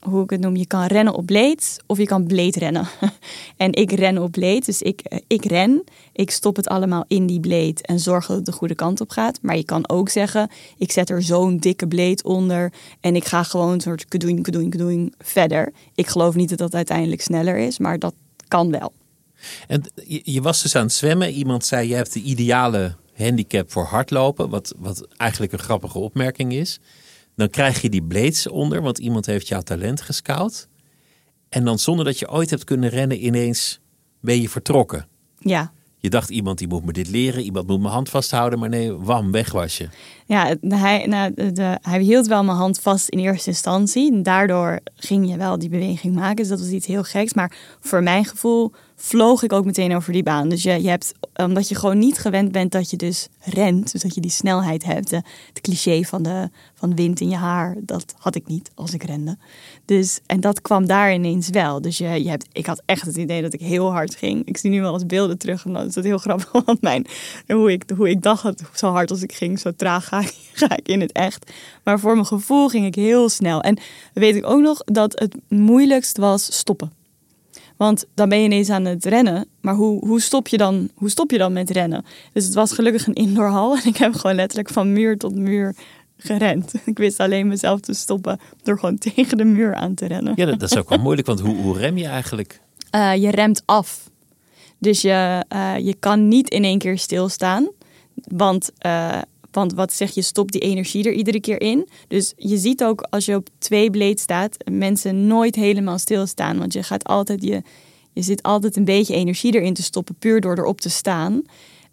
hoe 0.00 0.22
ik 0.22 0.30
het 0.30 0.40
noem, 0.40 0.56
je 0.56 0.66
kan 0.66 0.84
rennen 0.84 1.14
op 1.14 1.26
bleed 1.26 1.82
of 1.86 1.98
je 1.98 2.06
kan 2.06 2.26
bleed 2.26 2.56
rennen. 2.56 2.88
en 3.56 3.72
ik 3.72 3.92
ren 3.92 4.18
op 4.18 4.30
bleed, 4.30 4.64
dus 4.64 4.82
ik, 4.82 5.22
ik 5.26 5.44
ren. 5.44 5.84
Ik 6.12 6.30
stop 6.30 6.56
het 6.56 6.68
allemaal 6.68 7.04
in 7.08 7.26
die 7.26 7.40
bleed 7.40 7.86
en 7.86 7.98
zorg 7.98 8.26
dat 8.26 8.36
het 8.36 8.46
de 8.46 8.52
goede 8.52 8.74
kant 8.74 9.00
op 9.00 9.10
gaat. 9.10 9.38
Maar 9.42 9.56
je 9.56 9.64
kan 9.64 9.88
ook 9.88 10.08
zeggen, 10.08 10.50
ik 10.78 10.92
zet 10.92 11.10
er 11.10 11.22
zo'n 11.22 11.56
dikke 11.56 11.86
bleed 11.86 12.24
onder 12.24 12.72
en 13.00 13.16
ik 13.16 13.24
ga 13.24 13.42
gewoon 13.42 13.72
een 13.72 13.80
soort 13.80 14.04
kadoen, 14.04 14.42
kadoen, 14.42 14.70
kadoen 14.70 15.14
verder. 15.18 15.72
Ik 15.94 16.06
geloof 16.06 16.34
niet 16.34 16.48
dat 16.48 16.58
dat 16.58 16.74
uiteindelijk 16.74 17.22
sneller 17.22 17.56
is, 17.56 17.78
maar 17.78 17.98
dat 17.98 18.14
kan 18.48 18.70
wel. 18.70 18.92
En 19.68 19.82
je, 20.06 20.20
je 20.24 20.42
was 20.42 20.62
dus 20.62 20.76
aan 20.76 20.82
het 20.82 20.92
zwemmen. 20.92 21.30
Iemand 21.30 21.64
zei, 21.64 21.88
je 21.88 21.94
hebt 21.94 22.12
de 22.12 22.20
ideale 22.20 22.94
handicap 23.16 23.72
voor 23.72 23.84
hardlopen. 23.84 24.48
Wat, 24.48 24.74
wat 24.76 25.06
eigenlijk 25.16 25.52
een 25.52 25.58
grappige 25.58 25.98
opmerking 25.98 26.52
is. 26.52 26.80
Dan 27.36 27.50
krijg 27.50 27.82
je 27.82 27.88
die 27.88 28.02
blades 28.02 28.48
onder, 28.48 28.82
want 28.82 28.98
iemand 28.98 29.26
heeft 29.26 29.48
jouw 29.48 29.60
talent 29.60 30.00
gescout. 30.00 30.68
En 31.48 31.64
dan 31.64 31.78
zonder 31.78 32.04
dat 32.04 32.18
je 32.18 32.30
ooit 32.30 32.50
hebt 32.50 32.64
kunnen 32.64 32.90
rennen, 32.90 33.24
ineens 33.24 33.80
ben 34.20 34.40
je 34.40 34.48
vertrokken. 34.48 35.06
Ja. 35.38 35.72
Je 35.98 36.10
dacht, 36.10 36.30
iemand 36.30 36.58
die 36.58 36.68
moet 36.68 36.84
me 36.84 36.92
dit 36.92 37.08
leren, 37.08 37.42
iemand 37.42 37.66
moet 37.66 37.80
mijn 37.80 37.92
hand 37.92 38.08
vasthouden, 38.08 38.58
maar 38.58 38.68
nee, 38.68 38.92
wam, 38.92 39.30
weg 39.30 39.52
was 39.52 39.78
je. 39.78 39.88
Ja, 40.26 40.56
hij, 40.60 41.06
nou, 41.06 41.52
de, 41.52 41.78
hij 41.82 42.00
hield 42.00 42.26
wel 42.26 42.44
mijn 42.44 42.56
hand 42.56 42.80
vast 42.80 43.08
in 43.08 43.18
eerste 43.18 43.48
instantie. 43.48 44.12
En 44.12 44.22
daardoor 44.22 44.80
ging 44.94 45.30
je 45.30 45.36
wel 45.36 45.58
die 45.58 45.68
beweging 45.68 46.14
maken. 46.14 46.36
Dus 46.36 46.48
dat 46.48 46.58
was 46.60 46.68
iets 46.68 46.86
heel 46.86 47.02
geks. 47.02 47.34
Maar 47.34 47.56
voor 47.80 48.02
mijn 48.02 48.24
gevoel 48.24 48.72
vloog 48.96 49.42
ik 49.42 49.52
ook 49.52 49.64
meteen 49.64 49.96
over 49.96 50.12
die 50.12 50.22
baan. 50.22 50.48
Dus 50.48 50.62
je, 50.62 50.82
je 50.82 50.88
hebt, 50.88 51.12
omdat 51.34 51.68
je 51.68 51.74
gewoon 51.74 51.98
niet 51.98 52.18
gewend 52.18 52.52
bent 52.52 52.72
dat 52.72 52.90
je 52.90 52.96
dus 52.96 53.28
rent, 53.40 53.92
dus 53.92 54.02
dat 54.02 54.14
je 54.14 54.20
die 54.20 54.30
snelheid 54.30 54.84
hebt. 54.84 55.10
De, 55.10 55.22
het 55.48 55.60
cliché 55.60 56.02
van 56.02 56.22
de 56.22 56.50
van 56.74 56.94
wind 56.94 57.20
in 57.20 57.28
je 57.28 57.36
haar, 57.36 57.76
dat 57.78 58.14
had 58.18 58.34
ik 58.34 58.46
niet 58.46 58.70
als 58.74 58.94
ik 58.94 59.02
rende. 59.02 59.36
Dus, 59.84 60.20
en 60.26 60.40
dat 60.40 60.60
kwam 60.60 60.86
daar 60.86 61.14
ineens 61.14 61.48
wel. 61.48 61.80
Dus 61.80 61.98
je, 61.98 62.22
je 62.22 62.28
hebt, 62.28 62.46
ik 62.52 62.66
had 62.66 62.82
echt 62.84 63.06
het 63.06 63.16
idee 63.16 63.42
dat 63.42 63.54
ik 63.54 63.60
heel 63.60 63.92
hard 63.92 64.14
ging. 64.14 64.46
Ik 64.46 64.56
zie 64.56 64.70
nu 64.70 64.80
wel 64.80 64.92
eens 64.92 65.06
beelden 65.06 65.38
terug 65.38 65.64
en 65.64 65.72
dan 65.72 65.86
is 65.86 65.94
dat 65.94 66.04
heel 66.04 66.18
grappig. 66.18 66.50
Want 66.64 66.80
mijn, 66.80 67.06
hoe, 67.46 67.72
ik, 67.72 67.82
hoe 67.96 68.10
ik 68.10 68.22
dacht, 68.22 68.62
zo 68.74 68.90
hard 68.90 69.10
als 69.10 69.22
ik 69.22 69.32
ging, 69.32 69.58
zo 69.58 69.70
traag 69.76 70.08
ga 70.08 70.22
ga 70.52 70.76
ik 70.76 70.88
in 70.88 71.00
het 71.00 71.12
echt. 71.12 71.52
Maar 71.82 72.00
voor 72.00 72.14
mijn 72.14 72.26
gevoel 72.26 72.68
ging 72.68 72.86
ik 72.86 72.94
heel 72.94 73.28
snel. 73.28 73.60
En 73.60 73.78
weet 74.12 74.36
ik 74.36 74.46
ook 74.46 74.60
nog 74.60 74.82
dat 74.84 75.18
het 75.18 75.36
moeilijkst 75.48 76.16
was 76.16 76.56
stoppen. 76.56 76.92
Want 77.76 78.04
dan 78.14 78.28
ben 78.28 78.38
je 78.38 78.44
ineens 78.44 78.70
aan 78.70 78.84
het 78.84 79.04
rennen. 79.04 79.46
Maar 79.60 79.74
hoe, 79.74 80.06
hoe, 80.06 80.20
stop 80.20 80.48
je 80.48 80.56
dan, 80.56 80.90
hoe 80.94 81.10
stop 81.10 81.30
je 81.30 81.38
dan 81.38 81.52
met 81.52 81.70
rennen? 81.70 82.04
Dus 82.32 82.44
het 82.44 82.54
was 82.54 82.72
gelukkig 82.72 83.06
een 83.06 83.14
indoorhal. 83.14 83.76
En 83.76 83.86
ik 83.86 83.96
heb 83.96 84.14
gewoon 84.14 84.36
letterlijk 84.36 84.68
van 84.68 84.92
muur 84.92 85.18
tot 85.18 85.34
muur 85.34 85.74
gerend. 86.16 86.72
Ik 86.84 86.98
wist 86.98 87.20
alleen 87.20 87.48
mezelf 87.48 87.80
te 87.80 87.94
stoppen 87.94 88.40
door 88.62 88.78
gewoon 88.78 88.98
tegen 89.14 89.36
de 89.36 89.44
muur 89.44 89.74
aan 89.74 89.94
te 89.94 90.06
rennen. 90.06 90.32
Ja, 90.36 90.46
dat, 90.46 90.60
dat 90.60 90.70
is 90.70 90.78
ook 90.78 90.88
wel 90.88 90.98
moeilijk. 90.98 91.26
Want 91.26 91.40
hoe, 91.40 91.56
hoe 91.56 91.78
rem 91.78 91.98
je 91.98 92.06
eigenlijk? 92.06 92.60
Uh, 92.94 93.14
je 93.14 93.30
remt 93.30 93.62
af. 93.64 94.10
Dus 94.78 95.02
je, 95.02 95.44
uh, 95.54 95.78
je 95.78 95.94
kan 95.94 96.28
niet 96.28 96.48
in 96.48 96.64
één 96.64 96.78
keer 96.78 96.98
stilstaan. 96.98 97.68
Want, 98.14 98.70
uh, 98.86 99.18
want 99.56 99.74
wat 99.74 99.92
zeg 99.92 100.10
je, 100.10 100.22
stopt 100.22 100.52
die 100.52 100.60
energie 100.60 101.04
er 101.04 101.12
iedere 101.12 101.40
keer 101.40 101.60
in. 101.60 101.88
Dus 102.08 102.32
je 102.36 102.56
ziet 102.56 102.84
ook 102.84 103.00
als 103.10 103.24
je 103.24 103.34
op 103.34 103.48
twee 103.58 103.90
bleed 103.90 104.20
staat, 104.20 104.56
mensen 104.70 105.26
nooit 105.26 105.54
helemaal 105.54 105.98
stilstaan. 105.98 106.58
Want 106.58 106.72
je 106.72 106.82
gaat 106.82 107.04
altijd, 107.04 107.42
je, 107.42 107.62
je 108.12 108.22
zit 108.22 108.42
altijd 108.42 108.76
een 108.76 108.84
beetje 108.84 109.14
energie 109.14 109.54
erin 109.54 109.74
te 109.74 109.82
stoppen, 109.82 110.14
puur 110.14 110.40
door 110.40 110.58
erop 110.58 110.80
te 110.80 110.90
staan. 110.90 111.42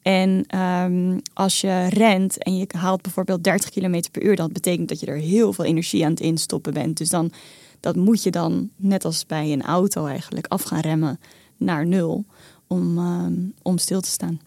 En 0.02 0.60
um, 0.60 1.22
als 1.34 1.62
je 1.62 1.88
rent 1.90 2.44
en 2.44 2.58
je 2.58 2.68
haalt 2.78 3.02
bijvoorbeeld 3.02 3.44
30 3.44 3.70
km 3.70 4.02
per 4.12 4.24
uur, 4.24 4.36
dat 4.36 4.54
betekent 4.54 4.90
dat 4.90 5.00
je 5.00 5.06
er 5.06 5.18
heel 5.18 5.54
veel 5.54 5.66
energie 5.66 6.04
aan 6.06 6.12
het 6.12 6.20
instoppen 6.20 6.74
bent. 6.74 6.98
Dus 6.98 7.10
dan 7.10 7.32
dat 7.80 7.96
moet 7.96 8.24
je 8.24 8.32
dan, 8.32 8.70
net 8.76 9.06
als 9.06 9.26
bij 9.26 9.52
een 9.52 9.62
auto 9.62 10.06
eigenlijk, 10.06 10.48
af 10.48 10.64
gaan 10.64 10.80
remmen 10.80 11.20
naar 11.58 11.86
nul 11.88 12.26
om, 12.68 12.98
um, 12.98 13.54
om 13.62 13.78
stil 13.78 14.02
te 14.02 14.10
staan. 14.10 14.40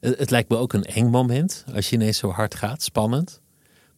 Het, 0.00 0.30
lijkt 0.30 0.48
me 0.48 0.56
ook 0.56 0.72
een 0.72 0.84
eng 0.84 1.10
moment 1.10 1.64
als 1.74 1.88
je 1.90 1.96
ineens 1.96 2.18
zo 2.18 2.30
hard 2.30 2.54
gaat, 2.54 2.82
spannend. 2.82 3.40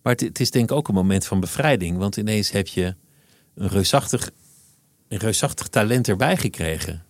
Maar 0.03 0.15
het, 0.15 0.41
is 0.41 0.51
denk 0.51 0.71
ik 0.71 0.77
ook 0.77 0.89
een 0.89 0.95
moment 0.95 1.27
van 1.27 1.41
bevrijding. 1.41 1.99
Want 1.99 2.17
ineens 2.17 2.51
heb 2.51 2.67
je 2.67 2.95
een 3.55 3.69
reusachtig, 3.69 4.31
een 5.09 5.19
reusachtig 5.19 5.69
talent 5.69 6.09
erbij 6.09 6.37
gekregen. 6.37 7.05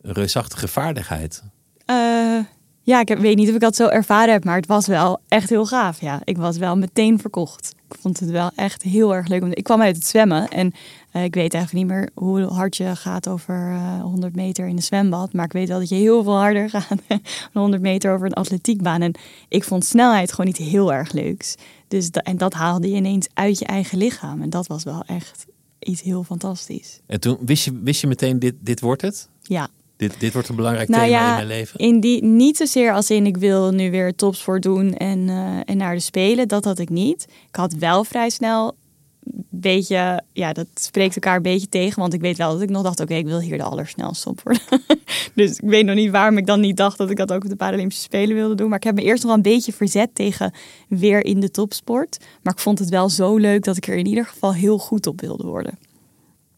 Een 0.00 0.12
reusachtige 0.12 0.68
vaardigheid. 0.68 1.42
Eh, 1.84 2.40
ja, 2.88 3.00
ik 3.00 3.18
weet 3.18 3.36
niet 3.36 3.48
of 3.48 3.54
ik 3.54 3.60
dat 3.60 3.76
zo 3.76 3.86
ervaren 3.86 4.32
heb, 4.32 4.44
maar 4.44 4.56
het 4.56 4.66
was 4.66 4.86
wel 4.86 5.20
echt 5.28 5.50
heel 5.50 5.66
gaaf. 5.66 6.00
Ja, 6.00 6.20
ik 6.24 6.36
was 6.36 6.56
wel 6.56 6.76
meteen 6.76 7.18
verkocht. 7.18 7.74
Ik 7.90 7.96
vond 8.00 8.20
het 8.20 8.30
wel 8.30 8.50
echt 8.54 8.82
heel 8.82 9.14
erg 9.14 9.28
leuk. 9.28 9.42
Ik 9.44 9.64
kwam 9.64 9.82
uit 9.82 9.96
het 9.96 10.06
zwemmen 10.06 10.48
en 10.48 10.72
eh, 11.10 11.24
ik 11.24 11.34
weet 11.34 11.54
eigenlijk 11.54 11.84
niet 11.84 11.96
meer 11.96 12.10
hoe 12.14 12.42
hard 12.42 12.76
je 12.76 12.96
gaat 12.96 13.28
over 13.28 13.70
uh, 13.72 14.00
100 14.00 14.36
meter 14.36 14.66
in 14.66 14.76
een 14.76 14.82
zwembad. 14.82 15.32
Maar 15.32 15.44
ik 15.44 15.52
weet 15.52 15.68
wel 15.68 15.78
dat 15.78 15.88
je 15.88 15.94
heel 15.94 16.22
veel 16.22 16.36
harder 16.36 16.70
gaat 16.80 16.88
dan 17.08 17.20
100 17.52 17.82
meter 17.82 18.12
over 18.12 18.26
een 18.26 18.32
atletiekbaan. 18.32 19.02
En 19.02 19.14
ik 19.48 19.64
vond 19.64 19.84
snelheid 19.84 20.30
gewoon 20.30 20.46
niet 20.46 20.56
heel 20.56 20.92
erg 20.92 21.12
leuks. 21.12 21.54
Dus 21.88 22.10
en 22.10 22.36
dat 22.36 22.52
haalde 22.52 22.90
je 22.90 22.96
ineens 22.96 23.28
uit 23.34 23.58
je 23.58 23.66
eigen 23.66 23.98
lichaam. 23.98 24.42
En 24.42 24.50
dat 24.50 24.66
was 24.66 24.84
wel 24.84 25.02
echt 25.06 25.46
iets 25.78 26.02
heel 26.02 26.24
fantastisch. 26.24 27.00
En 27.06 27.20
toen 27.20 27.38
wist 27.40 27.64
je, 27.64 27.80
wist 27.82 28.00
je 28.00 28.06
meteen, 28.06 28.38
dit, 28.38 28.54
dit 28.60 28.80
wordt 28.80 29.02
het? 29.02 29.28
Ja, 29.42 29.68
dit, 29.98 30.20
dit 30.20 30.32
wordt 30.32 30.48
een 30.48 30.56
belangrijk 30.56 30.88
nou 30.88 31.02
thema 31.02 31.16
ja, 31.18 31.28
in 31.28 31.34
mijn 31.34 31.46
leven. 31.46 31.78
In 31.78 32.00
die, 32.00 32.24
niet 32.24 32.56
zozeer 32.56 32.92
als 32.92 33.10
in 33.10 33.26
ik 33.26 33.36
wil 33.36 33.70
nu 33.70 33.90
weer 33.90 34.14
topsport 34.14 34.62
doen 34.62 34.94
en, 34.94 35.18
uh, 35.18 35.60
en 35.64 35.76
naar 35.76 35.94
de 35.94 36.00
Spelen. 36.00 36.48
Dat 36.48 36.64
had 36.64 36.78
ik 36.78 36.88
niet. 36.88 37.26
Ik 37.48 37.56
had 37.56 37.72
wel 37.72 38.04
vrij 38.04 38.30
snel 38.30 38.76
een 39.24 39.44
beetje, 39.50 40.22
ja, 40.32 40.52
dat 40.52 40.66
spreekt 40.74 41.14
elkaar 41.14 41.36
een 41.36 41.42
beetje 41.42 41.68
tegen. 41.68 42.00
Want 42.00 42.14
ik 42.14 42.20
weet 42.20 42.36
wel 42.36 42.52
dat 42.52 42.62
ik 42.62 42.70
nog 42.70 42.82
dacht, 42.82 43.00
oké, 43.00 43.14
ik 43.14 43.26
wil 43.26 43.40
hier 43.40 43.56
de 43.56 43.62
allersnelste 43.62 44.28
op 44.28 44.40
worden. 44.40 44.62
dus 45.34 45.50
ik 45.50 45.68
weet 45.68 45.84
nog 45.84 45.94
niet 45.94 46.10
waarom 46.10 46.38
ik 46.38 46.46
dan 46.46 46.60
niet 46.60 46.76
dacht 46.76 46.98
dat 46.98 47.10
ik 47.10 47.16
dat 47.16 47.32
ook 47.32 47.42
op 47.42 47.48
de 47.48 47.56
Paralympische 47.56 48.02
Spelen 48.02 48.36
wilde 48.36 48.54
doen. 48.54 48.68
Maar 48.68 48.78
ik 48.78 48.84
heb 48.84 48.94
me 48.94 49.02
eerst 49.02 49.22
nog 49.22 49.34
wel 49.34 49.44
een 49.44 49.52
beetje 49.52 49.72
verzet 49.72 50.14
tegen 50.14 50.52
weer 50.88 51.24
in 51.24 51.40
de 51.40 51.50
topsport. 51.50 52.18
Maar 52.42 52.52
ik 52.52 52.60
vond 52.60 52.78
het 52.78 52.88
wel 52.88 53.08
zo 53.08 53.36
leuk 53.36 53.64
dat 53.64 53.76
ik 53.76 53.86
er 53.86 53.96
in 53.96 54.06
ieder 54.06 54.26
geval 54.26 54.54
heel 54.54 54.78
goed 54.78 55.06
op 55.06 55.20
wilde 55.20 55.46
worden. 55.46 55.78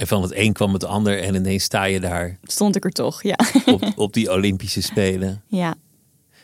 En 0.00 0.06
van 0.06 0.22
het 0.22 0.34
een 0.34 0.52
kwam 0.52 0.72
het 0.72 0.84
ander 0.84 1.22
en 1.22 1.34
ineens 1.34 1.64
sta 1.64 1.84
je 1.84 2.00
daar. 2.00 2.38
Stond 2.42 2.76
ik 2.76 2.84
er 2.84 2.90
toch, 2.90 3.22
ja. 3.22 3.38
Op, 3.66 3.92
op 3.96 4.12
die 4.12 4.30
Olympische 4.32 4.82
Spelen. 4.82 5.42
Ja. 5.46 5.74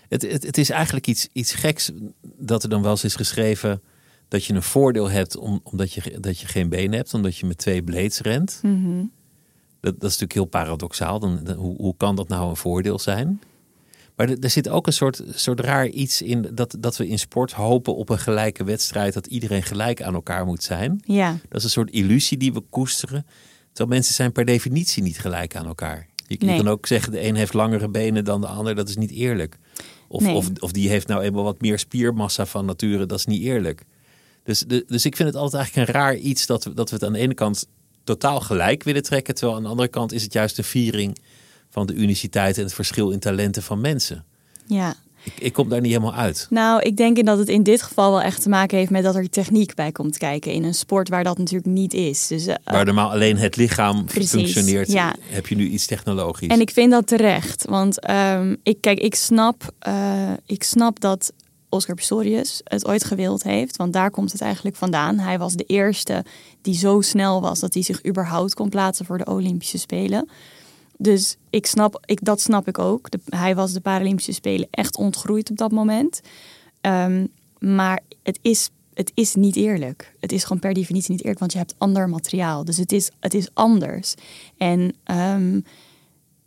Het, 0.09 0.23
het, 0.23 0.43
het 0.43 0.59
is 0.59 0.71
eigenlijk 0.71 1.07
iets, 1.07 1.29
iets 1.33 1.53
geks 1.53 1.91
dat 2.23 2.63
er 2.63 2.69
dan 2.69 2.83
wel 2.83 2.91
eens 2.91 3.05
is 3.05 3.15
geschreven 3.15 3.83
dat 4.29 4.45
je 4.45 4.55
een 4.55 4.63
voordeel 4.63 5.11
hebt 5.11 5.37
om, 5.37 5.61
omdat 5.63 5.93
je, 5.93 6.19
dat 6.21 6.39
je 6.39 6.47
geen 6.47 6.69
benen 6.69 6.93
hebt, 6.97 7.15
omdat 7.15 7.37
je 7.37 7.47
met 7.47 7.59
twee 7.59 7.83
blades 7.83 8.21
rent. 8.21 8.59
Mhm. 8.63 9.05
dat, 9.81 10.01
dat 10.01 10.11
is 10.11 10.19
natuurlijk 10.19 10.33
heel 10.33 10.45
paradoxaal. 10.45 11.19
Dan, 11.21 11.41
dan- 11.43 11.57
hoe, 11.57 11.77
hoe 11.77 11.95
kan 11.97 12.17
dat 12.17 12.29
nou 12.29 12.49
een 12.49 12.57
voordeel 12.57 12.99
zijn? 12.99 13.41
Maar 14.17 14.29
er, 14.31 14.37
er 14.41 14.51
zit 14.51 14.69
ook 14.69 14.87
een 14.87 14.93
soort, 14.93 15.23
soort 15.35 15.61
raar 15.61 15.87
iets 15.89 16.23
in 16.23 16.49
dat, 16.53 16.77
dat 16.79 16.97
we 16.97 17.09
in 17.09 17.19
sport 17.19 17.53
hopen 17.53 17.97
op 17.97 18.09
een 18.09 18.19
gelijke 18.19 18.65
wedstrijd, 18.65 19.15
dat 19.15 19.27
iedereen 19.27 19.63
gelijk 19.63 20.03
aan 20.03 20.15
elkaar 20.15 20.47
moet 20.47 20.63
zijn. 20.63 21.01
Ja, 21.05 21.39
Dat 21.49 21.59
is 21.59 21.65
een 21.65 21.71
soort 21.71 21.91
illusie 21.91 22.39
die 22.39 22.53
we 22.53 22.61
koesteren. 22.71 23.27
Terwijl 23.73 23.97
mensen 23.97 24.15
zijn 24.15 24.33
per 24.33 24.45
definitie 24.45 25.03
niet 25.03 25.19
gelijk 25.19 25.57
aan 25.57 25.67
elkaar. 25.67 26.07
Je, 26.27 26.37
je 26.39 26.47
Nee. 26.47 26.57
kan 26.57 26.69
ook 26.69 26.87
zeggen, 26.87 27.13
de 27.13 27.25
een 27.27 27.35
heeft 27.35 27.55
langere 27.55 27.89
benen 27.89 28.25
dan 28.25 28.41
de 28.41 28.47
ander. 28.47 28.75
Dat 28.75 28.89
is 28.89 28.97
niet 28.97 29.11
eerlijk. 29.11 29.57
Of, 30.09 30.23
Nee. 30.23 30.35
of, 30.35 30.51
of 30.61 30.73
die 30.73 30.89
heeft 30.89 31.07
nou 31.07 31.23
eenmaal 31.23 31.45
wat 31.45 31.61
meer 31.61 31.79
spiermassa 31.79 32.47
van 32.47 32.65
nature. 32.65 33.07
Dat 33.07 33.19
is 33.19 33.27
niet 33.27 33.43
eerlijk. 33.43 33.83
Dus, 34.45 34.59
de, 34.61 34.85
dus 34.87 35.05
ik 35.05 35.17
vind 35.17 35.29
het 35.29 35.39
altijd 35.39 35.63
eigenlijk 35.63 35.89
een 35.89 35.95
raar 35.95 36.17
iets 36.17 36.47
dat 36.47 36.65
we, 36.65 36.75
dat 36.75 36.89
we 36.89 36.95
het 36.95 37.05
aan 37.05 37.13
de 37.13 37.19
ene 37.19 37.35
kant 37.35 37.67
totaal 38.05 38.41
gelijk 38.41 38.83
willen 38.83 39.03
trekken. 39.03 39.35
Terwijl 39.35 39.57
aan 39.57 39.63
de 39.63 39.69
andere 39.69 39.89
kant 39.89 40.13
is 40.13 40.23
het 40.23 40.33
juist 40.33 40.57
de 40.57 40.63
viering 40.63 41.19
van 41.77 41.87
de 41.87 41.95
uniciteit 41.95 42.57
en 42.57 42.63
het 42.63 42.75
verschil 42.75 43.11
in 43.11 43.19
talenten 43.19 43.63
van 43.63 43.81
mensen. 43.81 44.25
ja. 44.67 44.95
Ik, 45.23 45.33
ik 45.41 45.53
kom 45.53 45.69
daar 45.69 45.81
niet 45.81 45.91
helemaal 45.93 46.15
uit. 46.15 46.47
Nou, 46.51 46.83
ik 46.83 46.97
denk 46.97 47.27
dat 47.27 47.39
het 47.39 47.49
in 47.49 47.63
dit 47.63 47.83
geval 47.83 48.11
wel 48.11 48.23
echt 48.23 48.43
te 48.43 48.49
maken 48.49 48.79
heeft 48.79 48.91
met 48.91 49.03
dat 49.03 49.15
er 49.15 49.31
techniek 49.31 49.75
bij 49.75 49.93
komt 49.93 50.19
kijken. 50.19 50.53
In 50.53 50.65
een 50.65 50.75
sport 50.75 51.09
waar 51.09 51.25
dat 51.25 51.39
natuurlijk 51.39 51.67
niet 51.67 51.95
is. 51.95 52.27
Dus, 52.27 52.47
eh, 52.47 52.55
Waar 52.65 52.85
normaal 52.85 53.11
alleen 53.11 53.37
het 53.37 53.57
lichaam 53.57 54.05
Precies, 54.05 54.31
functioneert, 54.31 54.93
ja. 54.93 55.15
heb 55.21 55.47
je 55.47 55.57
nu 55.57 55.69
iets 55.69 55.87
technologisch. 55.87 56.49
En 56.49 56.61
ik 56.61 56.71
vind 56.71 56.91
dat 56.91 57.07
terecht. 57.07 57.65
Want 57.69 58.01
ehm, 58.01 58.55
ik, 58.63 58.81
kijk, 58.81 58.99
ik 58.99 59.15
snap, 59.15 59.73
eh, 59.79 60.33
ik 60.47 60.63
snap 60.63 61.01
dat 61.01 61.33
Oscar 61.69 61.95
Pistorius 61.95 62.61
het 62.65 62.87
ooit 62.87 63.05
gewild 63.05 63.43
heeft. 63.43 63.77
Want 63.77 63.93
daar 63.93 64.11
komt 64.11 64.33
het 64.33 64.41
eigenlijk 64.41 64.77
vandaan. 64.77 65.19
Hij 65.19 65.39
was 65.39 65.55
de 65.55 65.65
eerste 65.65 66.25
die 66.63 66.75
zo 66.75 67.01
snel 67.01 67.41
was 67.41 67.61
dat 67.61 67.75
hij 67.75 67.83
zich 67.83 68.07
überhaupt 68.07 68.55
kon 68.55 68.69
plaatsen 68.69 69.07
voor 69.07 69.19
de 69.19 69.27
Olympische 69.27 69.79
Spelen. 69.79 70.29
Dus 70.99 71.37
ik 71.51 71.67
snap, 71.67 72.03
ik, 72.05 72.25
dat 72.25 72.41
snap 72.41 72.69
ik 72.69 72.79
ook. 72.79 73.09
Hij 73.29 73.55
was 73.55 73.73
de 73.73 73.81
Paralympische 73.81 74.33
Spelen 74.33 74.69
echt 74.71 74.97
ontgroeid 74.97 75.51
op 75.51 75.57
dat 75.57 75.73
moment. 75.73 76.21
Ehm, 76.81 77.27
maar 77.59 78.01
het 78.23 78.39
is, 78.43 78.71
het 78.95 79.13
is 79.15 79.35
niet 79.35 79.57
eerlijk. 79.57 80.15
Het 80.21 80.33
is 80.33 80.43
gewoon 80.43 80.59
per 80.59 80.75
definitie 80.75 81.11
niet 81.11 81.21
eerlijk, 81.21 81.41
want 81.41 81.53
je 81.53 81.59
hebt 81.59 81.75
ander 81.79 82.09
materiaal. 82.09 82.65
Dus 82.65 82.77
het 82.77 82.93
is, 82.93 83.11
het 83.21 83.35
is 83.35 83.49
anders. 83.55 84.15
En 84.57 84.95
ehm, 85.05 85.61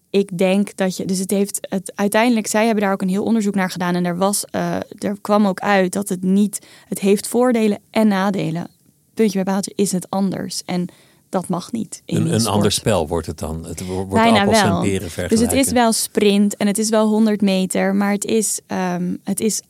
ik 0.09 0.37
denk 0.37 0.75
dat 0.75 0.97
je. 0.97 1.05
Dus 1.05 1.19
het 1.19 1.31
heeft 1.31 1.67
het 1.69 1.91
uiteindelijk. 1.95 2.47
Zij 2.47 2.65
hebben 2.65 2.83
daar 2.83 2.93
ook 2.93 3.01
een 3.01 3.09
heel 3.09 3.23
onderzoek 3.23 3.55
naar 3.55 3.71
gedaan. 3.71 3.95
En 3.95 4.05
er, 4.05 4.17
was, 4.17 4.45
eh, 4.45 4.75
er 4.97 5.17
kwam 5.21 5.47
ook 5.47 5.59
uit 5.59 5.93
dat 5.93 6.09
het 6.09 6.23
niet. 6.23 6.67
Het 6.87 6.99
heeft 6.99 7.27
voordelen 7.27 7.79
en 7.89 8.07
nadelen. 8.07 8.67
Puntje 9.13 9.43
bij 9.43 9.53
paaltje 9.53 9.73
is 9.75 9.91
het 9.91 10.09
anders. 10.09 10.63
En 10.65 10.87
dat 11.29 11.47
mag 11.47 11.71
niet. 11.71 12.01
in 12.05 12.27
Een, 12.33 12.45
ander 12.47 12.71
spel 12.71 13.07
wordt 13.07 13.27
het 13.27 13.37
dan. 13.39 13.65
Het 13.65 13.85
wo- 13.85 13.93
wordt 13.93 14.13
Bijna 14.13 14.39
appels 14.39 14.61
wel. 14.61 14.75
en 14.75 14.81
peren 14.81 15.29
Dus 15.29 15.39
het 15.39 15.51
is 15.51 15.71
wel 15.71 15.91
sprint 15.91 16.55
en 16.57 16.67
het 16.67 16.77
is 16.77 16.89
wel 16.89 17.07
100 17.07 17.41
meter, 17.41 17.95
maar 17.95 18.11
het 18.11 18.25
is, 18.25 18.59
ehm, 18.67 19.15
het 19.23 19.39
is 19.39 19.61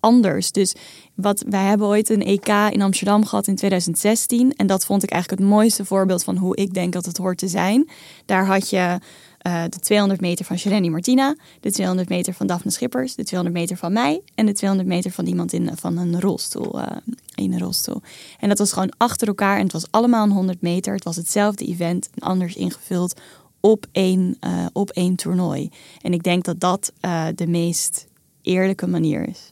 anders. 0.00 0.52
Dus 0.52 0.74
wat, 1.14 1.44
wij 1.48 1.64
hebben 1.64 1.86
ooit 1.86 2.08
een 2.08 2.22
EK 2.26 2.48
in 2.70 2.82
Amsterdam 2.82 3.24
gehad 3.26 3.46
in 3.46 3.56
2016. 3.56 4.52
En 4.56 4.66
dat 4.66 4.84
vond 4.84 5.02
ik 5.02 5.10
eigenlijk 5.10 5.42
het 5.42 5.50
mooiste 5.50 5.84
voorbeeld 5.84 6.24
van 6.24 6.36
hoe 6.36 6.56
ik 6.56 6.74
denk 6.74 6.92
dat 6.92 7.04
het 7.04 7.16
hoort 7.16 7.38
te 7.38 7.48
zijn. 7.48 7.88
Daar 8.26 8.46
had 8.46 8.70
je 8.70 8.98
eh, 9.42 9.62
de 9.68 9.78
200 9.78 10.20
meter 10.20 10.44
van 10.44 10.58
Shereni 10.58 10.90
Martina, 10.90 11.36
de 11.60 11.72
200 11.72 12.08
meter 12.08 12.34
van 12.34 12.46
Daphne 12.46 12.70
Schippers, 12.70 13.14
de 13.14 13.24
200 13.24 13.60
meter 13.60 13.76
van 13.76 13.92
mij 13.92 14.22
en 14.34 14.46
de 14.46 14.52
200 14.52 14.88
meter 14.88 15.10
van 15.10 15.26
iemand 15.26 15.52
in 15.52 15.70
van 15.76 15.96
een 15.96 16.20
rolstoel. 16.20 16.80
eh, 16.80 16.96
in 17.34 17.52
een 17.52 17.58
rolstoel. 17.58 18.00
En 18.38 18.48
dat 18.48 18.58
was 18.58 18.72
gewoon 18.72 18.92
achter 18.96 19.28
elkaar 19.28 19.56
en 19.56 19.62
het 19.62 19.72
was 19.72 19.86
allemaal 19.90 20.24
een 20.24 20.30
100 20.32 20.60
meter. 20.60 20.94
Het 20.94 21.04
was 21.04 21.16
hetzelfde 21.16 21.64
event, 21.64 22.08
anders 22.18 22.54
ingevuld 22.54 23.20
op 23.60 23.86
één, 23.92 24.36
eh, 24.40 24.66
op 24.72 24.90
één 24.90 25.16
toernooi. 25.16 25.70
En 26.02 26.12
ik 26.12 26.22
denk 26.22 26.44
dat 26.44 26.60
dat 26.60 26.92
de 27.34 27.46
meest 27.46 28.06
eerlijke 28.42 28.86
manier 28.86 29.28
is. 29.28 29.50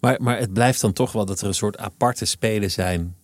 Maar, 0.00 0.22
maar 0.22 0.38
het 0.38 0.52
blijft 0.52 0.80
dan 0.80 0.92
toch 0.92 1.12
wel 1.12 1.24
dat 1.24 1.40
er 1.40 1.46
een 1.46 1.54
soort 1.54 1.76
aparte 1.78 2.24
spelen 2.24 2.70
zijn. 2.70 3.16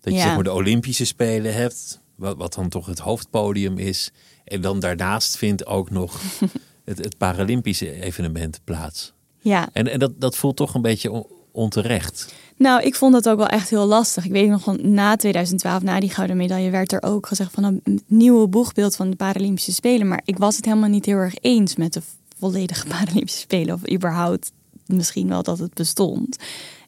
Dat 0.00 0.12
je 0.12 0.18
Ja. 0.18 0.24
zeg 0.24 0.34
maar 0.34 0.44
de 0.44 0.52
Olympische 0.52 1.04
Spelen 1.04 1.54
hebt, 1.54 2.00
wat, 2.14 2.36
wat 2.36 2.54
dan 2.54 2.68
toch 2.68 2.86
het 2.86 2.98
hoofdpodium 2.98 3.78
is. 3.78 4.10
En 4.44 4.60
dan 4.60 4.80
daarnaast 4.80 5.36
vindt 5.36 5.66
ook 5.66 5.90
nog 5.90 6.20
het, 6.84 6.98
het 6.98 7.16
Paralympische 7.18 8.02
evenement 8.02 8.60
plaats. 8.64 9.12
Ja, 9.38 9.68
En, 9.72 9.88
en 9.88 9.98
dat, 9.98 10.12
dat 10.20 10.36
voelt 10.36 10.56
toch 10.56 10.74
een 10.74 10.82
beetje 10.82 11.10
on- 11.10 11.26
onterecht. 11.52 12.34
nou, 12.56 12.82
ik 12.82 12.94
vond 12.94 13.12
dat 13.12 13.28
ook 13.28 13.38
wel 13.38 13.46
echt 13.48 13.70
heel 13.70 13.86
lastig. 13.86 14.24
Ik 14.24 14.30
weet 14.30 14.48
nog 14.48 14.62
van 14.62 14.78
na 14.94 15.16
2012, 15.16 15.82
na 15.82 16.00
die 16.00 16.10
gouden 16.10 16.36
medaille, 16.36 16.70
werd 16.70 16.92
er 16.92 17.02
ook 17.02 17.26
gezegd 17.26 17.52
van 17.52 17.64
een 17.64 18.02
nieuwe 18.06 18.48
boegbeeld 18.48 18.96
van 18.96 19.10
de 19.10 19.16
Paralympische 19.16 19.72
Spelen. 19.72 20.08
Maar 20.08 20.22
ik 20.24 20.38
was 20.38 20.56
het 20.56 20.64
helemaal 20.64 20.88
niet 20.88 21.06
heel 21.06 21.16
erg 21.16 21.34
eens 21.40 21.76
met 21.76 21.92
de 21.92 22.02
volledige 22.38 22.86
Paralympische 22.96 23.40
Spelen. 23.40 23.74
Of 23.74 23.90
überhaupt 23.92 24.50
misschien 24.86 25.28
wel 25.28 25.42
dat 25.42 25.58
het 25.58 25.74
bestond. 25.74 26.36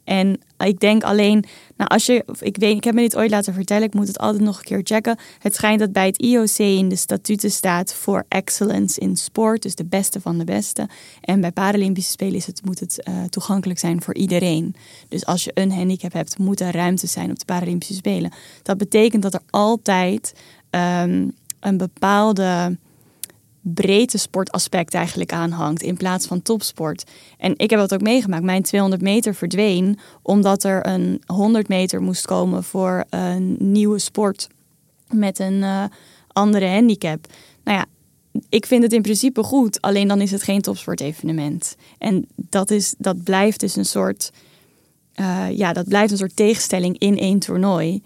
En 0.05 0.41
ik 0.59 0.81
denk 0.81 1.03
alleen, 1.03 1.45
nou 1.77 1.91
als 1.91 2.07
je, 2.07 2.25
ik 2.41 2.57
weet, 2.57 2.77
ik 2.77 2.85
heb 2.85 2.95
me 2.95 3.01
dit 3.01 3.17
ooit 3.17 3.31
laten 3.31 3.55
vertellen, 3.55 3.87
ik 3.87 3.95
moet 3.95 4.07
het 4.07 4.19
altijd 4.19 4.43
nog 4.43 4.59
een 4.59 4.65
keer 4.65 4.81
checken. 4.83 5.19
Het 5.39 5.55
schijnt 5.55 5.81
dat 5.81 5.93
bij 5.93 6.07
het 6.07 6.19
IOC 6.19 6.59
in 6.59 6.89
de 6.89 6.97
statuten 6.97 7.51
staat 7.51 7.95
voor 7.95 8.25
excellence 8.29 9.01
in 9.01 9.17
sport, 9.17 9.63
dus 9.63 9.75
de 9.75 9.85
beste 9.85 10.21
van 10.21 10.39
de 10.39 10.45
beste. 10.45 10.89
En 11.21 11.41
bij 11.41 11.53
Paralympische 11.53 12.11
Spelen 12.11 12.35
is 12.35 12.47
het, 12.47 12.65
moet 12.65 12.81
het 12.81 13.03
eh, 13.03 13.23
toegankelijk 13.25 13.79
zijn 13.79 14.03
voor 14.03 14.15
iedereen. 14.15 14.75
Dus 15.09 15.27
als 15.27 15.45
je 15.45 15.51
een 15.55 15.73
handicap 15.73 16.13
hebt, 16.13 16.39
moet 16.39 16.61
er 16.61 16.73
ruimte 16.73 17.07
zijn 17.07 17.31
op 17.31 17.39
de 17.39 17.45
Paralympische 17.45 17.95
Spelen. 17.95 18.33
Dat 18.63 18.79
betekent 18.79 19.23
dat 19.23 19.35
er 19.35 19.43
altijd 19.51 20.35
ehm, 20.71 21.29
een 21.61 21.77
bepaalde 21.77 22.77
breedte 23.63 24.19
sportaspect 24.19 24.95
eigenlijk 24.95 25.33
aanhangt 25.33 25.83
in 25.83 25.97
plaats 25.97 26.27
van 26.27 26.43
topsport. 26.43 27.11
En 27.39 27.55
ik 27.57 27.71
heb 27.71 27.79
dat 27.79 27.95
ook 27.95 28.01
meegemaakt. 28.01 28.43
Mijn 28.43 28.63
200 28.63 29.03
meter 29.03 29.35
verdween 29.35 29.99
omdat 30.23 30.65
er 30.65 30.87
een 30.87 31.23
100 31.27 31.69
meter 31.69 32.03
moest 32.03 32.27
komen 32.27 32.65
voor 32.65 33.05
een 33.11 33.57
nieuwe 33.59 33.99
sport 33.99 34.49
met 35.11 35.39
een 35.39 35.63
eh, 35.63 35.85
andere 36.29 36.67
handicap. 36.67 37.27
Nou 37.65 37.79
ja, 37.79 37.87
ik 38.49 38.67
vind 38.67 38.83
het 38.83 38.93
in 38.93 39.03
principe 39.03 39.43
goed, 39.43 39.81
alleen 39.81 40.09
dan 40.09 40.21
is 40.21 40.31
het 40.31 40.43
geen 40.43 40.61
topsportevenement. 40.61 41.77
En 41.99 42.27
dat, 42.37 42.71
is, 42.71 42.95
dat 42.99 43.23
blijft 43.23 43.61
dus 43.61 43.77
een 43.77 43.85
soort, 43.85 44.31
eh, 45.13 45.47
ja, 45.51 45.73
dat 45.73 45.89
blijft 45.89 46.13
een 46.13 46.19
soort 46.19 46.37
tegenstelling 46.37 46.99
in 46.99 47.19
één 47.19 47.39
toernooi. 47.39 48.03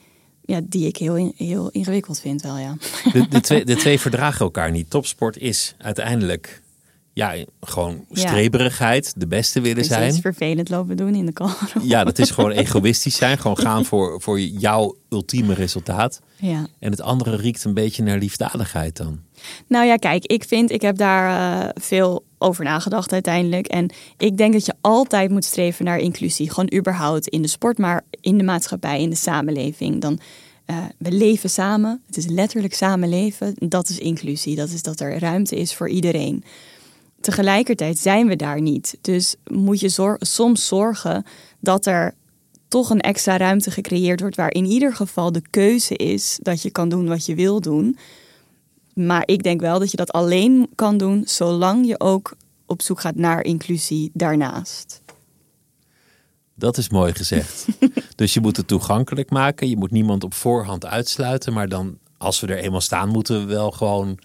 Ja, 0.46 0.60
die 0.64 0.86
ik 0.86 0.96
heel, 0.96 1.32
heel 1.36 1.70
ingewikkeld 1.70 2.20
vind 2.20 2.42
wel, 2.42 2.58
ja. 2.58 2.76
De, 3.12 3.28
de, 3.28 3.40
twee, 3.40 3.64
de 3.64 3.76
twee 3.76 4.00
verdragen 4.00 4.40
elkaar 4.40 4.70
niet. 4.70 4.90
Topsport 4.90 5.38
is 5.38 5.74
uiteindelijk 5.78 6.62
ja, 7.12 7.34
gewoon 7.60 8.04
Ja. 8.10 8.28
streberigheid, 8.28 9.12
de 9.16 9.26
beste 9.26 9.60
willen 9.60 9.74
Precies, 9.86 9.94
zijn. 9.94 10.20
vervelend 10.20 10.68
lopen 10.68 10.96
doen 10.96 11.14
in 11.14 11.26
de 11.26 11.32
car. 11.32 11.72
Ja, 11.82 12.04
dat 12.04 12.18
is 12.18 12.30
gewoon 12.30 12.50
egoïstisch 12.64 13.16
zijn. 13.16 13.38
Gewoon 13.38 13.58
gaan 13.58 13.84
voor, 13.84 14.20
voor 14.20 14.40
jouw 14.40 14.96
ultieme 15.10 15.54
resultaat. 15.54 16.20
Ja. 16.36 16.66
En 16.78 16.90
het 16.90 17.00
andere 17.00 17.36
riekt 17.36 17.64
een 17.64 17.74
beetje 17.74 18.02
naar 18.02 18.18
liefdadigheid 18.18 18.96
dan. 18.96 19.20
Nou 19.66 19.86
ja, 19.86 19.96
kijk, 19.96 20.26
ik 20.26 20.44
vind, 20.44 20.70
ik 20.70 20.82
heb 20.82 20.96
daar 20.96 21.58
eh, 21.62 21.68
veel 21.74 22.24
over 22.38 22.64
nagedacht 22.64 23.12
uiteindelijk. 23.12 23.66
En 23.66 23.90
ik 24.18 24.36
denk 24.36 24.52
dat 24.52 24.66
je 24.66 24.74
altijd 24.80 25.30
moet 25.30 25.44
streven 25.44 25.84
naar 25.84 25.98
inclusie. 25.98 26.50
Gewoon 26.50 26.72
überhaupt 26.74 27.28
in 27.28 27.42
de 27.42 27.48
sport, 27.48 27.78
maar 27.78 28.04
in 28.20 28.38
de 28.38 28.44
maatschappij, 28.44 29.02
in 29.02 29.10
de 29.10 29.16
samenleving. 29.16 30.00
Dan, 30.00 30.18
eh, 30.64 30.84
we 30.98 31.12
leven 31.12 31.50
samen. 31.50 32.02
Het 32.06 32.16
is 32.16 32.26
letterlijk 32.26 32.74
samenleven. 32.74 33.54
Dat 33.58 33.88
is 33.88 33.98
inclusie. 33.98 34.56
Dat 34.56 34.68
is 34.68 34.82
dat 34.82 35.00
er 35.00 35.18
ruimte 35.18 35.56
is 35.56 35.74
voor 35.74 35.88
iedereen. 35.88 36.44
Tegelijkertijd 37.20 37.98
zijn 37.98 38.26
we 38.26 38.36
daar 38.36 38.60
niet. 38.60 38.98
Dus 39.00 39.36
moet 39.46 39.80
je 39.80 40.16
soms 40.18 40.66
zorgen 40.66 41.24
dat 41.60 41.86
er 41.86 42.14
toch 42.68 42.90
een 42.90 43.00
extra 43.00 43.36
ruimte 43.36 43.70
gecreëerd 43.70 44.20
wordt 44.20 44.36
waar 44.36 44.52
in 44.52 44.64
ieder 44.64 44.94
geval 44.94 45.32
de 45.32 45.42
keuze 45.50 45.96
is 45.96 46.38
dat 46.42 46.62
je 46.62 46.70
kan 46.70 46.88
doen 46.88 47.08
wat 47.08 47.26
je 47.26 47.34
wil 47.34 47.60
doen. 47.60 47.98
Maar 49.04 49.22
ik 49.26 49.42
denk 49.42 49.60
wel 49.60 49.78
dat 49.78 49.90
je 49.90 49.96
dat 49.96 50.12
alleen 50.12 50.68
kan 50.74 50.96
doen 50.96 51.22
zolang 51.26 51.86
je 51.86 52.00
ook 52.00 52.36
op 52.66 52.82
zoek 52.82 53.00
gaat 53.00 53.14
naar 53.14 53.44
inclusie 53.44 54.10
daarnaast. 54.12 55.02
Dat 56.54 56.76
is 56.76 56.88
mooi 56.88 57.14
gezegd. 57.14 57.66
dus 58.16 58.34
je 58.34 58.40
moet 58.40 58.56
het 58.56 58.68
toegankelijk 58.68 59.30
maken. 59.30 59.68
Je 59.68 59.76
moet 59.76 59.90
niemand 59.90 60.24
op 60.24 60.34
voorhand 60.34 60.86
uitsluiten. 60.86 61.52
Maar 61.52 61.68
dan, 61.68 61.98
als 62.18 62.40
we 62.40 62.46
er 62.46 62.58
eenmaal 62.58 62.80
staan, 62.80 63.08
moeten 63.08 63.40
we 63.40 63.54
wel 63.54 63.70
gewoon 63.70 64.18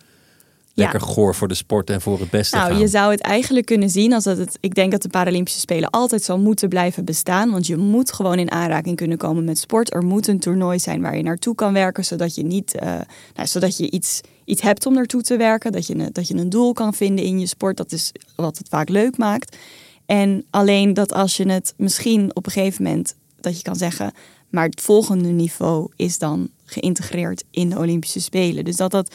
lekker 0.73 1.01
goor 1.01 1.35
voor 1.35 1.47
de 1.47 1.53
sport 1.53 1.89
en 1.89 2.01
voor 2.01 2.19
het 2.19 2.29
beste 2.29 2.55
Nou, 2.55 2.69
gaan. 2.71 2.79
je 2.79 2.87
zou 2.87 3.11
het 3.11 3.21
eigenlijk 3.21 3.65
kunnen 3.65 3.89
zien 3.89 4.13
als 4.13 4.23
dat 4.23 4.37
het. 4.37 4.57
Ik 4.59 4.75
denk 4.75 4.91
dat 4.91 5.01
de 5.01 5.09
Paralympische 5.09 5.59
Spelen 5.59 5.89
altijd 5.89 6.23
zal 6.23 6.39
moeten 6.39 6.69
blijven 6.69 7.05
bestaan. 7.05 7.51
Want 7.51 7.67
je 7.67 7.77
moet 7.77 8.13
gewoon 8.13 8.39
in 8.39 8.51
aanraking 8.51 8.95
kunnen 8.95 9.17
komen 9.17 9.43
met 9.43 9.57
sport. 9.57 9.93
Er 9.93 10.03
moet 10.03 10.27
een 10.27 10.39
toernooi 10.39 10.79
zijn 10.79 11.01
waar 11.01 11.17
je 11.17 11.23
naartoe 11.23 11.55
kan 11.55 11.73
werken, 11.73 12.05
zodat 12.05 12.35
je 12.35 12.43
niet, 12.43 12.75
eh, 12.75 12.87
nou, 13.35 13.47
zodat 13.47 13.77
je 13.77 13.89
iets, 13.91 14.21
iets 14.45 14.61
hebt 14.61 14.85
om 14.85 14.93
naartoe 14.93 15.21
te 15.21 15.37
werken. 15.37 15.71
Dat 15.71 15.87
je, 15.87 15.95
een- 15.95 16.09
dat 16.13 16.27
je 16.27 16.35
een 16.35 16.49
doel 16.49 16.73
kan 16.73 16.93
vinden 16.93 17.25
in 17.25 17.39
je 17.39 17.47
sport. 17.47 17.77
Dat 17.77 17.91
is 17.91 18.11
wat 18.35 18.57
het 18.57 18.67
vaak 18.69 18.89
leuk 18.89 19.17
maakt. 19.17 19.57
En 20.05 20.45
alleen 20.49 20.93
dat 20.93 21.13
als 21.13 21.37
je 21.37 21.49
het 21.51 21.73
misschien 21.77 22.35
op 22.35 22.45
een 22.45 22.51
gegeven 22.51 22.83
moment 22.83 23.15
dat 23.39 23.57
je 23.57 23.63
kan 23.63 23.75
zeggen, 23.75 24.11
maar 24.49 24.65
het 24.65 24.81
volgende 24.81 25.29
niveau 25.29 25.91
is 25.95 26.17
dan 26.17 26.49
geïntegreerd 26.65 27.43
in 27.51 27.69
de 27.69 27.77
Olympische 27.77 28.19
Spelen. 28.21 28.65
Dus 28.65 28.75
dat 28.75 28.91
dat 28.91 29.13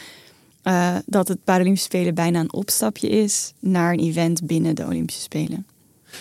eh, 0.67 0.97
dat 1.07 1.29
het 1.29 1.45
Paralympische 1.45 1.87
Spelen 1.87 2.15
bijna 2.15 2.41
een 2.41 2.53
opstapje 2.53 3.09
is 3.09 3.53
naar 3.61 3.93
een 3.93 3.99
event 4.01 4.47
binnen 4.47 4.75
de 4.75 4.85
Olympische 4.85 5.21
Spelen. 5.23 5.67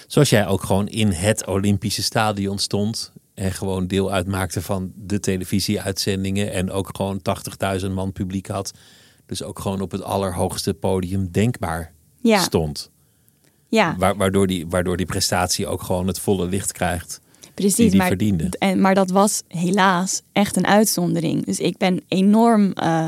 Zoals 0.08 0.30
jij 0.30 0.48
ook 0.48 0.64
gewoon 0.64 0.88
in 0.88 1.08
het 1.12 1.46
Olympische 1.48 2.04
Stadion 2.04 2.60
stond. 2.60 3.12
En 3.34 3.52
gewoon 3.52 3.88
deel 3.88 4.12
uitmaakte 4.12 4.62
van 4.62 4.92
de 4.96 5.20
televisieuitzendingen. 5.20 6.52
En 6.52 6.72
ook 6.72 6.90
gewoon 6.96 7.22
80.000 7.86 7.92
man 7.92 8.12
publiek 8.12 8.48
had. 8.48 8.72
Dus 9.26 9.44
ook 9.44 9.60
gewoon 9.60 9.82
op 9.82 9.92
het 9.92 10.02
allerhoogste 10.04 10.74
podium 10.74 11.32
denkbaar 11.32 11.92
Ja, 12.22 12.40
stond. 12.42 12.90
ja 13.68 13.96
Wa- 13.98 14.16
waardoor, 14.16 14.48
die, 14.48 14.68
waardoor 14.68 14.98
die 14.98 15.06
prestatie 15.06 15.68
ook 15.68 15.82
gewoon 15.82 16.08
het 16.08 16.20
volle 16.20 16.48
licht 16.48 16.72
krijgt. 16.72 17.20
precies. 17.54 17.76
die 17.76 17.90
die 17.90 17.98
maar, 17.98 18.08
verdiende. 18.08 18.50
En, 18.60 18.82
maar 18.82 18.96
dat 18.96 19.10
was 19.10 19.42
helaas 19.48 20.22
echt 20.32 20.56
een 20.56 20.68
uitzondering. 20.68 21.46
Dus 21.46 21.60
ik 21.60 21.78
ben 21.78 22.02
enorm, 22.08 22.72
eh, 22.72 23.06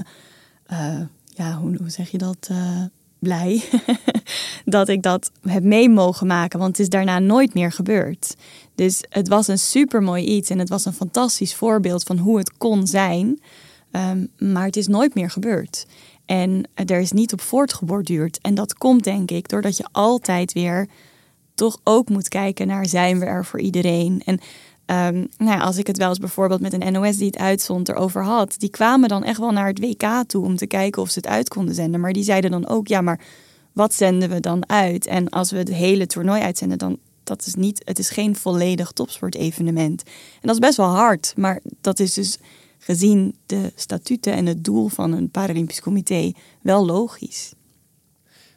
eh, 0.65 0.99
ja, 1.37 1.57
hoe, 1.57 1.77
zeg 1.85 2.09
je 2.09 2.17
dat? 2.17 2.47
eh, 2.49 2.83
blij 3.19 3.63
dat 4.65 4.87
ik 4.87 5.01
dat 5.01 5.31
heb 5.41 5.63
mee 5.63 5.89
mogen 5.89 6.27
maken, 6.27 6.59
want 6.59 6.71
het 6.71 6.79
is 6.79 6.89
daarna 6.89 7.19
nooit 7.19 7.53
meer 7.53 7.71
gebeurd. 7.71 8.35
Dus 8.75 9.03
het 9.09 9.27
was 9.27 9.47
een 9.47 9.59
supermooi 9.59 10.25
iets 10.25 10.49
en 10.49 10.59
het 10.59 10.69
was 10.69 10.85
een 10.85 10.93
fantastisch 10.93 11.55
voorbeeld 11.55 12.03
van 12.03 12.17
hoe 12.17 12.37
het 12.37 12.57
kon 12.57 12.87
zijn, 12.87 13.39
Ehm, 13.91 14.25
maar 14.51 14.65
het 14.65 14.75
is 14.75 14.87
nooit 14.87 15.15
meer 15.15 15.29
gebeurd. 15.29 15.85
En 16.25 16.69
er 16.73 16.99
is 16.99 17.11
niet 17.11 17.33
op 17.33 17.41
voortgeborduurd. 17.41 18.39
En 18.41 18.55
dat 18.55 18.73
komt 18.73 19.03
denk 19.03 19.31
ik 19.31 19.49
doordat 19.49 19.77
je 19.77 19.87
altijd 19.91 20.53
weer 20.53 20.87
toch 21.55 21.79
ook 21.83 22.09
moet 22.09 22.27
kijken 22.27 22.67
naar 22.67 22.85
zijn 22.85 23.19
we 23.19 23.25
er 23.25 23.45
voor 23.45 23.59
iedereen. 23.59 24.21
En 24.25 24.39
ehm, 24.87 25.25
nou 25.37 25.51
ja, 25.51 25.59
als 25.59 25.77
ik 25.77 25.87
het 25.87 25.97
wel 25.97 26.09
eens 26.09 26.19
bijvoorbeeld 26.19 26.61
met 26.61 26.73
een 26.73 26.93
NOS 26.93 27.17
die 27.17 27.27
het 27.27 27.37
uitzond 27.37 27.89
erover 27.89 28.23
had, 28.23 28.55
die 28.57 28.69
kwamen 28.69 29.09
dan 29.09 29.23
echt 29.23 29.39
wel 29.39 29.51
naar 29.51 29.67
het 29.67 29.79
WK 29.79 30.23
toe 30.27 30.45
om 30.45 30.55
te 30.55 30.67
kijken 30.67 31.01
of 31.01 31.09
ze 31.09 31.19
het 31.19 31.27
uit 31.27 31.49
konden 31.49 31.75
zenden. 31.75 31.99
Maar 31.99 32.13
die 32.13 32.23
zeiden 32.23 32.51
dan 32.51 32.67
ook, 32.67 32.87
ja, 32.87 33.01
maar 33.01 33.19
wat 33.73 33.93
zenden 33.93 34.29
we 34.29 34.39
dan 34.39 34.69
uit? 34.69 35.07
En 35.07 35.29
als 35.29 35.51
we 35.51 35.57
het 35.57 35.73
hele 35.73 36.05
toernooi 36.05 36.41
uitzenden, 36.41 36.77
dan 36.77 36.97
dat 37.23 37.45
is 37.45 37.55
niet, 37.55 37.81
het 37.85 37.99
is 37.99 38.09
geen 38.09 38.35
volledig 38.35 38.91
topsportevenement. 38.91 40.03
En 40.05 40.41
dat 40.41 40.53
is 40.53 40.59
best 40.59 40.77
wel 40.77 40.95
hard, 40.95 41.33
maar 41.35 41.61
dat 41.81 41.99
is 41.99 42.13
dus 42.13 42.37
gezien 42.79 43.35
de 43.45 43.71
statuten 43.75 44.33
en 44.33 44.45
het 44.45 44.63
doel 44.63 44.87
van 44.87 45.11
een 45.11 45.29
Paralympisch 45.29 45.81
comité 45.81 46.31
wel 46.61 46.85
logisch. 46.85 47.53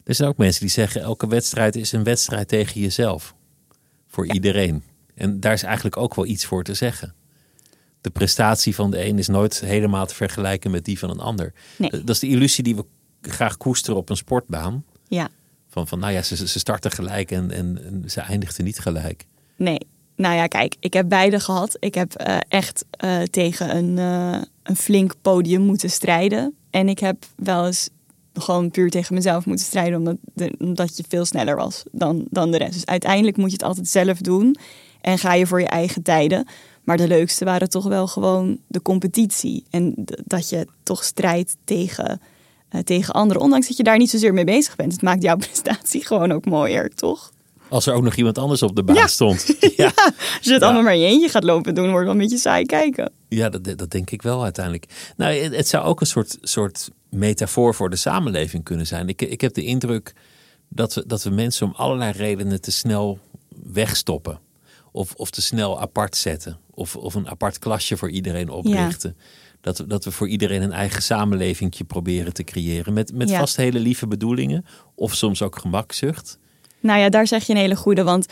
Er 0.04 0.14
zijn 0.14 0.28
ook 0.28 0.36
mensen 0.36 0.60
die 0.60 0.70
zeggen: 0.70 1.02
elke 1.02 1.26
wedstrijd 1.26 1.76
is 1.76 1.92
een 1.92 2.04
wedstrijd 2.04 2.48
tegen 2.48 2.80
jezelf. 2.80 3.34
Voor 4.08 4.32
iedereen. 4.32 4.82
En 5.20 5.40
daar 5.40 5.52
is 5.52 5.62
eigenlijk 5.62 5.96
ook 5.96 6.14
wel 6.14 6.26
iets 6.26 6.44
voor 6.44 6.64
te 6.64 6.74
zeggen. 6.74 7.14
De 8.00 8.10
prestatie 8.10 8.74
van 8.74 8.90
de 8.90 9.04
een 9.04 9.18
is 9.18 9.28
nooit 9.28 9.60
helemaal 9.60 10.06
te 10.06 10.14
vergelijken 10.14 10.70
met 10.70 10.84
die 10.84 10.98
van 10.98 11.10
een 11.10 11.20
ander. 11.20 11.52
Nee. 11.76 11.90
Dat 11.90 12.08
is 12.08 12.18
de 12.18 12.28
illusie 12.28 12.64
die 12.64 12.76
we 12.76 12.84
graag 13.20 13.56
koesteren 13.56 13.98
op 13.98 14.10
een 14.10 14.16
sportbaan. 14.16 14.84
Ja, 15.08 15.28
Van, 15.68 15.88
van 15.88 15.98
nou 15.98 16.12
ja, 16.12 16.22
ze, 16.22 16.48
ze 16.48 16.58
starten 16.58 16.90
gelijk 16.90 17.30
en, 17.30 17.50
en, 17.50 17.84
en 17.84 18.10
ze 18.10 18.20
eindigden 18.20 18.64
niet 18.64 18.78
gelijk. 18.78 19.26
Nee. 19.56 19.78
Nou 20.16 20.34
ja, 20.34 20.46
kijk, 20.46 20.76
ik 20.80 20.92
heb 20.92 21.08
beide 21.08 21.40
gehad. 21.40 21.76
Ik 21.78 21.94
heb 21.94 22.14
eh, 22.14 22.36
echt 22.48 22.84
eh, 22.90 23.22
tegen 23.22 23.76
een, 23.76 23.98
eh, 23.98 24.42
een 24.62 24.76
flink 24.76 25.14
podium 25.22 25.62
moeten 25.62 25.90
strijden. 25.90 26.54
En 26.70 26.88
ik 26.88 26.98
heb 26.98 27.24
wel 27.36 27.66
eens 27.66 27.88
gewoon 28.34 28.70
puur 28.70 28.90
tegen 28.90 29.14
mezelf 29.14 29.46
moeten 29.46 29.66
strijden, 29.66 29.98
omdat, 29.98 30.16
de, 30.34 30.54
omdat 30.58 30.96
je 30.96 31.04
veel 31.08 31.24
sneller 31.24 31.56
was 31.56 31.82
dan, 31.92 32.26
dan 32.30 32.50
de 32.50 32.58
rest. 32.58 32.72
Dus 32.72 32.86
uiteindelijk 32.86 33.36
moet 33.36 33.50
je 33.50 33.56
het 33.56 33.62
altijd 33.62 33.88
zelf 33.88 34.18
doen 34.18 34.56
en 35.00 35.18
ga 35.18 35.34
je 35.34 35.46
voor 35.46 35.60
je 35.60 35.66
eigen 35.66 36.02
tijden. 36.02 36.46
Maar 36.84 36.96
de 36.96 37.08
leukste 37.08 37.44
waren 37.44 37.68
toch 37.70 37.84
wel 37.86 38.06
gewoon 38.06 38.58
de 38.66 38.82
competitie. 38.82 39.64
En 39.70 39.94
dat 40.24 40.48
je 40.48 40.66
toch 40.82 41.04
strijdt 41.04 41.56
tegen, 41.64 42.20
eh, 42.68 42.80
tegen 42.80 43.14
anderen. 43.14 43.42
Ondanks 43.42 43.68
dat 43.68 43.76
je 43.76 43.82
daar 43.82 43.98
niet 43.98 44.10
zozeer 44.10 44.32
mee 44.34 44.44
bezig 44.44 44.76
bent. 44.76 44.92
Het 44.92 45.02
maakt 45.02 45.22
jouw 45.22 45.36
prestatie 45.46 46.06
gewoon 46.06 46.32
ook 46.32 46.44
mooier, 46.44 46.94
toch? 46.94 47.32
Als 47.68 47.86
er 47.86 47.94
ook 47.94 48.02
nog 48.02 48.14
iemand 48.14 48.38
anders 48.38 48.62
op 48.62 48.76
de 48.76 48.82
baan 48.82 48.96
Ja. 48.96 49.06
stond. 49.06 49.46
ja, 49.76 49.92
Als 49.94 50.38
je 50.40 50.52
het 50.52 50.62
allemaal 50.62 50.82
maar 50.82 50.94
in 50.94 51.00
je 51.00 51.06
eentje 51.06 51.28
gaat 51.28 51.44
lopen 51.44 51.74
doen, 51.74 51.84
wordt 51.90 51.98
het 51.98 52.06
wel 52.06 52.14
een 52.14 52.28
beetje 52.28 52.42
saai 52.42 52.64
kijken. 52.66 53.12
ja 53.28 53.48
dat, 53.48 53.64
dat 53.78 53.90
denk 53.90 54.10
ik 54.10 54.22
wel 54.22 54.42
uiteindelijk. 54.42 55.12
Nou, 55.16 55.34
het, 55.34 55.56
het 55.56 55.68
zou 55.68 55.84
ook 55.84 56.00
een 56.00 56.06
soort, 56.06 56.38
soort 56.40 56.90
metafoor 57.10 57.74
voor 57.74 57.90
de 57.90 57.96
samenleving 57.96 58.64
kunnen 58.64 58.86
zijn. 58.86 59.08
Ik, 59.08 59.22
ik 59.22 59.40
heb 59.40 59.54
de 59.54 59.64
indruk 59.64 60.12
dat 60.68 60.94
we, 60.94 61.04
dat 61.06 61.22
we 61.22 61.30
mensen 61.30 61.66
om 61.66 61.72
allerlei 61.76 62.12
redenen 62.12 62.60
te 62.60 62.72
snel 62.72 63.18
wegstoppen. 63.72 64.38
Of, 64.92 65.14
of 65.14 65.30
te 65.30 65.42
snel 65.42 65.80
apart 65.80 66.16
zetten. 66.16 66.58
Of, 66.70 66.96
of 66.96 67.14
een 67.14 67.28
apart 67.28 67.58
klasje 67.58 67.96
voor 67.96 68.10
iedereen 68.10 68.50
oprichten. 68.50 69.16
Dat, 69.60 69.78
we, 69.78 69.86
dat 69.86 70.04
we 70.04 70.10
voor 70.10 70.28
iedereen 70.28 70.62
een 70.62 70.72
eigen 70.72 71.02
samenlevingje 71.02 71.84
proberen 71.84 72.32
te 72.32 72.44
creëren. 72.44 72.92
Met, 72.92 73.12
met 73.14 73.28
Ja. 73.28 73.38
vast 73.38 73.56
hele 73.56 73.78
lieve 73.78 74.06
bedoelingen. 74.06 74.64
Of 74.94 75.14
soms 75.14 75.42
ook 75.42 75.58
gemakzucht. 75.58 76.38
Nou 76.80 77.00
ja, 77.00 77.08
daar 77.08 77.26
zeg 77.26 77.44
je 77.46 77.52
een 77.52 77.58
hele 77.58 77.76
goede. 77.76 78.02
Want 78.02 78.26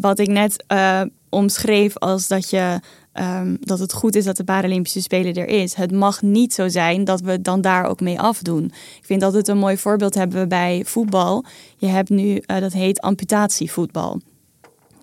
wat 0.00 0.18
ik 0.18 0.28
net 0.28 0.64
eh, 0.66 1.02
omschreef 1.28 1.98
als 1.98 2.28
dat, 2.28 2.50
je, 2.50 2.80
ehm, 3.12 3.56
dat 3.60 3.78
het 3.78 3.92
goed 3.92 4.14
is 4.14 4.24
dat 4.24 4.36
de 4.36 4.44
Paralympische 4.44 5.00
Spelen 5.02 5.34
er 5.34 5.46
is. 5.48 5.74
Het 5.74 5.92
mag 5.92 6.22
niet 6.22 6.54
zo 6.54 6.68
zijn 6.68 7.04
dat 7.04 7.20
we 7.20 7.30
het 7.30 7.44
dan 7.44 7.60
daar 7.60 7.84
ook 7.84 8.00
mee 8.00 8.20
afdoen. 8.20 8.64
Ik 8.98 9.04
vind 9.04 9.20
dat 9.20 9.32
het 9.34 9.48
een 9.48 9.58
mooi 9.58 9.76
voorbeeld 9.76 10.14
hebben 10.14 10.40
we 10.40 10.46
bij 10.46 10.82
voetbal. 10.86 11.44
Je 11.76 11.86
hebt 11.86 12.08
nu, 12.08 12.36
eh, 12.36 12.60
dat 12.60 12.72
heet 12.72 13.00
amputatievoetbal. 13.00 14.20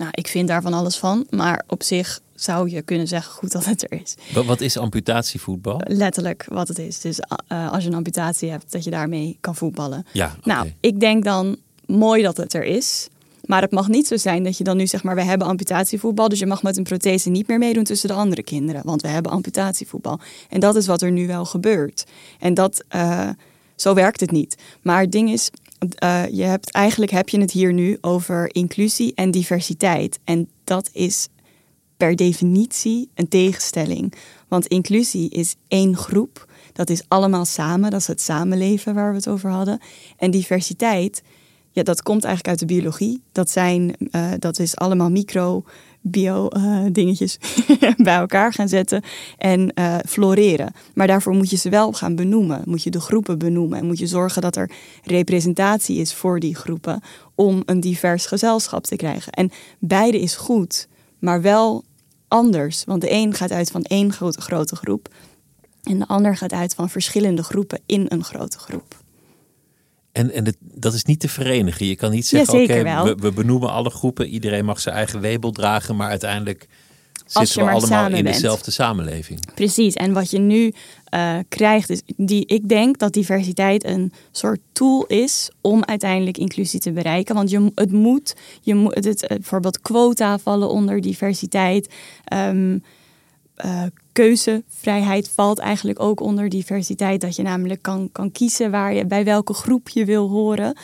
Nou, 0.01 0.13
ik 0.13 0.27
vind 0.27 0.47
daar 0.47 0.61
van 0.61 0.73
alles 0.73 0.97
van. 0.97 1.25
Maar 1.29 1.63
op 1.67 1.83
zich 1.83 2.19
zou 2.35 2.69
je 2.69 2.81
kunnen 2.81 3.07
zeggen 3.07 3.33
goed 3.33 3.51
dat 3.51 3.65
het 3.65 3.83
er 3.83 4.01
is. 4.01 4.15
Wat, 4.45 4.61
is 4.61 4.77
amputatievoetbal? 4.77 5.81
Letterlijk 5.83 6.45
wat 6.49 6.67
het 6.67 6.79
is. 6.79 7.01
Dus 7.01 7.19
eh, 7.47 7.71
als 7.71 7.83
je 7.83 7.89
een 7.89 7.95
amputatie 7.95 8.49
hebt, 8.49 8.71
dat 8.71 8.83
je 8.83 8.89
daarmee 8.89 9.37
kan 9.39 9.55
voetballen. 9.55 10.05
Ja. 10.13 10.35
Nou, 10.43 10.71
ik 10.79 10.99
denk 10.99 11.23
dan 11.23 11.57
mooi 11.85 12.23
dat 12.23 12.37
het 12.37 12.53
er 12.53 12.63
is. 12.63 13.07
Maar 13.45 13.61
het 13.61 13.71
mag 13.71 13.87
niet 13.87 14.07
zo 14.07 14.17
zijn 14.17 14.43
dat 14.43 14.57
je 14.57 14.63
dan 14.63 14.77
nu 14.77 14.87
zeg 14.87 15.03
maar, 15.03 15.15
we 15.15 15.23
hebben 15.23 15.47
amputatievoetbal, 15.47 16.29
dus 16.29 16.39
je 16.39 16.45
mag 16.45 16.63
met 16.63 16.77
een 16.77 16.83
prothese 16.83 17.29
niet 17.29 17.47
meer 17.47 17.57
meedoen 17.57 17.83
tussen 17.83 18.09
de 18.09 18.15
andere 18.15 18.43
kinderen, 18.43 18.81
want 18.85 19.01
we 19.01 19.07
hebben 19.07 19.31
amputatievoetbal. 19.31 20.19
En 20.49 20.59
dat 20.59 20.75
is 20.75 20.87
wat 20.87 21.01
er 21.01 21.11
nu 21.11 21.27
wel 21.27 21.45
gebeurt. 21.45 22.05
En 22.39 22.53
dat, 22.53 22.83
eh, 22.87 23.29
zo 23.75 23.93
werkt 23.93 24.19
het 24.19 24.31
niet. 24.31 24.55
Maar 24.81 25.01
het 25.01 25.11
ding 25.11 25.31
is, 25.31 25.51
eh, 25.89 26.23
je 26.31 26.43
hebt, 26.43 26.71
eigenlijk 26.71 27.11
heb 27.11 27.29
je 27.29 27.39
het 27.39 27.51
hier 27.51 27.73
nu 27.73 27.97
over 28.01 28.55
inclusie 28.55 29.11
en 29.15 29.31
diversiteit. 29.31 30.19
En 30.23 30.49
dat 30.63 30.89
is 30.93 31.27
per 31.97 32.15
definitie 32.15 33.09
een 33.15 33.27
tegenstelling. 33.27 34.13
Want 34.47 34.67
inclusie 34.67 35.29
is 35.29 35.55
één 35.67 35.95
groep. 35.95 36.47
Dat 36.73 36.89
is 36.89 37.03
allemaal 37.07 37.45
samen. 37.45 37.91
Dat 37.91 37.99
is 37.99 38.07
het 38.07 38.21
samenleven 38.21 38.93
waar 38.93 39.09
we 39.09 39.15
het 39.15 39.27
over 39.27 39.49
hadden. 39.49 39.79
En 40.17 40.31
diversiteit, 40.31 41.23
Ja, 41.73 41.83
dat 41.83 42.01
komt 42.01 42.23
eigenlijk 42.23 42.59
uit 42.59 42.69
de 42.69 42.75
biologie. 42.75 43.21
Dat, 43.31 43.49
zijn, 43.49 43.95
uh, 44.11 44.31
dat 44.39 44.59
is 44.59 44.75
allemaal 44.75 45.09
micro 45.09 45.63
bio 46.01 46.47
uh, 46.57 46.85
dingetjes 46.91 47.37
bij 47.97 48.15
elkaar 48.15 48.53
gaan 48.53 48.67
zetten 48.67 49.03
en 49.37 49.71
uh, 49.75 49.95
floreren. 50.05 50.73
Maar 50.93 51.07
daarvoor 51.07 51.33
moet 51.33 51.49
je 51.49 51.57
ze 51.57 51.69
wel 51.69 51.93
gaan 51.93 52.15
benoemen. 52.15 52.61
Moet 52.65 52.83
je 52.83 52.89
de 52.89 52.99
groepen 52.99 53.37
benoemen 53.37 53.79
en 53.79 53.85
moet 53.85 53.99
je 53.99 54.07
zorgen 54.07 54.41
dat 54.41 54.55
er 54.55 54.71
representatie 55.03 55.97
is 55.97 56.13
voor 56.13 56.39
die 56.39 56.55
groepen 56.55 57.01
om 57.35 57.61
een 57.65 57.79
divers 57.79 58.25
gezelschap 58.25 58.83
te 58.83 58.95
krijgen. 58.95 59.31
En 59.31 59.51
beide 59.79 60.19
is 60.19 60.35
goed, 60.35 60.87
maar 61.19 61.41
wel 61.41 61.83
anders. 62.27 62.83
Want 62.83 63.01
de 63.01 63.11
een 63.11 63.33
gaat 63.33 63.51
uit 63.51 63.71
van 63.71 63.83
één 63.83 64.13
grote, 64.13 64.41
grote 64.41 64.75
groep 64.75 65.09
en 65.83 65.99
de 65.99 66.07
ander 66.07 66.37
gaat 66.37 66.53
uit 66.53 66.73
van 66.73 66.89
verschillende 66.89 67.43
groepen 67.43 67.79
in 67.85 68.05
een 68.09 68.23
grote 68.23 68.57
groep. 68.59 69.00
En, 70.11 70.31
en 70.31 70.45
het, 70.45 70.57
dat 70.59 70.93
is 70.93 71.03
niet 71.03 71.19
te 71.19 71.29
verenigen. 71.29 71.85
Je 71.85 71.95
kan 71.95 72.11
niet 72.11 72.27
zeggen, 72.27 72.61
oké, 72.61 72.79
okay, 72.79 73.03
we, 73.03 73.15
we, 73.15 73.31
benoemen 73.31 73.71
alle 73.71 73.89
groepen. 73.89 74.27
Iedereen 74.27 74.65
mag 74.65 74.79
zijn 74.79 74.95
eigen 74.95 75.21
label 75.21 75.51
dragen. 75.51 75.95
Maar 75.95 76.09
uiteindelijk 76.09 76.67
zitten 77.25 77.65
we 77.65 77.71
allemaal 77.71 78.05
in 78.05 78.11
bent. 78.11 78.25
dezelfde 78.35 78.71
samenleving. 78.71 79.53
Precies. 79.53 79.93
En 79.93 80.13
wat 80.13 80.31
je 80.31 80.39
nu 80.39 80.73
uh, 81.13 81.37
krijgt, 81.49 81.89
is 81.89 82.01
die, 82.15 82.45
ik 82.45 82.69
denk 82.69 82.97
dat 82.97 83.13
diversiteit 83.13 83.85
een 83.85 84.13
soort 84.31 84.59
tool 84.71 85.05
is 85.05 85.51
om 85.61 85.85
uiteindelijk 85.85 86.37
inclusie 86.37 86.79
te 86.79 86.91
bereiken. 86.91 87.35
Want 87.35 87.49
je, 87.49 87.71
het 87.75 87.91
moet, 87.91 88.35
je 88.61 88.75
moet 88.75 89.05
het, 89.05 89.25
bijvoorbeeld 89.27 89.81
quota 89.81 90.39
vallen 90.39 90.69
onder 90.69 91.01
diversiteit. 91.01 91.93
Um, 92.33 92.83
uh, 93.65 93.83
keuzevrijheid 94.11 95.29
valt 95.29 95.59
eigenlijk 95.59 95.99
ook 95.99 96.19
onder 96.19 96.49
diversiteit. 96.49 97.21
Dat 97.21 97.35
je 97.35 97.43
namelijk 97.43 97.81
kan, 97.81 98.09
kan 98.11 98.31
kiezen 98.31 98.71
waar 98.71 98.93
je, 98.93 99.05
bij 99.05 99.23
welke 99.23 99.53
groep 99.53 99.89
je 99.89 100.05
wil 100.05 100.29
horen. 100.29 100.77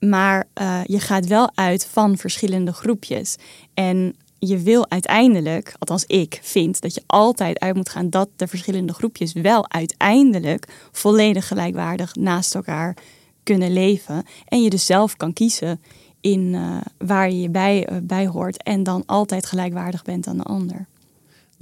Maar 0.00 0.46
uh, 0.60 0.80
je 0.84 1.00
gaat 1.00 1.26
wel 1.26 1.50
uit 1.54 1.86
van 1.86 2.16
verschillende 2.16 2.72
groepjes. 2.72 3.36
En 3.74 4.16
je 4.38 4.58
wil 4.58 4.90
uiteindelijk, 4.90 5.74
althans 5.78 6.04
ik 6.06 6.38
vind, 6.42 6.80
dat 6.80 6.94
je 6.94 7.02
altijd 7.06 7.58
uit 7.58 7.74
moet 7.74 7.88
gaan 7.88 8.10
dat 8.10 8.28
de 8.36 8.46
verschillende 8.46 8.92
groepjes 8.92 9.32
wel 9.32 9.70
uiteindelijk 9.70 10.66
volledig 10.92 11.48
gelijkwaardig 11.48 12.14
naast 12.14 12.54
elkaar 12.54 12.96
kunnen 13.42 13.72
leven. 13.72 14.24
En 14.44 14.62
je 14.62 14.70
dus 14.70 14.86
zelf 14.86 15.16
kan 15.16 15.32
kiezen 15.32 15.80
in 16.20 16.40
uh, 16.40 16.76
waar 16.98 17.30
je 17.30 17.40
je 17.40 17.50
bij, 17.50 17.90
uh, 17.90 17.98
bij 18.02 18.26
hoort 18.26 18.62
en 18.62 18.82
dan 18.82 19.02
altijd 19.06 19.46
gelijkwaardig 19.46 20.02
bent 20.02 20.26
aan 20.26 20.36
de 20.36 20.42
ander 20.42 20.86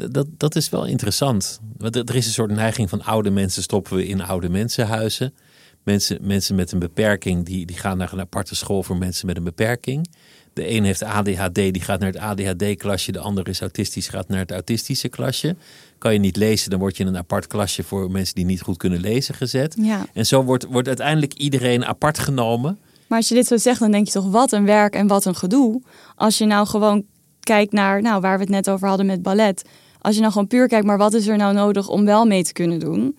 dat, 0.06 0.26
dat 0.36 0.56
is 0.56 0.68
wel 0.68 0.84
interessant. 0.86 1.60
Want 1.76 1.96
er 1.96 2.14
is 2.14 2.26
een 2.26 2.32
soort 2.32 2.50
neiging 2.50 2.88
van 2.88 3.02
oude 3.02 3.30
mensen 3.30 3.62
stoppen 3.62 3.96
we 3.96 4.06
in 4.06 4.22
oude 4.22 4.48
mensenhuizen. 4.48 5.34
Mensen, 5.82 6.18
mensen 6.20 6.54
met 6.54 6.72
een 6.72 6.78
beperking 6.78 7.44
die, 7.44 7.66
die 7.66 7.76
gaan 7.76 7.98
naar 7.98 8.12
een 8.12 8.20
aparte 8.20 8.54
school 8.54 8.82
voor 8.82 8.96
mensen 8.96 9.26
met 9.26 9.36
een 9.36 9.44
beperking. 9.44 10.08
De 10.52 10.70
een 10.70 10.84
heeft 10.84 11.02
ADHD, 11.02 11.54
die 11.54 11.80
gaat 11.80 12.00
naar 12.00 12.12
het 12.12 12.18
ADHD-klasje. 12.18 13.12
De 13.12 13.18
ander 13.18 13.48
is 13.48 13.60
autistisch, 13.60 14.08
gaat 14.08 14.28
naar 14.28 14.38
het 14.38 14.50
autistische 14.50 15.08
klasje. 15.08 15.56
Kan 15.98 16.12
je 16.12 16.18
niet 16.18 16.36
lezen, 16.36 16.70
dan 16.70 16.78
word 16.78 16.96
je 16.96 17.02
in 17.02 17.08
een 17.08 17.16
apart 17.16 17.46
klasje 17.46 17.82
voor 17.82 18.10
mensen 18.10 18.34
die 18.34 18.44
niet 18.44 18.60
goed 18.60 18.76
kunnen 18.76 19.00
lezen 19.00 19.34
gezet. 19.34 19.76
Ja. 19.80 20.06
En 20.12 20.26
zo 20.26 20.44
wordt, 20.44 20.64
wordt 20.64 20.88
uiteindelijk 20.88 21.34
iedereen 21.34 21.84
apart 21.84 22.18
genomen. 22.18 22.78
Maar 23.06 23.18
als 23.18 23.28
je 23.28 23.34
dit 23.34 23.46
zo 23.46 23.56
zegt, 23.56 23.80
dan 23.80 23.90
denk 23.90 24.06
je 24.06 24.12
toch 24.12 24.30
wat 24.30 24.52
een 24.52 24.64
werk 24.64 24.94
en 24.94 25.06
wat 25.06 25.24
een 25.24 25.34
gedoe. 25.34 25.82
Als 26.14 26.38
je 26.38 26.46
nou 26.46 26.66
gewoon 26.66 27.04
kijkt 27.40 27.72
naar 27.72 28.02
nou, 28.02 28.20
waar 28.20 28.36
we 28.36 28.42
het 28.42 28.52
net 28.52 28.70
over 28.70 28.88
hadden 28.88 29.06
met 29.06 29.22
ballet 29.22 29.64
als 30.08 30.16
je 30.16 30.22
nou 30.22 30.32
gewoon 30.32 30.48
puur 30.48 30.68
kijkt, 30.68 30.86
maar 30.86 30.98
wat 30.98 31.14
is 31.14 31.26
er 31.26 31.36
nou 31.36 31.54
nodig 31.54 31.88
om 31.88 32.04
wel 32.04 32.26
mee 32.26 32.44
te 32.44 32.52
kunnen 32.52 32.78
doen? 32.78 33.16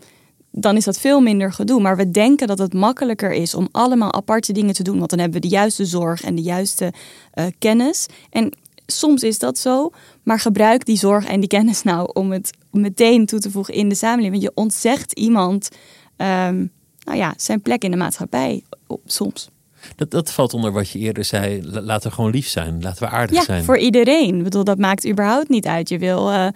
Dan 0.52 0.76
is 0.76 0.84
dat 0.84 1.00
veel 1.00 1.22
minder 1.22 1.54
gedoe. 1.54 1.82
Maar 1.82 1.98
we 1.98 2.12
denken 2.12 2.48
dat 2.48 2.58
het 2.60 2.74
makkelijker 2.74 3.32
is 3.32 3.54
om 3.54 3.68
allemaal 3.72 4.14
aparte 4.14 4.54
dingen 4.54 4.74
te 4.74 4.84
doen. 4.84 4.98
Want 4.98 5.10
dan 5.10 5.20
hebben 5.20 5.42
we 5.42 5.48
de 5.48 5.54
juiste 5.54 5.86
zorg 5.86 6.24
en 6.24 6.36
de 6.36 6.42
juiste 6.42 6.94
uh, 7.34 7.46
kennis. 7.60 8.06
En 8.30 8.54
soms 8.86 9.24
is 9.24 9.40
dat 9.40 9.58
zo. 9.58 9.90
Maar 10.24 10.40
gebruik 10.40 10.86
die 10.86 10.98
zorg 10.98 11.26
en 11.26 11.40
die 11.40 11.50
kennis 11.50 11.84
nou 11.84 12.10
om 12.14 12.32
het 12.32 12.58
meteen 12.72 13.26
toe 13.26 13.40
te 13.40 13.52
voegen 13.52 13.74
in 13.74 13.90
de 13.90 13.96
samenleving. 13.96 14.42
Je 14.42 14.52
ontzegt 14.54 15.12
iemand 15.12 15.70
um, 16.18 16.72
nou 17.04 17.18
ja, 17.18 17.34
zijn 17.38 17.62
plek 17.62 17.84
in 17.84 17.92
de 17.92 17.98
maatschappij. 17.98 18.64
Soms. 19.06 19.50
Dat, 19.96 20.12
dat 20.12 20.32
valt 20.32 20.54
onder 20.54 20.72
wat 20.72 20.90
je 20.90 21.00
eerder 21.00 21.26
zei. 21.26 21.64
Laten 21.64 22.10
we 22.10 22.16
gewoon 22.16 22.32
lief 22.32 22.48
zijn. 22.48 22.82
Laten 22.82 23.04
we 23.04 23.10
aardig 23.10 23.36
ja, 23.36 23.44
zijn. 23.44 23.64
Voor 23.64 23.78
iedereen. 23.78 24.38
Ik 24.38 24.44
bedoel, 24.44 24.64
dat 24.64 24.78
maakt 24.78 25.08
überhaupt 25.08 25.50
niet 25.50 25.66
uit. 25.66 25.90
Je 25.90 25.98
wil. 25.98 26.32
Uh, 26.32 26.48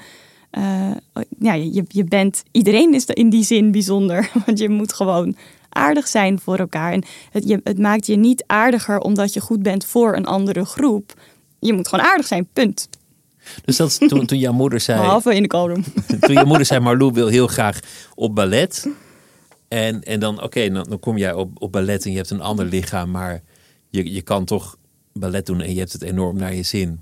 uh, 0.52 0.92
ja, 1.40 1.54
je, 1.54 1.86
je 1.88 2.04
bent. 2.04 2.44
Iedereen 2.52 2.94
is 2.94 3.06
in 3.06 3.30
die 3.30 3.44
zin 3.44 3.72
bijzonder. 3.72 4.30
Want 4.46 4.60
je 4.60 4.70
moet 4.70 4.94
gewoon 4.94 5.36
aardig 5.70 6.08
zijn 6.08 6.40
voor 6.40 6.58
elkaar. 6.58 6.92
En 6.92 7.04
het, 7.32 7.48
je, 7.48 7.62
het 7.64 7.80
maakt 7.80 8.06
je 8.06 8.16
niet 8.16 8.44
aardiger 8.48 9.00
omdat 9.00 9.34
je 9.34 9.40
goed 9.40 9.64
bent 9.64 9.86
voor 9.86 10.16
een 10.16 10.26
andere 10.26 10.66
groep. 10.66 11.14
Je 11.60 11.74
moet 11.74 11.88
gewoon 11.88 12.06
aardig 12.06 12.28
zijn, 12.28 12.48
punt. 12.54 12.88
Dus 13.66 13.78
dat 13.78 13.88
is 13.88 13.98
toen, 13.98 14.26
toen 14.26 14.38
jouw 14.38 14.54
moeder 14.54 14.80
zei. 14.80 15.00
Behalve 15.02 15.36
in 15.36 15.42
de 15.42 15.48
koolroom. 15.48 15.84
Toen 16.20 16.34
je 16.34 16.46
moeder 16.46 16.66
zei: 16.66 16.80
Marlou 16.80 17.14
wil 17.14 17.28
heel 17.28 17.48
graag 17.48 17.80
op 18.16 18.36
ballet. 18.36 18.88
En, 19.74 20.04
en 20.04 20.20
dan, 20.20 20.42
oké, 20.42 20.70
dan, 20.70 20.84
dan, 20.90 21.00
kom 21.00 21.18
jij 21.18 21.34
op, 21.34 21.62
op 21.62 21.72
ballet 21.72 22.06
en 22.06 22.12
je 22.12 22.18
hebt 22.18 22.30
een 22.30 22.42
ander 22.42 22.66
lichaam, 22.66 23.12
maar 23.12 23.44
je, 23.90 24.14
je 24.14 24.22
kan 24.22 24.46
toch 24.46 24.78
ballet 25.14 25.46
doen 25.46 25.62
en 25.62 25.74
je 25.74 25.80
hebt 25.80 25.92
het 25.92 26.02
enorm 26.02 26.38
naar 26.38 26.54
je 26.54 26.64
zin. 26.64 27.02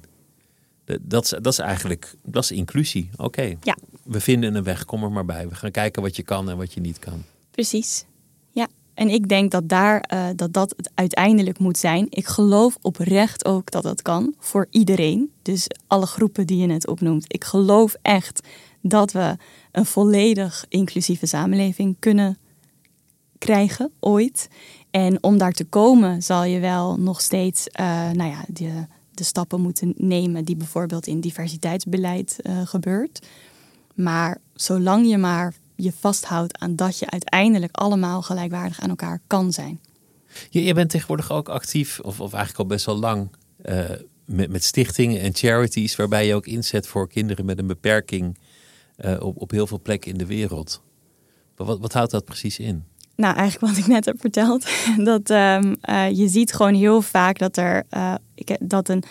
Dat 1.01 1.23
is, 1.23 1.29
dat 1.29 1.53
is 1.53 1.59
eigenlijk, 1.59 2.15
dat 2.23 2.43
is 2.43 2.51
inclusie. 2.51 3.09
Oké, 3.15 3.55
ja. 3.61 3.77
we 4.03 4.19
vinden 4.19 4.55
een 4.55 4.63
weg, 4.63 4.85
kom 4.85 5.03
er 5.03 5.11
maar 5.11 5.25
bij. 5.25 5.47
We 5.47 5.55
gaan 5.55 5.71
kijken 5.71 6.01
wat 6.01 6.15
je 6.15 6.23
kan 6.23 6.49
en 6.49 6.57
wat 6.57 6.73
je 6.73 6.79
niet 6.79 6.99
kan. 6.99 7.23
Precies, 7.51 8.05
ja. 8.51 8.67
En 8.93 9.09
ik 9.09 9.27
denk 9.27 9.51
dat 9.51 9.69
daar, 9.69 10.09
uh, 10.13 10.27
dat, 10.35 10.53
dat 10.53 10.73
het 10.77 10.91
uiteindelijk 10.93 11.59
moet 11.59 11.77
zijn. 11.77 12.07
Ik 12.09 12.27
geloof 12.27 12.77
oprecht 12.81 13.45
ook 13.45 13.71
dat 13.71 13.83
dat 13.83 14.01
kan 14.01 14.35
voor 14.39 14.67
iedereen. 14.69 15.31
Dus 15.41 15.67
alle 15.87 16.05
groepen 16.05 16.47
die 16.47 16.57
je 16.57 16.67
net 16.67 16.87
opnoemt. 16.87 17.33
Ik 17.33 17.43
geloof 17.43 17.95
echt 18.01 18.47
dat 18.81 19.11
we 19.11 19.37
een 19.71 19.85
volledig 19.85 20.65
inclusieve 20.69 21.25
samenleving 21.25 21.95
kunnen 21.99 22.37
krijgen 23.41 23.91
ooit. 23.99 24.49
En 24.91 25.23
om 25.23 25.37
daar 25.37 25.51
te 25.51 25.65
komen 25.65 26.23
zal 26.23 26.43
je 26.43 26.59
wel 26.59 26.97
nog 26.99 27.21
steeds 27.21 27.67
uh, 27.79 27.85
nou 28.11 28.29
ja, 28.29 28.45
de, 28.47 28.85
de 29.11 29.23
stappen 29.23 29.61
moeten 29.61 29.93
nemen 29.97 30.45
die 30.45 30.55
bijvoorbeeld 30.55 31.07
in 31.07 31.19
diversiteitsbeleid 31.19 32.39
uh, 32.41 32.61
gebeurt. 32.65 33.27
Maar 33.95 34.37
zolang 34.53 35.09
je 35.09 35.17
maar 35.17 35.53
je 35.75 35.91
vasthoudt 35.91 36.57
aan 36.57 36.75
dat 36.75 36.99
je 36.99 37.09
uiteindelijk 37.09 37.75
allemaal 37.75 38.21
gelijkwaardig 38.21 38.79
aan 38.81 38.89
elkaar 38.89 39.21
kan 39.27 39.53
zijn. 39.53 39.79
Je, 40.49 40.63
je 40.63 40.73
bent 40.73 40.89
tegenwoordig 40.89 41.31
ook 41.31 41.49
actief, 41.49 41.99
of, 41.99 42.19
of 42.19 42.33
eigenlijk 42.33 42.59
al 42.59 42.75
best 42.75 42.85
wel 42.85 42.99
lang, 42.99 43.29
uh, 43.65 43.89
met, 44.25 44.63
stichtingen 44.63 45.21
en 45.21 45.35
charities, 45.35 45.95
waarbij 45.95 46.27
je 46.27 46.35
ook 46.35 46.45
inzet 46.45 46.87
voor 46.87 47.07
kinderen 47.07 47.45
met 47.45 47.59
een 47.59 47.67
beperking 47.67 48.37
op, 49.19 49.41
op 49.41 49.51
heel 49.51 49.67
veel 49.67 49.81
plekken 49.81 50.11
in 50.11 50.17
de 50.17 50.25
wereld. 50.25 50.81
Wat, 51.55 51.79
wat 51.79 51.93
houdt 51.93 52.11
dat 52.11 52.25
precies 52.25 52.59
in? 52.59 52.83
Nou, 53.21 53.35
eigenlijk 53.35 53.73
wat 53.73 53.83
ik 53.83 53.87
net 53.87 54.05
heb 54.05 54.19
verteld. 54.19 54.65
Dat 55.09 55.29
um, 55.29 55.75
uh, 55.89 56.09
je 56.11 56.27
ziet 56.27 56.53
gewoon 56.53 56.73
heel 56.73 57.01
vaak 57.01 57.39
dat 57.39 57.57
er 57.57 57.83
uh, 57.93 58.13
ik, 58.35 58.57
dat 58.59 58.89
een. 58.89 59.03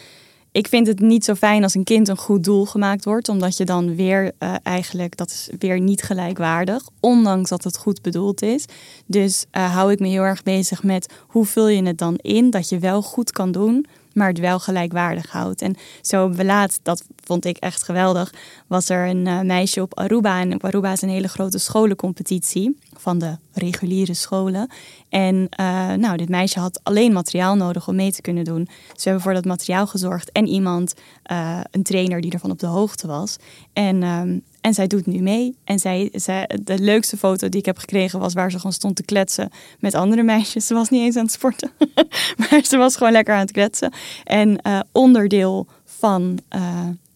Ik 0.52 0.68
vind 0.68 0.86
het 0.86 1.00
niet 1.00 1.24
zo 1.24 1.34
fijn 1.34 1.62
als 1.62 1.74
een 1.74 1.84
kind 1.84 2.08
een 2.08 2.16
goed 2.16 2.44
doel 2.44 2.66
gemaakt 2.66 3.04
wordt, 3.04 3.28
omdat 3.28 3.56
je 3.56 3.64
dan 3.64 3.94
weer 3.94 4.32
eigenlijk, 4.62 5.16
dat 5.16 5.30
is 5.30 5.50
weer 5.58 5.80
niet 5.80 6.02
gelijkwaardig, 6.02 6.88
ondanks 7.00 7.50
dat 7.50 7.64
het 7.64 7.76
goed 7.76 8.02
bedoeld 8.02 8.42
is. 8.42 8.64
Dus 9.06 9.46
hou 9.50 9.92
ik 9.92 10.00
me 10.00 10.08
heel 10.08 10.22
erg 10.22 10.42
bezig 10.42 10.82
met 10.82 11.12
hoe 11.26 11.44
vul 11.44 11.68
je 11.68 11.82
het 11.82 11.98
dan 11.98 12.16
in, 12.16 12.50
dat 12.50 12.68
je 12.68 12.78
wel 12.78 13.02
goed 13.02 13.32
kan 13.32 13.52
doen, 13.52 13.86
maar 14.12 14.28
het 14.28 14.38
wel 14.38 14.58
gelijkwaardig 14.58 15.30
houdt. 15.30 15.62
En 15.62 15.76
zo 16.00 16.34
laatst, 16.36 16.80
dat 16.82 17.04
vond 17.24 17.44
ik 17.44 17.56
echt 17.56 17.82
geweldig, 17.82 18.32
was 18.66 18.88
er 18.88 19.08
een 19.08 19.46
meisje 19.46 19.82
op 19.82 19.98
Aruba. 19.98 20.40
En 20.40 20.54
op 20.54 20.64
Aruba 20.64 20.92
is 20.92 21.02
een 21.02 21.08
hele 21.08 21.28
grote 21.28 21.58
scholencompetitie 21.58 22.76
van 23.01 23.18
de 23.18 23.36
reguliere 23.53 24.14
scholen. 24.14 24.70
En 25.09 25.48
uh, 25.61 25.92
nou, 25.92 26.16
dit 26.16 26.28
meisje 26.28 26.61
had 26.61 26.80
alleen 26.82 27.12
materiaal 27.12 27.57
nodig 27.57 27.88
om 27.88 27.94
mee 27.94 28.12
te 28.12 28.20
kunnen 28.20 28.44
doen. 28.44 28.68
We 28.94 29.01
hebben 29.03 29.22
voor 29.22 29.34
dat 29.34 29.44
materiaal 29.44 29.86
gezorgd 29.86 30.32
en 30.32 30.46
iemand, 30.46 30.94
uh, 31.32 31.61
een 31.70 31.82
trainer 31.82 32.20
die 32.20 32.32
ervan 32.32 32.51
op 32.51 32.59
de 32.59 32.66
hoogte 32.66 33.07
was. 33.07 33.36
En 33.72 34.03
um, 34.03 34.42
en 34.61 34.74
zij 34.74 34.86
doet 34.86 35.07
nu 35.07 35.20
mee. 35.20 35.57
En 35.64 35.78
zij, 35.78 36.09
zij, 36.12 36.51
de 36.62 36.78
leukste 36.78 37.16
foto 37.16 37.48
die 37.48 37.61
ik 37.61 37.66
heb 37.66 37.78
gekregen 37.78 38.18
was 38.18 38.34
waar 38.34 38.51
ze 38.51 38.57
gewoon 38.57 38.72
stond 38.72 38.96
te 38.96 39.03
kletsen 39.03 39.51
met 39.78 39.94
andere 39.94 40.22
meisjes. 40.22 40.66
Ze 40.66 40.74
was 40.74 40.88
niet 40.88 41.03
eens 41.03 41.16
aan 41.16 41.24
het 41.24 41.32
sporten, 41.32 41.70
maar 42.51 42.61
ze 42.64 42.76
was 42.76 42.96
gewoon 42.96 43.12
lekker 43.12 43.34
aan 43.34 43.40
het 43.40 43.53
kletsen. 43.53 43.92
En 44.24 44.59
uh, 44.66 44.80
onderdeel 44.92 45.66
van, 45.84 46.38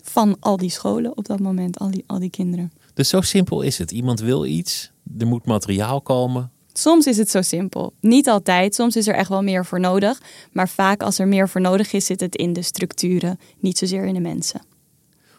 van 0.03 0.37
al 0.41 0.57
die 0.57 0.70
scholen 0.70 1.16
op 1.16 1.26
dat 1.26 1.41
moment, 1.41 1.78
al 1.78 1.91
die, 1.91 2.05
al 2.07 2.18
die 2.18 2.30
kinderen. 2.30 2.72
Dus 2.95 3.09
zo 3.09 3.20
simpel 3.20 3.62
is 3.62 3.78
het. 3.78 3.91
Iemand 3.91 4.20
wil 4.20 4.45
iets, 4.45 4.91
er 5.18 5.26
moet 5.26 5.46
materiaal 5.46 6.00
komen. 6.00 6.50
Soms 6.72 7.07
is 7.07 7.16
het 7.16 7.30
zo 7.30 7.42
simpel. 7.42 7.92
Niet 8.00 8.28
altijd. 8.28 8.74
Soms 8.74 8.96
is 8.96 9.07
er 9.07 9.14
echt 9.14 9.28
wel 9.28 9.42
meer 9.42 9.64
voor 9.64 9.80
nodig. 9.80 10.22
Maar 10.52 10.68
vaak 10.68 11.02
als 11.02 11.18
er 11.18 11.28
meer 11.28 11.48
voor 11.48 11.61
nodig 11.61 11.92
is, 11.92 12.07
zit 12.07 12.20
het 12.20 12.36
in 12.36 12.52
de 12.52 12.62
structuren, 12.62 13.38
niet 13.59 13.78
zozeer 13.78 14.05
in 14.05 14.14
de 14.14 14.20
mensen. 14.20 14.61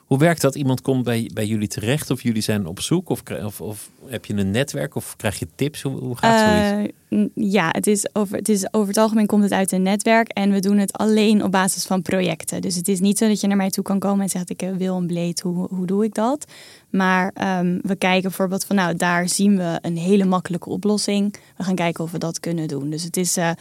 Hoe 0.05 0.17
werkt 0.17 0.41
dat? 0.41 0.55
Iemand 0.55 0.81
komt 0.81 1.03
bij, 1.03 1.29
bij 1.33 1.45
jullie 1.45 1.67
terecht 1.67 2.09
of 2.09 2.21
jullie 2.21 2.41
zijn 2.41 2.65
op 2.65 2.79
zoek 2.79 3.09
of, 3.09 3.21
of, 3.43 3.61
of, 3.61 3.89
heb 4.05 4.25
je 4.25 4.33
een 4.33 4.51
netwerk 4.51 4.95
of 4.95 5.15
krijg 5.15 5.39
je 5.39 5.47
tips? 5.55 5.81
Hoe, 5.81 5.99
hoe 5.99 6.17
gaat 6.17 6.39
zoiets? 6.39 6.91
Uh, 7.09 7.51
ja, 7.51 7.69
het 7.71 7.87
is, 7.87 8.09
over, 8.13 8.37
het 8.37 8.49
is 8.49 8.73
over 8.73 8.87
het 8.87 8.97
algemeen 8.97 9.25
komt 9.25 9.43
het 9.43 9.51
uit 9.51 9.71
een 9.71 9.81
netwerk 9.81 10.27
en 10.27 10.51
we 10.51 10.59
doen 10.59 10.77
het 10.77 10.93
alleen 10.93 11.43
op 11.43 11.51
basis 11.51 11.85
van 11.85 12.01
projecten. 12.01 12.61
Dus 12.61 12.75
het 12.75 12.87
is 12.87 12.99
niet 12.99 13.17
zo 13.17 13.27
dat 13.27 13.41
je 13.41 13.47
naar 13.47 13.57
mij 13.57 13.69
toe 13.69 13.83
kan 13.83 13.99
komen 13.99 14.23
en 14.23 14.29
zegt 14.29 14.49
ik 14.49 14.61
eh, 14.61 14.75
wil 14.75 14.95
een 14.95 15.07
bleed, 15.07 15.41
hoe, 15.41 15.67
hoe 15.69 15.85
doe 15.85 16.03
ik 16.03 16.13
dat? 16.13 16.51
Maar 16.89 17.33
um, 17.59 17.79
we 17.81 17.95
kijken 17.95 18.21
bijvoorbeeld 18.21 18.65
van 18.65 18.75
nou, 18.75 18.95
daar 18.95 19.29
zien 19.29 19.57
we 19.57 19.79
een 19.81 19.97
hele 19.97 20.25
makkelijke 20.25 20.69
oplossing. 20.69 21.35
We 21.57 21.63
gaan 21.63 21.75
kijken 21.75 22.03
of 22.03 22.11
we 22.11 22.17
dat 22.17 22.39
kunnen 22.39 22.67
doen. 22.67 22.89
Dus 22.89 23.03
het 23.03 23.17
is, 23.17 23.37
uh, 23.37 23.51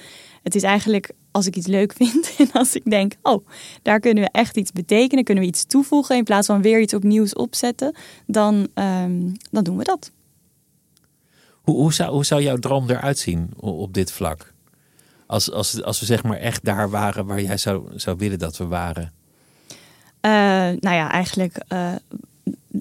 het 0.42 0.54
is 0.54 0.62
eigenlijk 0.62 1.12
als 1.34 1.46
ik 1.46 1.56
iets 1.56 1.66
leuk 1.66 1.92
vind 1.92 2.34
en 2.38 2.52
als 2.52 2.74
ik 2.74 2.90
denk, 2.90 3.14
oh, 3.22 3.46
daar 3.82 4.00
kunnen 4.00 4.22
we 4.24 4.28
echt 4.32 4.56
iets 4.56 4.72
betekenen, 4.72 5.24
kunnen 5.24 5.42
we 5.42 5.48
iets 5.48 5.64
toevoegen 5.64 6.16
in 6.16 6.24
plaats 6.24 6.46
van 6.46 6.62
weer 6.62 6.80
iets 6.80 6.94
opnieuws 6.94 7.34
opzetten, 7.34 7.94
dan, 8.26 8.68
um, 8.74 9.32
dan 9.50 9.64
doen 9.64 9.76
we 9.76 9.84
dat. 9.84 10.10
Hoe, 11.62 11.76
hoe, 11.76 11.92
zou, 11.92 12.12
hoe 12.12 12.24
zou 12.24 12.42
jouw 12.42 12.56
droom 12.56 12.90
eruit 12.90 13.18
zien 13.18 13.50
op 13.56 13.94
dit 13.94 14.12
vlak? 14.12 14.52
Als, 15.26 15.50
als, 15.50 15.82
als 15.82 16.00
we 16.00 16.06
zeg 16.06 16.22
maar 16.22 16.38
echt 16.38 16.64
daar 16.64 16.90
waren 16.90 17.26
waar 17.26 17.42
jij 17.42 17.56
zou, 17.56 17.88
zou 17.94 18.16
willen 18.18 18.38
dat 18.38 18.56
we 18.56 18.66
waren? 18.66 19.12
Uh, 20.20 20.30
nou 20.80 20.94
ja, 20.94 21.10
eigenlijk 21.10 21.64
uh, 21.68 21.92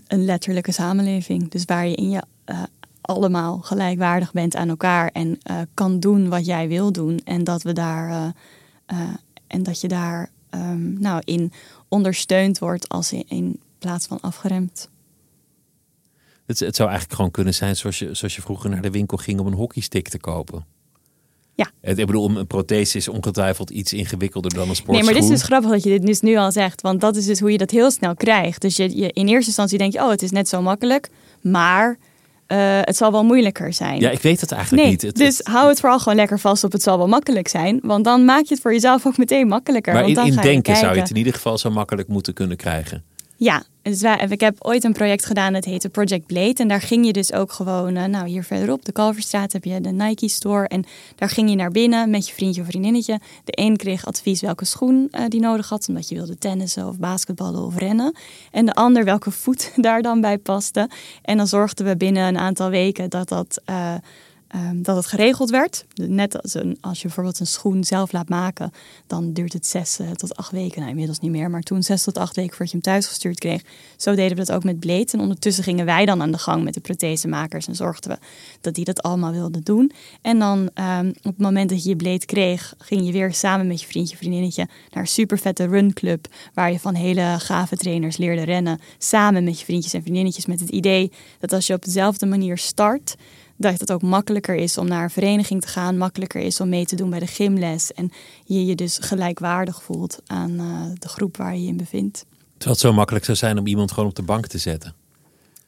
een 0.07 0.25
letterlijke 0.25 0.71
samenleving. 0.71 1.49
Dus 1.49 1.65
waar 1.65 1.87
je 1.87 1.95
in 1.95 2.09
je 2.09 2.23
uh, 2.45 2.63
allemaal 3.05 3.59
gelijkwaardig 3.59 4.31
bent 4.31 4.55
aan 4.55 4.69
elkaar 4.69 5.09
en 5.13 5.37
kan 5.73 5.99
doen 5.99 6.29
wat 6.29 6.45
jij 6.45 6.67
wil 6.67 6.91
doen. 6.91 7.19
En 7.23 7.43
dat 7.43 7.63
we 7.63 7.73
daar 7.73 8.33
en 9.47 9.63
dat 9.63 9.81
je 9.81 9.87
daar 9.87 10.29
um, 10.51 10.99
nou, 10.99 11.21
in 11.25 11.51
ondersteund 11.87 12.59
wordt 12.59 12.89
als 12.89 13.13
in, 13.13 13.23
in 13.27 13.59
plaats 13.79 14.07
van 14.07 14.21
afgeremd. 14.21 14.89
Het, 16.45 16.59
het, 16.59 16.75
zou 16.75 16.89
eigenlijk 16.89 17.17
gewoon 17.17 17.31
kunnen 17.31 17.53
zijn 17.53 17.75
zoals 17.75 17.99
je, 17.99 18.13
zoals 18.13 18.35
je 18.35 18.41
vroeger 18.41 18.69
naar 18.69 18.81
de 18.81 18.91
winkel 18.91 19.17
ging 19.17 19.39
om 19.39 19.47
een 19.47 19.53
hockeystick 19.53 20.09
te 20.09 20.19
kopen. 20.19 20.65
Ja. 21.55 21.71
Ik 21.81 21.95
bedoel, 21.95 22.29
een 22.29 22.47
prothese 22.47 22.97
is 22.97 23.07
ongetwijfeld 23.07 23.69
iets 23.69 23.93
ingewikkelder 23.93 24.53
dan 24.53 24.69
een 24.69 24.75
sportschoen. 24.75 24.95
Nee, 24.95 25.03
maar 25.03 25.13
dit 25.13 25.23
is 25.23 25.39
dus 25.39 25.47
grappig 25.47 25.71
dat 25.71 25.83
je 25.83 25.89
dit 25.89 26.05
dus 26.05 26.21
nu 26.21 26.35
al 26.35 26.51
zegt. 26.51 26.81
Want 26.81 27.01
dat 27.01 27.15
is 27.15 27.25
dus 27.25 27.39
hoe 27.39 27.51
je 27.51 27.57
dat 27.57 27.71
heel 27.71 27.91
snel 27.91 28.15
krijgt. 28.15 28.61
Dus 28.61 28.75
je, 28.75 28.97
je 28.97 29.11
in 29.11 29.27
eerste 29.27 29.47
instantie 29.47 29.77
denk 29.77 29.93
je, 29.93 29.99
oh, 29.99 30.09
het 30.09 30.21
is 30.21 30.31
net 30.31 30.47
zo 30.47 30.61
makkelijk. 30.61 31.09
Maar 31.41 31.97
uh, 32.53 32.79
het 32.81 32.97
zal 32.97 33.11
wel 33.11 33.23
moeilijker 33.23 33.73
zijn. 33.73 33.99
Ja, 33.99 34.09
ik 34.09 34.21
weet 34.21 34.41
het 34.41 34.51
eigenlijk 34.51 34.83
nee, 34.83 34.91
niet. 34.91 35.01
Het, 35.01 35.15
dus 35.15 35.39
hou 35.43 35.69
het 35.69 35.79
vooral 35.79 35.99
gewoon 35.99 36.15
lekker 36.15 36.39
vast 36.39 36.63
op 36.63 36.71
het 36.71 36.83
zal 36.83 36.97
wel 36.97 37.07
makkelijk 37.07 37.47
zijn. 37.47 37.79
Want 37.81 38.03
dan 38.03 38.25
maak 38.25 38.43
je 38.43 38.53
het 38.53 38.61
voor 38.61 38.73
jezelf 38.73 39.05
ook 39.05 39.17
meteen 39.17 39.47
makkelijker. 39.47 39.93
Maar 39.93 40.01
want 40.03 40.17
in, 40.17 40.23
dan 40.23 40.27
in 40.27 40.33
ga 40.33 40.41
je 40.41 40.47
denken 40.47 40.75
zou 40.75 40.93
je 40.93 40.99
het 40.99 41.09
in 41.09 41.15
ieder 41.15 41.33
geval 41.33 41.57
zo 41.57 41.71
makkelijk 41.71 42.07
moeten 42.07 42.33
kunnen 42.33 42.57
krijgen. 42.57 43.03
Ja, 43.35 43.63
dus 43.81 44.01
wij, 44.01 44.27
ik 44.29 44.39
heb 44.39 44.55
ooit 44.59 44.83
een 44.83 44.93
project 44.93 45.25
gedaan, 45.25 45.53
dat 45.53 45.65
heette 45.65 45.89
Project 45.89 46.25
Blade. 46.25 46.53
En 46.53 46.67
daar 46.67 46.81
ging 46.81 47.05
je 47.05 47.13
dus 47.13 47.33
ook 47.33 47.51
gewoon, 47.51 47.97
uh, 47.97 48.05
nou 48.05 48.27
hier 48.27 48.43
verderop, 48.43 48.85
de 48.85 48.91
Kalverstraat, 48.91 49.53
heb 49.53 49.63
je 49.63 49.81
de 49.81 49.89
Nike 49.89 50.27
Store. 50.27 50.67
En 50.67 50.85
daar 51.15 51.29
ging 51.29 51.49
je 51.49 51.55
naar 51.55 51.71
binnen 51.71 52.09
met 52.09 52.27
je 52.27 52.33
vriendje 52.33 52.61
of 52.61 52.67
vriendinnetje. 52.67 53.19
De 53.43 53.51
een 53.55 53.77
kreeg 53.77 54.05
advies 54.05 54.41
welke 54.41 54.65
schoen 54.65 55.07
uh, 55.11 55.21
die 55.27 55.39
nodig 55.39 55.69
had, 55.69 55.87
omdat 55.87 56.09
je 56.09 56.15
wilde 56.15 56.37
tennissen 56.37 56.87
of 56.87 56.99
basketballen 56.99 57.65
of 57.65 57.77
rennen. 57.77 58.15
En 58.51 58.65
de 58.65 58.73
ander 58.73 59.03
welke 59.03 59.31
voet 59.31 59.71
daar 59.85 60.01
dan 60.01 60.21
bij 60.21 60.37
paste. 60.37 60.89
En 61.21 61.37
dan 61.37 61.47
zorgden 61.47 61.85
we 61.85 61.97
binnen 61.97 62.27
een 62.27 62.37
aantal 62.37 62.69
weken 62.69 63.09
dat 63.09 63.29
dat... 63.29 63.61
Uh, 63.69 63.93
Um, 64.55 64.83
dat 64.83 64.95
het 64.95 65.05
geregeld 65.05 65.49
werd. 65.49 65.85
Net 65.95 66.41
als, 66.41 66.53
een, 66.53 66.77
als 66.81 66.97
je 66.97 67.03
bijvoorbeeld 67.03 67.39
een 67.39 67.47
schoen 67.47 67.83
zelf 67.83 68.11
laat 68.11 68.29
maken, 68.29 68.71
dan 69.07 69.33
duurt 69.33 69.53
het 69.53 69.67
zes 69.67 69.99
uh, 69.99 70.11
tot 70.11 70.35
acht 70.35 70.51
weken. 70.51 70.77
Nou, 70.77 70.89
inmiddels 70.89 71.19
niet 71.19 71.31
meer, 71.31 71.49
maar 71.49 71.61
toen 71.61 71.83
zes 71.83 72.03
tot 72.03 72.17
acht 72.17 72.35
weken 72.35 72.51
voordat 72.51 72.69
je 72.69 72.77
hem 72.77 72.85
thuis 72.85 73.07
gestuurd 73.07 73.39
kreeg. 73.39 73.61
Zo 73.97 74.15
deden 74.15 74.37
we 74.37 74.45
dat 74.45 74.55
ook 74.55 74.63
met 74.63 74.79
Blades. 74.79 75.13
En 75.13 75.19
ondertussen 75.19 75.63
gingen 75.63 75.85
wij 75.85 76.05
dan 76.05 76.21
aan 76.21 76.31
de 76.31 76.37
gang 76.37 76.63
met 76.63 76.73
de 76.73 76.79
prothesemakers 76.79 77.67
en 77.67 77.75
zorgden 77.75 78.11
we 78.11 78.17
dat 78.61 78.75
die 78.75 78.85
dat 78.85 79.01
allemaal 79.01 79.31
wilden 79.31 79.63
doen. 79.63 79.91
En 80.21 80.39
dan 80.39 80.69
um, 80.99 81.07
op 81.07 81.23
het 81.23 81.37
moment 81.37 81.69
dat 81.69 81.83
je 81.83 81.89
je 81.89 81.95
Blade 81.95 82.25
kreeg, 82.25 82.73
ging 82.77 83.05
je 83.05 83.11
weer 83.11 83.33
samen 83.33 83.67
met 83.67 83.81
je 83.81 83.87
vriendje, 83.87 84.17
vriendinnetje 84.17 84.67
naar 84.91 85.03
een 85.03 85.09
super 85.09 85.37
vette 85.37 85.65
runclub, 85.65 86.27
waar 86.53 86.71
je 86.71 86.79
van 86.79 86.95
hele 86.95 87.35
gave 87.39 87.77
trainers 87.77 88.17
leerde 88.17 88.43
rennen. 88.43 88.79
Samen 88.97 89.43
met 89.43 89.59
je 89.59 89.65
vriendjes 89.65 89.93
en 89.93 90.01
vriendinnetjes 90.01 90.45
met 90.45 90.59
het 90.59 90.69
idee 90.69 91.11
dat 91.39 91.53
als 91.53 91.67
je 91.67 91.73
op 91.73 91.83
dezelfde 91.83 92.25
manier 92.25 92.57
start, 92.57 93.15
dat 93.55 93.79
het 93.79 93.91
ook 93.91 94.01
makkelijker 94.01 94.55
is 94.55 94.77
om 94.77 94.87
naar 94.87 95.03
een 95.03 95.09
vereniging 95.09 95.61
te 95.61 95.67
gaan, 95.67 95.97
makkelijker 95.97 96.41
is 96.41 96.59
om 96.59 96.69
mee 96.69 96.85
te 96.85 96.95
doen 96.95 97.09
bij 97.09 97.19
de 97.19 97.27
gymles 97.27 97.93
en 97.93 98.11
je 98.45 98.65
je 98.65 98.75
dus 98.75 98.97
gelijkwaardig 99.01 99.83
voelt 99.83 100.19
aan 100.25 100.51
uh, 100.51 100.81
de 100.99 101.07
groep 101.07 101.37
waar 101.37 101.55
je 101.55 101.61
je 101.61 101.67
in 101.67 101.77
bevindt. 101.77 102.25
Terwijl 102.57 102.71
het 102.71 102.79
zo 102.79 102.93
makkelijk 102.93 103.25
zou 103.25 103.37
zijn 103.37 103.57
om 103.57 103.67
iemand 103.67 103.91
gewoon 103.91 104.09
op 104.09 104.15
de 104.15 104.21
bank 104.21 104.47
te 104.47 104.57
zetten. 104.57 104.93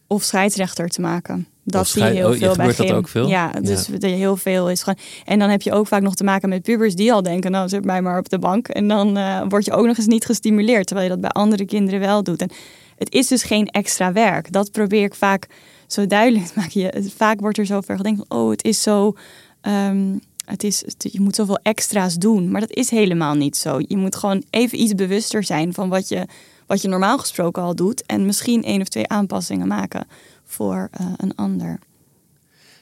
Of 0.08 0.24
scheidsrechter 0.24 0.90
te 0.90 1.02
maken. 1.02 1.48
Dat 1.64 1.88
zie 1.88 2.04
je 2.04 2.10
heel 2.10 2.30
oh, 2.30 2.38
veel 2.38 2.40
bij 2.40 2.50
gebeurt 2.50 2.78
dat 2.78 2.88
gym. 2.88 2.96
ook 2.96 3.08
veel? 3.08 3.28
Ja, 3.28 3.52
dus 3.52 3.88
er 3.88 4.10
heel 4.10 4.38
veel 4.38 4.70
is 4.70 4.84
gewoon. 4.84 5.00
En 5.26 5.40
dan 5.40 5.50
heb 5.50 5.62
je 5.62 5.72
ook 5.72 5.88
vaak 5.88 6.02
nog 6.02 6.16
te 6.16 6.24
maken 6.24 6.50
met 6.50 6.62
pubers 6.62 6.96
die 6.96 7.14
al 7.14 7.24
denken, 7.24 7.52
nou 7.52 7.70
zet 7.70 7.86
mij 7.86 8.02
maar 8.02 8.20
op 8.20 8.30
de 8.30 8.40
bank. 8.40 8.68
En 8.68 8.88
dan 8.88 9.18
uh, 9.18 9.42
word 9.50 9.66
je 9.66 9.72
ook 9.72 9.86
nog 9.86 9.98
eens 9.98 10.08
niet 10.08 10.26
gestimuleerd, 10.26 10.88
terwijl 10.88 11.08
je 11.08 11.14
dat 11.14 11.22
bij 11.22 11.42
andere 11.42 11.66
kinderen 11.66 12.00
wel 12.00 12.24
doet. 12.24 12.42
En 12.42 12.50
het 12.98 13.14
is 13.14 13.28
dus 13.28 13.44
geen 13.44 13.68
extra 13.68 14.12
werk. 14.12 14.52
Dat 14.52 14.72
probeer 14.72 15.04
ik 15.04 15.16
vaak 15.16 15.48
zo 15.88 16.08
duidelijk 16.08 16.56
maken. 16.56 16.82
Je, 16.82 17.12
vaak 17.16 17.40
wordt 17.40 17.58
er 17.58 17.66
zo 17.66 17.82
ver 17.82 17.98
gedacht 17.98 18.16
van, 18.16 18.38
oh, 18.38 18.50
het 18.50 18.64
is 18.64 18.82
zo... 18.82 19.16
Um, 19.62 20.22
het 20.46 20.64
is, 20.64 20.84
je 20.98 21.22
moet 21.22 21.36
zoveel 21.36 21.60
extra's 21.64 22.16
doen. 22.16 22.52
Maar 22.52 22.62
dat 22.62 22.72
is 22.72 22.90
helemaal 22.90 23.34
niet 23.34 23.58
zo. 23.58 23.80
Je 23.88 23.98
moet 23.98 24.16
gewoon 24.16 24.44
even 24.50 24.80
iets 24.80 24.96
bewuster 24.96 25.44
zijn 25.44 25.74
van 25.74 25.90
wat 25.90 26.08
je, 26.08 26.28
wat 26.66 26.82
je 26.82 26.88
normaal 26.88 27.18
gesproken 27.18 27.64
al 27.64 27.76
doet. 27.76 28.06
En 28.06 28.26
misschien 28.26 28.64
één 28.64 28.82
of 28.82 28.88
twee 28.88 29.08
aanpassingen 29.08 29.68
maken 29.68 30.08
voor 30.44 30.90
uh, 31.02 31.08
een 31.18 31.36
ander. 31.36 31.80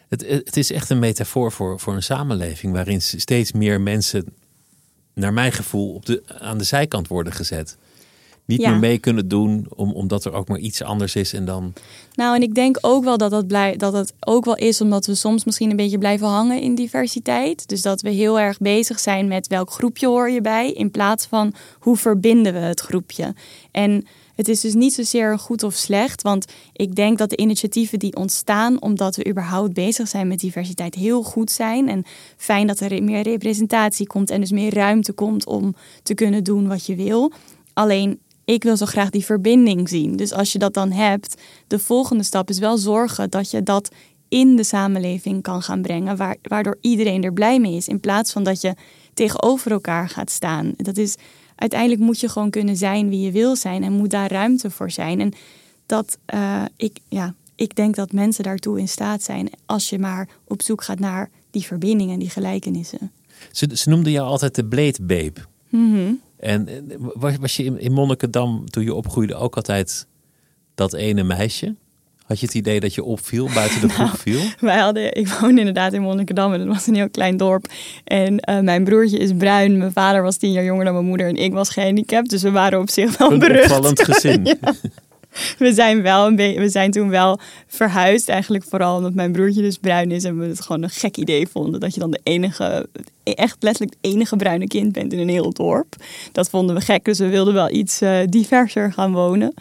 Het, 0.09 0.21
het 0.27 0.57
is 0.57 0.71
echt 0.71 0.89
een 0.89 0.99
metafoor 0.99 1.51
voor, 1.51 1.79
voor 1.79 1.93
een 1.93 2.03
samenleving 2.03 2.73
waarin 2.73 3.01
steeds 3.01 3.51
meer 3.51 3.81
mensen, 3.81 4.25
naar 5.13 5.33
mijn 5.33 5.51
gevoel, 5.51 5.93
op 5.93 6.05
de, 6.05 6.23
aan 6.39 6.57
de 6.57 6.63
zijkant 6.63 7.07
worden 7.07 7.33
gezet 7.33 7.77
niet 8.45 8.61
Ja. 8.61 8.69
meer 8.69 8.79
mee 8.79 8.97
kunnen 8.97 9.27
doen, 9.27 9.65
om, 9.75 9.91
omdat 9.91 10.25
er 10.25 10.33
ook 10.33 10.47
maar 10.47 10.59
iets 10.59 10.81
anders 10.81 11.15
is. 11.15 11.33
En 11.33 11.45
dan. 11.45 11.73
Nou, 12.15 12.35
en 12.35 12.41
ik 12.41 12.55
denk 12.55 12.77
ook 12.81 13.03
wel 13.03 13.17
dat 13.17 13.31
dat, 13.31 13.47
blij, 13.47 13.77
dat 13.77 13.93
het 13.93 14.13
ook 14.19 14.45
wel 14.45 14.55
is 14.55 14.81
omdat 14.81 15.05
we 15.05 15.15
soms 15.15 15.43
misschien 15.43 15.69
een 15.69 15.75
beetje 15.75 15.97
blijven 15.97 16.27
hangen 16.27 16.61
in 16.61 16.75
diversiteit. 16.75 17.67
Dus 17.67 17.81
dat 17.81 18.01
we 18.01 18.09
heel 18.09 18.39
erg 18.39 18.57
bezig 18.57 18.99
zijn 18.99 19.27
met 19.27 19.47
welk 19.47 19.71
groepje 19.71 20.07
hoor 20.07 20.29
je 20.29 20.41
bij, 20.41 20.71
in 20.71 20.91
plaats 20.91 21.25
van 21.25 21.53
hoe 21.79 21.97
verbinden 21.97 22.53
we 22.53 22.59
het 22.59 22.79
groepje. 22.79 23.33
En 23.71 24.05
het 24.35 24.47
is 24.47 24.59
dus 24.61 24.73
niet 24.73 24.93
zozeer 24.93 25.39
goed 25.39 25.63
of 25.63 25.73
slecht, 25.73 26.21
want 26.21 26.45
ik 26.73 26.95
denk 26.95 27.17
dat 27.17 27.29
de 27.29 27.37
initiatieven 27.37 27.99
die 27.99 28.15
ontstaan 28.15 28.81
omdat 28.81 29.15
we 29.15 29.27
überhaupt 29.27 29.73
bezig 29.73 30.07
zijn 30.07 30.27
met 30.27 30.39
diversiteit 30.39 30.95
heel 30.95 31.23
goed 31.23 31.51
zijn. 31.51 31.89
En 31.89 32.03
fijn 32.37 32.67
dat 32.67 32.79
er 32.79 33.03
meer 33.03 33.21
representatie 33.21 34.07
komt 34.07 34.29
en 34.29 34.39
dus 34.39 34.51
meer 34.51 34.73
ruimte 34.73 35.13
komt 35.13 35.45
om 35.45 35.75
te 36.03 36.13
kunnen 36.13 36.43
doen 36.43 36.67
wat 36.67 36.85
je 36.85 36.95
wil. 36.95 37.31
Alleen 37.73 38.19
ik 38.45 38.63
wil 38.63 38.77
zo 38.77 38.85
graag 38.85 39.09
die 39.09 39.25
verbinding 39.25 39.89
zien. 39.89 40.15
Dus 40.15 40.31
als 40.33 40.51
je 40.51 40.59
dat 40.59 40.73
dan 40.73 40.91
hebt, 40.91 41.41
de 41.67 41.79
volgende 41.79 42.23
stap 42.23 42.49
is 42.49 42.59
wel 42.59 42.77
zorgen 42.77 43.29
dat 43.29 43.51
je 43.51 43.63
dat 43.63 43.89
in 44.27 44.55
de 44.55 44.63
samenleving 44.63 45.41
kan 45.41 45.61
gaan 45.61 45.81
brengen, 45.81 46.37
waardoor 46.41 46.77
iedereen 46.81 47.23
er 47.23 47.33
blij 47.33 47.59
mee 47.59 47.75
is, 47.75 47.87
in 47.87 47.99
plaats 47.99 48.31
van 48.31 48.43
dat 48.43 48.61
je 48.61 48.75
tegenover 49.13 49.71
elkaar 49.71 50.09
gaat 50.09 50.31
staan. 50.31 50.73
Dat 50.77 50.97
is 50.97 51.15
uiteindelijk 51.55 52.01
moet 52.01 52.19
je 52.19 52.29
gewoon 52.29 52.49
kunnen 52.49 52.77
zijn 52.77 53.09
wie 53.09 53.21
je 53.21 53.31
wil 53.31 53.55
zijn 53.55 53.83
en 53.83 53.93
moet 53.93 54.09
daar 54.09 54.31
ruimte 54.31 54.69
voor 54.69 54.91
zijn. 54.91 55.19
En 55.19 55.33
dat 55.85 56.17
uh, 56.33 56.63
ik, 56.77 56.99
ja, 57.07 57.33
ik 57.55 57.75
denk 57.75 57.95
dat 57.95 58.11
mensen 58.11 58.43
daartoe 58.43 58.79
in 58.79 58.87
staat 58.87 59.23
zijn 59.23 59.49
als 59.65 59.89
je 59.89 59.99
maar 59.99 60.29
op 60.47 60.61
zoek 60.61 60.83
gaat 60.83 60.99
naar 60.99 61.29
die 61.51 61.63
verbinding 61.63 62.11
en 62.11 62.19
die 62.19 62.29
gelijkenissen. 62.29 63.11
Ze, 63.51 63.69
ze 63.73 63.89
noemden 63.89 64.11
jou 64.11 64.27
altijd 64.27 64.55
de 64.55 64.63
Babe. 65.01 65.33
Mm 65.69 65.93
-hmm. 65.93 66.21
En 66.43 66.67
was, 67.13 67.33
was 67.39 67.55
je 67.55 67.63
in, 67.63 67.79
in 67.79 67.91
Monnikendam 67.91 68.69
toen 68.69 68.83
je 68.83 68.93
opgroeide 68.93 69.35
ook 69.35 69.55
altijd 69.55 70.07
dat 70.75 70.93
ene 70.93 71.23
meisje? 71.23 71.75
Had 72.25 72.39
je 72.39 72.45
het 72.45 72.55
idee 72.55 72.79
dat 72.79 72.93
je 72.93 73.03
opviel, 73.03 73.49
buiten 73.53 73.81
de 73.81 73.89
groep 73.93 74.05
nou, 74.05 74.17
viel? 74.17 74.39
Wij 74.59 74.77
hadden, 74.77 75.15
ik 75.15 75.27
woonde 75.27 75.59
inderdaad 75.59 75.93
in 75.93 76.01
Monnikendam 76.01 76.53
en 76.53 76.59
dat 76.59 76.67
was 76.67 76.87
een 76.87 76.95
heel 76.95 77.09
klein 77.09 77.37
dorp. 77.37 77.71
En 78.03 78.33
uh, 78.49 78.59
mijn 78.59 78.83
broertje 78.83 79.17
is 79.17 79.31
bruin, 79.37 79.77
mijn 79.77 79.91
vader 79.91 80.21
was 80.21 80.37
tien 80.37 80.51
jaar 80.51 80.63
jonger 80.63 80.85
dan 80.85 80.93
mijn 80.93 81.05
moeder 81.05 81.27
en 81.27 81.35
ik 81.35 81.53
was 81.53 81.69
gehandicapt. 81.69 82.29
Dus 82.29 82.41
we 82.41 82.51
waren 82.51 82.79
op 82.79 82.89
zich 82.89 83.17
wel 83.17 83.31
een 83.31 83.39
berucht. 83.39 83.63
opvallend 83.63 84.03
gezin. 84.03 84.45
ja. 84.61 84.73
We 85.57 85.73
zijn, 85.73 86.01
wel 86.01 86.27
een 86.27 86.35
we 86.35 86.69
zijn 86.69 86.91
toen 86.91 87.09
wel 87.09 87.39
verhuisd, 87.67 88.29
eigenlijk 88.29 88.63
vooral 88.63 88.97
omdat 88.97 89.13
mijn 89.13 89.31
broertje 89.31 89.61
dus 89.61 89.77
bruin 89.77 90.11
is 90.11 90.23
en 90.23 90.39
we 90.39 90.45
het 90.45 90.61
gewoon 90.61 90.83
een 90.83 90.89
gek 90.89 91.17
idee 91.17 91.47
vonden 91.47 91.79
dat 91.79 91.93
je 91.93 91.99
dan 91.99 92.11
de 92.11 92.19
enige, 92.23 92.87
echt 93.23 93.57
letterlijk 93.59 93.95
het 94.01 94.13
enige 94.13 94.35
bruine 94.35 94.67
kind 94.67 94.91
bent 94.91 95.13
in 95.13 95.19
een 95.19 95.29
heel 95.29 95.53
dorp. 95.53 95.95
Dat 96.31 96.49
vonden 96.49 96.75
we 96.75 96.81
gek, 96.81 97.05
dus 97.05 97.19
we 97.19 97.27
wilden 97.27 97.53
wel 97.53 97.71
iets 97.71 98.01
uh, 98.01 98.17
diverser 98.29 98.93
gaan 98.93 99.13
wonen. 99.13 99.53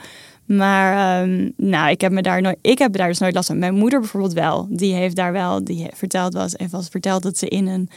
Maar 0.44 1.22
um, 1.22 1.52
nou, 1.56 1.90
ik 1.90 2.00
heb 2.00 2.12
me 2.12 2.22
daar 2.22 2.42
nooit, 2.42 2.58
ik 2.60 2.78
heb 2.78 2.92
daar 2.92 3.08
dus 3.08 3.18
nooit 3.18 3.34
last 3.34 3.46
van. 3.46 3.58
Mijn 3.58 3.74
moeder 3.74 4.00
bijvoorbeeld 4.00 4.32
wel. 4.32 4.66
Die 4.70 4.94
heeft 4.94 5.16
daar 5.16 5.32
wel, 5.32 5.64
die 5.64 5.88
verteld 5.94 6.34
was, 6.34 6.54
heeft 6.56 6.72
wel 6.72 6.82
verteld 6.82 7.22
dat 7.22 7.38
ze 7.38 7.48
in 7.48 7.66
een 7.66 7.88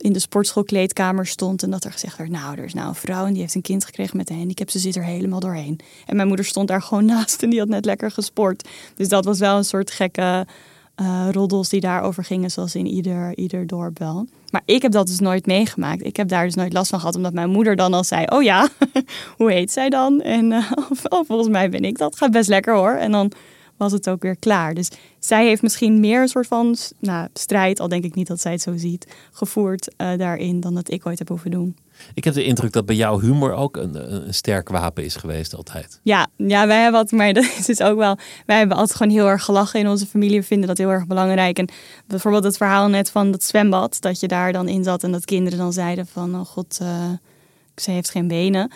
in 0.00 0.12
de 0.12 0.18
sportschoolkleedkamer 0.18 1.26
stond 1.26 1.62
en 1.62 1.70
dat 1.70 1.84
er 1.84 1.92
gezegd 1.92 2.16
werd, 2.16 2.30
nou, 2.30 2.58
er 2.58 2.64
is 2.64 2.74
nou 2.74 2.88
een 2.88 2.94
vrouw 2.94 3.26
en 3.26 3.32
die 3.32 3.42
heeft 3.42 3.54
een 3.54 3.62
kind 3.62 3.84
gekregen 3.84 4.16
met 4.16 4.30
een 4.30 4.36
handicap, 4.36 4.70
ze 4.70 4.78
zit 4.78 4.96
er 4.96 5.04
helemaal 5.04 5.40
doorheen. 5.40 5.80
En 6.06 6.16
mijn 6.16 6.28
moeder 6.28 6.46
stond 6.46 6.68
daar 6.68 6.82
gewoon 6.82 7.04
naast 7.14 7.42
en 7.42 7.50
die 7.50 7.58
had 7.58 7.68
net 7.68 7.84
lekker 7.84 8.10
gesport. 8.10 8.68
Dus 8.94 9.08
dat 9.08 9.24
was 9.24 9.38
wel 9.38 9.56
een 9.56 9.64
soort 9.64 9.90
gekke, 9.90 10.46
uh, 11.00 11.28
roddels 11.30 11.68
die 11.68 11.80
daarover 11.80 12.24
gingen, 12.24 12.50
zoals 12.50 12.74
in 12.74 12.86
ieder, 12.86 13.36
ieder 13.36 13.66
dorp 13.66 13.98
wel. 13.98 14.26
Maar 14.50 14.62
ik 14.64 14.82
heb 14.82 14.92
dat 14.92 15.06
dus 15.06 15.18
nooit 15.18 15.46
meegemaakt. 15.46 16.04
Ik 16.04 16.16
heb 16.16 16.28
daar 16.28 16.44
dus 16.44 16.54
nooit 16.54 16.72
last 16.72 16.90
van 16.90 16.98
gehad, 16.98 17.16
omdat 17.16 17.32
mijn 17.32 17.50
moeder 17.50 17.76
dan 17.76 17.94
al 17.94 18.04
zei: 18.04 18.24
Oh 18.28 18.42
ja, 18.42 18.68
hoe 19.36 19.52
heet 19.52 19.72
zij 19.72 19.88
dan? 19.88 20.20
En 20.20 20.52
uh, 20.52 20.72
oh, 21.08 21.20
volgens 21.26 21.48
mij 21.48 21.70
ben 21.70 21.84
ik 21.84 21.98
dat. 21.98 22.16
Gaat 22.16 22.30
best 22.30 22.48
lekker 22.48 22.74
hoor. 22.74 22.92
En 22.92 23.12
dan 23.12 23.32
was 23.80 23.92
het 23.92 24.08
ook 24.08 24.22
weer 24.22 24.36
klaar. 24.36 24.74
Dus 24.74 24.88
zij 25.18 25.46
heeft 25.46 25.62
misschien 25.62 26.00
meer 26.00 26.22
een 26.22 26.28
soort 26.28 26.46
van 26.46 26.76
nou, 26.98 27.28
strijd, 27.32 27.80
al 27.80 27.88
denk 27.88 28.04
ik 28.04 28.14
niet 28.14 28.26
dat 28.26 28.40
zij 28.40 28.52
het 28.52 28.62
zo 28.62 28.76
ziet, 28.76 29.06
gevoerd 29.32 29.94
uh, 29.96 30.18
daarin 30.18 30.60
dan 30.60 30.74
dat 30.74 30.90
ik 30.90 31.06
ooit 31.06 31.18
heb 31.18 31.28
hoeven 31.28 31.50
doen. 31.50 31.76
Ik 32.14 32.24
heb 32.24 32.34
de 32.34 32.44
indruk 32.44 32.72
dat 32.72 32.86
bij 32.86 32.96
jou 32.96 33.22
humor 33.24 33.52
ook 33.52 33.76
een, 33.76 34.24
een 34.26 34.34
sterk 34.34 34.68
wapen 34.68 35.04
is 35.04 35.16
geweest 35.16 35.54
altijd. 35.54 36.00
Ja, 36.02 36.26
ja, 36.36 36.66
wij 36.66 36.82
hebben 36.82 37.00
wat, 37.00 37.10
maar 37.10 37.32
dat 37.40 37.44
is 37.44 37.66
dus 37.66 37.80
ook 37.80 37.98
wel. 37.98 38.18
Wij 38.46 38.58
hebben 38.58 38.76
altijd 38.76 38.96
gewoon 38.96 39.12
heel 39.12 39.28
erg 39.28 39.44
gelachen 39.44 39.80
in 39.80 39.88
onze 39.88 40.06
familie. 40.06 40.40
We 40.40 40.46
vinden 40.46 40.68
dat 40.68 40.78
heel 40.78 40.90
erg 40.90 41.06
belangrijk. 41.06 41.58
En 41.58 41.68
bijvoorbeeld 42.06 42.44
het 42.44 42.56
verhaal 42.56 42.88
net 42.88 43.10
van 43.10 43.30
dat 43.30 43.44
zwembad, 43.44 43.96
dat 44.00 44.20
je 44.20 44.28
daar 44.28 44.52
dan 44.52 44.68
in 44.68 44.84
zat 44.84 45.02
en 45.02 45.12
dat 45.12 45.24
kinderen 45.24 45.58
dan 45.58 45.72
zeiden 45.72 46.06
van, 46.06 46.34
oh 46.34 46.46
god, 46.46 46.78
uh, 46.82 46.88
ze 47.76 47.90
heeft 47.90 48.10
geen 48.10 48.28
benen. 48.28 48.70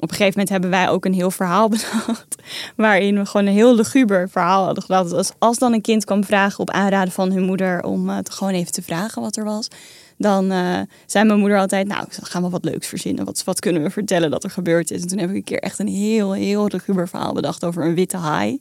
Op 0.00 0.10
een 0.10 0.16
gegeven 0.16 0.30
moment 0.30 0.48
hebben 0.48 0.70
wij 0.70 0.88
ook 0.88 1.04
een 1.04 1.14
heel 1.14 1.30
verhaal 1.30 1.68
bedacht. 1.78 2.42
Waarin 2.76 3.18
we 3.18 3.26
gewoon 3.26 3.46
een 3.46 3.52
heel 3.52 3.74
luguber 3.74 4.28
verhaal 4.28 4.64
hadden 4.64 4.82
gedacht. 4.82 5.12
Als, 5.12 5.32
als 5.38 5.58
dan 5.58 5.72
een 5.72 5.80
kind 5.80 6.04
kwam 6.04 6.24
vragen 6.24 6.58
op 6.58 6.70
aanraden 6.70 7.12
van 7.12 7.32
hun 7.32 7.44
moeder 7.44 7.82
om 7.82 8.08
uh, 8.08 8.18
gewoon 8.22 8.52
even 8.52 8.72
te 8.72 8.82
vragen 8.82 9.22
wat 9.22 9.36
er 9.36 9.44
was 9.44 9.68
dan 10.18 10.52
uh, 10.52 10.80
zei 11.06 11.24
mijn 11.24 11.38
moeder 11.38 11.58
altijd, 11.58 11.86
nou, 11.86 12.06
gaan 12.10 12.42
we 12.42 12.48
wat 12.48 12.64
leuks 12.64 12.86
verzinnen. 12.86 13.24
Wat, 13.24 13.44
wat 13.44 13.60
kunnen 13.60 13.82
we 13.82 13.90
vertellen 13.90 14.30
dat 14.30 14.44
er 14.44 14.50
gebeurd 14.50 14.90
is? 14.90 15.02
En 15.02 15.08
toen 15.08 15.18
heb 15.18 15.30
ik 15.30 15.36
een 15.36 15.44
keer 15.44 15.58
echt 15.58 15.78
een 15.78 15.88
heel, 15.88 16.32
heel 16.32 16.68
ruguber 16.68 17.08
verhaal 17.08 17.32
bedacht 17.32 17.64
over 17.64 17.84
een 17.84 17.94
witte 17.94 18.16
haai. 18.16 18.60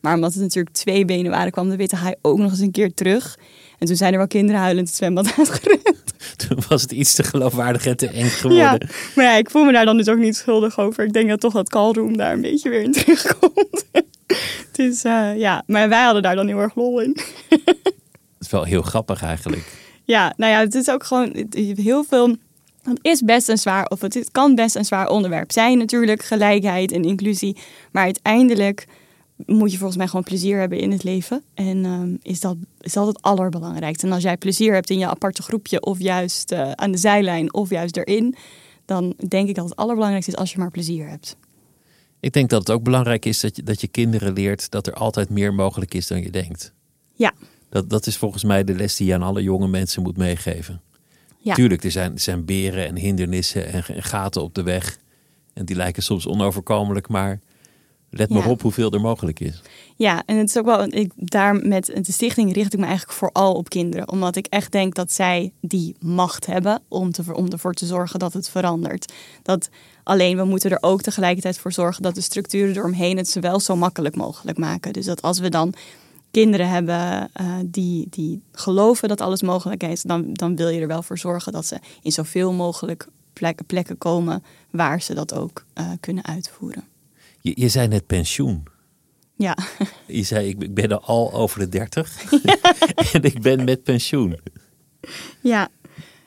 Maar 0.00 0.14
omdat 0.14 0.32
het 0.32 0.42
natuurlijk 0.42 0.74
twee 0.74 1.04
benen 1.04 1.30
waren, 1.30 1.52
kwam 1.52 1.68
de 1.68 1.76
witte 1.76 1.96
haai 1.96 2.14
ook 2.22 2.38
nog 2.38 2.50
eens 2.50 2.60
een 2.60 2.70
keer 2.70 2.94
terug. 2.94 3.38
En 3.78 3.86
toen 3.86 3.96
zijn 3.96 4.12
er 4.12 4.18
wel 4.18 4.26
kinderen 4.26 4.60
huilend 4.60 4.88
het 4.88 4.96
zwembad 4.96 5.34
uitgerend. 5.38 6.07
Toen 6.46 6.58
was 6.68 6.82
het 6.82 6.92
iets 6.92 7.14
te 7.14 7.22
geloofwaardig 7.22 7.86
en 7.86 7.96
te 7.96 8.08
eng 8.08 8.28
geworden. 8.28 8.88
Ja, 8.88 8.94
maar 9.14 9.24
ja, 9.24 9.36
ik 9.36 9.50
voel 9.50 9.64
me 9.64 9.72
daar 9.72 9.84
dan 9.84 9.96
dus 9.96 10.08
ook 10.08 10.18
niet 10.18 10.36
schuldig 10.36 10.78
over. 10.78 11.04
Ik 11.04 11.12
denk 11.12 11.28
dat 11.28 11.40
toch 11.40 11.52
dat 11.52 11.68
callroom 11.68 12.16
daar 12.16 12.32
een 12.32 12.40
beetje 12.40 12.70
weer 12.70 12.82
in 12.82 12.92
terugkomt. 13.02 13.84
uh, 14.78 15.38
ja, 15.38 15.62
maar 15.66 15.88
wij 15.88 16.02
hadden 16.02 16.22
daar 16.22 16.36
dan 16.36 16.46
heel 16.46 16.58
erg 16.58 16.74
lol 16.74 17.00
in. 17.00 17.16
Het 17.48 18.46
is 18.46 18.50
wel 18.50 18.64
heel 18.64 18.82
grappig 18.82 19.22
eigenlijk. 19.22 19.62
Ja, 20.04 20.32
nou 20.36 20.52
ja, 20.52 20.58
het 20.60 20.74
is 20.74 20.90
ook 20.90 21.04
gewoon 21.04 21.48
heel 21.76 22.04
veel. 22.04 22.36
Het 22.82 22.98
is 23.02 23.22
best 23.22 23.48
een 23.48 23.58
zwaar, 23.58 23.86
of 23.86 24.00
het 24.00 24.28
kan 24.32 24.54
best 24.54 24.76
een 24.76 24.84
zwaar 24.84 25.08
onderwerp 25.08 25.52
zijn, 25.52 25.78
natuurlijk, 25.78 26.22
gelijkheid 26.22 26.92
en 26.92 27.04
inclusie. 27.04 27.56
Maar 27.92 28.04
uiteindelijk 28.04 28.86
moet 29.46 29.70
je 29.70 29.76
volgens 29.76 29.98
mij 29.98 30.06
gewoon 30.06 30.22
plezier 30.22 30.58
hebben 30.58 30.78
in 30.78 30.90
het 30.90 31.02
leven. 31.02 31.42
En 31.54 31.84
um, 31.84 32.18
is, 32.22 32.40
dat, 32.40 32.56
is 32.80 32.92
dat 32.92 33.06
het 33.06 33.22
allerbelangrijkste. 33.22 34.06
En 34.06 34.12
als 34.12 34.22
jij 34.22 34.36
plezier 34.36 34.74
hebt 34.74 34.90
in 34.90 34.98
je 34.98 35.06
aparte 35.06 35.42
groepje, 35.42 35.80
of 35.80 35.98
juist 35.98 36.52
uh, 36.52 36.70
aan 36.70 36.90
de 36.90 36.98
zijlijn, 36.98 37.54
of 37.54 37.70
juist 37.70 37.96
erin, 37.96 38.34
dan 38.84 39.14
denk 39.28 39.48
ik 39.48 39.54
dat 39.54 39.68
het 39.68 39.76
allerbelangrijkste 39.76 40.32
is 40.32 40.38
als 40.38 40.52
je 40.52 40.58
maar 40.58 40.70
plezier 40.70 41.08
hebt. 41.08 41.36
Ik 42.20 42.32
denk 42.32 42.50
dat 42.50 42.60
het 42.60 42.70
ook 42.70 42.82
belangrijk 42.82 43.24
is 43.24 43.40
dat 43.40 43.56
je, 43.56 43.62
dat 43.62 43.80
je 43.80 43.88
kinderen 43.88 44.32
leert 44.32 44.70
dat 44.70 44.86
er 44.86 44.92
altijd 44.92 45.30
meer 45.30 45.54
mogelijk 45.54 45.94
is 45.94 46.06
dan 46.06 46.22
je 46.22 46.30
denkt. 46.30 46.72
Ja, 47.14 47.32
dat, 47.68 47.90
dat 47.90 48.06
is 48.06 48.16
volgens 48.16 48.44
mij 48.44 48.64
de 48.64 48.74
les 48.74 48.96
die 48.96 49.06
je 49.06 49.14
aan 49.14 49.22
alle 49.22 49.42
jonge 49.42 49.68
mensen 49.68 50.02
moet 50.02 50.16
meegeven. 50.16 50.80
Ja. 51.38 51.54
Tuurlijk, 51.54 51.84
er 51.84 51.90
zijn, 51.90 52.12
er 52.12 52.20
zijn 52.20 52.44
beren 52.44 52.86
en 52.86 52.96
hindernissen 52.96 53.66
en, 53.66 53.84
en, 53.86 54.02
gaten 54.02 54.42
op 54.42 54.54
de 54.54 54.62
weg. 54.62 54.98
En 55.52 55.64
die 55.64 55.76
lijken 55.76 56.02
soms 56.02 56.26
onoverkomelijk, 56.26 57.08
maar 57.08 57.40
let 58.10 58.30
maar 58.30 58.46
op 58.46 58.62
hoeveel 58.62 58.92
er 58.92 59.00
mogelijk 59.00 59.40
is. 59.40 59.62
Ja, 59.96 60.22
en 60.26 60.36
het 60.36 60.48
is 60.48 60.56
ook 60.56 60.64
wel, 60.64 60.82
ik, 60.82 61.12
daar 61.16 61.54
met 61.54 61.86
de 61.86 62.12
stichting 62.12 62.54
richt 62.54 62.72
ik 62.72 62.78
me 62.78 62.86
eigenlijk 62.86 63.18
vooral 63.18 63.54
op 63.54 63.68
kinderen. 63.68 64.08
Omdat 64.08 64.36
ik 64.36 64.46
echt 64.46 64.72
denk 64.72 64.94
dat 64.94 65.12
zij 65.12 65.52
die 65.60 65.96
macht 66.00 66.46
hebben 66.46 66.82
om, 66.88 67.12
te, 67.12 67.34
om 67.34 67.48
ervoor 67.48 67.74
te 67.74 67.86
zorgen 67.86 68.18
dat 68.18 68.32
het 68.32 68.48
verandert. 68.48 69.12
Dat 69.42 69.68
alleen 70.02 70.36
we 70.36 70.44
moeten 70.44 70.70
er 70.70 70.78
ook 70.80 71.02
tegelijkertijd 71.02 71.58
voor 71.58 71.72
zorgen 71.72 72.02
dat 72.02 72.14
de 72.14 72.20
structuren 72.20 72.76
eromheen 72.76 73.16
het 73.16 73.28
zowel 73.28 73.60
zo 73.60 73.76
makkelijk 73.76 74.16
mogelijk 74.16 74.58
maken. 74.58 74.92
Dus 74.92 75.04
dat 75.04 75.22
als 75.22 75.38
we 75.38 75.48
dan 75.48 75.74
kinderen 76.30 76.68
hebben 76.68 77.30
uh, 77.40 77.54
die, 77.64 78.06
die 78.10 78.42
geloven 78.52 79.08
dat 79.08 79.20
alles 79.20 79.42
mogelijk 79.42 79.82
is, 79.82 80.02
dan, 80.02 80.32
dan 80.32 80.56
wil 80.56 80.68
je 80.68 80.80
er 80.80 80.86
wel 80.86 81.02
voor 81.02 81.18
zorgen 81.18 81.52
dat 81.52 81.66
ze 81.66 81.78
in 82.02 82.12
zoveel 82.12 82.52
mogelijk 82.52 83.08
plekken, 83.32 83.66
plekken 83.66 83.98
komen 83.98 84.42
waar 84.70 85.02
ze 85.02 85.14
dat 85.14 85.34
ook 85.34 85.64
uh, 85.74 85.90
kunnen 86.00 86.24
uitvoeren. 86.24 86.84
Je, 87.48 87.60
je 87.60 87.68
zei 87.68 87.88
net 87.88 88.06
pensioen. 88.06 88.62
Ja. 89.36 89.56
Je 90.06 90.22
zei, 90.22 90.48
ik, 90.48 90.62
ik 90.62 90.74
ben 90.74 91.02
al 91.02 91.32
over 91.32 91.58
de 91.58 91.68
dertig 91.68 92.32
en 93.12 93.22
ik 93.22 93.40
ben 93.42 93.64
met 93.64 93.82
pensioen. 93.82 94.38
Ja, 95.40 95.68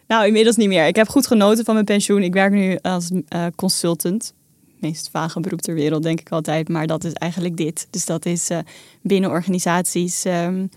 nou 0.07 0.25
inmiddels 0.25 0.55
niet 0.55 0.67
meer. 0.67 0.87
Ik 0.87 0.95
heb 0.95 1.07
goed 1.07 1.27
genoten 1.27 1.65
van 1.65 1.73
mijn 1.73 1.85
pensioen. 1.85 2.23
Ik 2.23 2.33
werk 2.33 2.51
nu 2.51 2.77
als 2.81 3.11
uh, 3.11 3.45
consultant 3.55 4.33
meest 4.79 5.09
vage 5.09 5.39
beroep 5.39 5.61
ter 5.61 5.73
wereld, 5.73 6.03
denk 6.03 6.19
ik 6.19 6.31
altijd. 6.31 6.69
Maar 6.69 6.87
dat 6.87 7.03
is 7.03 7.13
eigenlijk 7.13 7.57
dit. 7.57 7.87
Dus 7.89 8.05
dat 8.05 8.25
is 8.25 8.49
uh, 8.49 8.57
binnen 9.01 9.29
organisaties 9.29 10.25
um, 10.25 10.69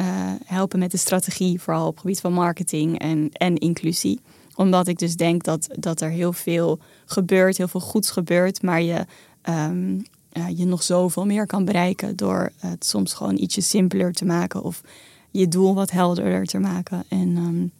uh, 0.00 0.06
helpen 0.44 0.78
met 0.78 0.90
de 0.90 0.96
strategie, 0.96 1.60
vooral 1.60 1.86
op 1.86 1.92
het 1.92 2.00
gebied 2.00 2.20
van 2.20 2.32
marketing 2.32 2.98
en, 2.98 3.30
en 3.32 3.56
inclusie. 3.56 4.20
Omdat 4.54 4.88
ik 4.88 4.98
dus 4.98 5.16
denk 5.16 5.44
dat, 5.44 5.68
dat 5.78 6.00
er 6.00 6.10
heel 6.10 6.32
veel 6.32 6.78
gebeurt, 7.04 7.56
heel 7.56 7.68
veel 7.68 7.80
goeds 7.80 8.10
gebeurt, 8.10 8.62
maar 8.62 8.82
je, 8.82 9.04
uh, 9.48 10.48
je 10.54 10.64
nog 10.64 10.82
zoveel 10.82 11.26
meer 11.26 11.46
kan 11.46 11.64
bereiken 11.64 12.16
door 12.16 12.52
het 12.56 12.86
soms 12.86 13.14
gewoon 13.14 13.36
ietsje 13.36 13.60
simpeler 13.60 14.12
te 14.12 14.24
maken 14.24 14.62
of 14.62 14.82
je 15.30 15.48
doel 15.48 15.74
wat 15.74 15.90
helderder 15.90 16.44
te 16.44 16.58
maken. 16.58 17.04
En 17.08 17.36
um, 17.36 17.72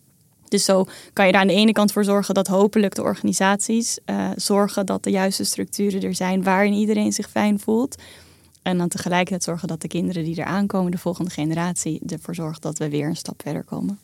dus 0.49 0.65
zo 0.65 0.87
kan 1.13 1.27
je 1.27 1.33
daar 1.33 1.41
aan 1.41 1.47
de 1.47 1.53
ene 1.53 1.73
kant 1.73 1.93
voor 1.93 2.05
zorgen 2.05 2.35
dat 2.35 2.47
hopelijk 2.47 2.95
de 2.95 3.03
organisaties 3.03 3.99
uh, 4.07 4.31
zorgen 4.37 4.87
dat 4.87 5.05
de 5.05 5.11
juiste 5.11 5.45
structuren 5.45 6.03
er 6.03 6.15
zijn 6.15 6.43
waarin 6.43 6.73
iedereen 6.73 7.13
zich 7.13 7.31
fijn 7.31 7.61
voelt. 7.61 8.03
En 8.63 8.79
dan 8.79 8.89
tegelijkertijd 8.89 9.43
zorgen 9.43 9.69
dat 9.69 9.81
de 9.81 9.89
kinderen 9.89 10.25
die 10.25 10.37
er 10.37 10.45
aankomen, 10.45 10.91
de 10.91 10.99
volgende 10.99 11.31
generatie, 11.31 12.01
ervoor 12.07 12.35
zorgt 12.35 12.63
dat 12.63 12.79
we 12.79 12.89
weer 12.89 13.09
een 13.09 13.17
stap 13.17 13.43
verder 13.43 13.65
komen. 13.65 13.99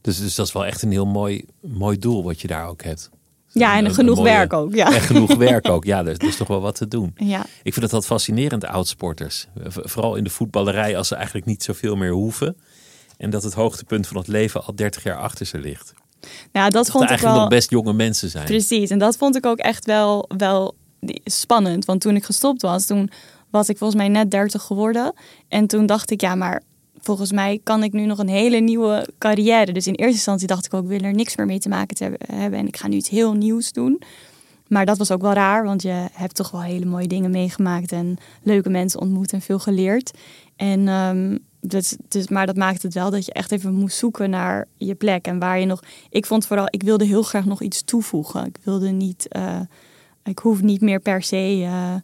Dus, 0.00 0.18
dus 0.18 0.34
dat 0.34 0.46
is 0.46 0.52
wel 0.52 0.66
echt 0.66 0.82
een 0.82 0.90
heel 0.90 1.06
mooi, 1.06 1.44
mooi 1.60 1.98
doel 1.98 2.24
wat 2.24 2.40
je 2.40 2.48
daar 2.48 2.68
ook 2.68 2.82
hebt. 2.82 3.10
Ja, 3.52 3.76
en 3.76 3.94
genoeg 3.94 4.22
werk 4.22 4.52
ook. 4.52 4.74
Ja. 4.74 4.94
En 4.94 5.00
genoeg 5.00 5.34
werk 5.34 5.68
ook. 5.68 5.84
Ja, 5.84 5.98
er, 5.98 6.06
er 6.06 6.28
is 6.28 6.36
toch 6.36 6.48
wel 6.48 6.60
wat 6.60 6.74
te 6.74 6.88
doen. 6.88 7.12
Ja. 7.16 7.40
Ik 7.62 7.72
vind 7.72 7.84
het 7.84 7.90
wat 7.90 8.06
fascinerend, 8.06 8.66
oudsporters. 8.66 9.46
Vooral 9.64 10.14
in 10.16 10.24
de 10.24 10.30
voetballerij, 10.30 10.96
als 10.96 11.08
ze 11.08 11.14
eigenlijk 11.14 11.46
niet 11.46 11.62
zoveel 11.62 11.96
meer 11.96 12.12
hoeven. 12.12 12.56
En 13.16 13.30
dat 13.30 13.42
het 13.42 13.54
hoogtepunt 13.54 14.06
van 14.06 14.16
het 14.16 14.26
leven 14.26 14.64
al 14.64 14.74
30 14.74 15.02
jaar 15.02 15.16
achter 15.16 15.46
ze 15.46 15.58
ligt. 15.58 15.94
Ja, 16.52 16.68
dat, 16.68 16.90
vond 16.90 17.02
ik 17.04 17.08
eigenlijk 17.08 17.38
wel... 17.38 17.46
nog 17.46 17.54
best 17.54 17.70
jonge 17.70 17.92
mensen 17.92 18.30
zijn. 18.30 18.44
Precies, 18.44 18.90
en 18.90 18.98
dat 18.98 19.16
vond 19.16 19.36
ik 19.36 19.46
ook 19.46 19.58
echt 19.58 19.84
wel, 19.84 20.28
wel 20.36 20.74
spannend. 21.24 21.84
Want 21.84 22.00
toen 22.00 22.16
ik 22.16 22.24
gestopt 22.24 22.62
was, 22.62 22.86
toen 22.86 23.10
was 23.50 23.68
ik 23.68 23.78
volgens 23.78 24.00
mij 24.00 24.08
net 24.08 24.30
30 24.30 24.62
geworden. 24.62 25.12
En 25.48 25.66
toen 25.66 25.86
dacht 25.86 26.10
ik, 26.10 26.20
ja, 26.20 26.34
maar 26.34 26.62
volgens 27.00 27.32
mij 27.32 27.60
kan 27.62 27.82
ik 27.82 27.92
nu 27.92 28.04
nog 28.04 28.18
een 28.18 28.28
hele 28.28 28.58
nieuwe 28.58 29.08
carrière. 29.18 29.72
Dus 29.72 29.86
in 29.86 29.94
eerste 29.94 30.14
instantie 30.14 30.46
dacht 30.46 30.66
ik 30.66 30.74
ook, 30.74 30.82
ik 30.82 30.88
wil 30.88 31.08
er 31.08 31.14
niks 31.14 31.36
meer 31.36 31.46
mee 31.46 31.58
te 31.58 31.68
maken 31.68 31.96
te 31.96 32.16
hebben. 32.32 32.58
En 32.58 32.66
ik 32.66 32.76
ga 32.76 32.88
nu 32.88 32.96
iets 32.96 33.08
heel 33.08 33.32
nieuws 33.32 33.72
doen. 33.72 34.02
Maar 34.68 34.86
dat 34.86 34.98
was 34.98 35.10
ook 35.10 35.22
wel 35.22 35.32
raar, 35.32 35.64
want 35.64 35.82
je 35.82 36.06
hebt 36.12 36.34
toch 36.34 36.50
wel 36.50 36.62
hele 36.62 36.84
mooie 36.84 37.06
dingen 37.06 37.30
meegemaakt 37.30 37.92
en 37.92 38.16
leuke 38.42 38.70
mensen 38.70 39.00
ontmoet 39.00 39.32
en 39.32 39.40
veel 39.40 39.58
geleerd. 39.58 40.10
En 40.56 40.88
um, 40.88 41.38
dus, 41.60 41.96
maar 42.28 42.46
dat 42.46 42.56
maakt 42.56 42.82
het 42.82 42.94
wel 42.94 43.10
dat 43.10 43.24
je 43.24 43.32
echt 43.32 43.52
even 43.52 43.74
moest 43.74 43.96
zoeken 43.96 44.30
naar 44.30 44.66
je 44.76 44.94
plek. 44.94 45.26
En 45.26 45.38
waar 45.38 45.60
je 45.60 45.66
nog. 45.66 45.82
Ik 46.10 46.26
vond 46.26 46.46
vooral, 46.46 46.66
ik 46.70 46.82
wilde 46.82 47.04
heel 47.04 47.22
graag 47.22 47.44
nog 47.44 47.62
iets 47.62 47.82
toevoegen. 47.82 48.46
Ik 48.46 48.56
wilde 48.62 48.88
niet. 48.88 49.26
Uh, 49.36 49.60
ik 50.24 50.38
hoef 50.38 50.62
niet 50.62 50.80
meer 50.80 51.00
per 51.00 51.22
se 51.22 51.58
uh, 51.58 51.94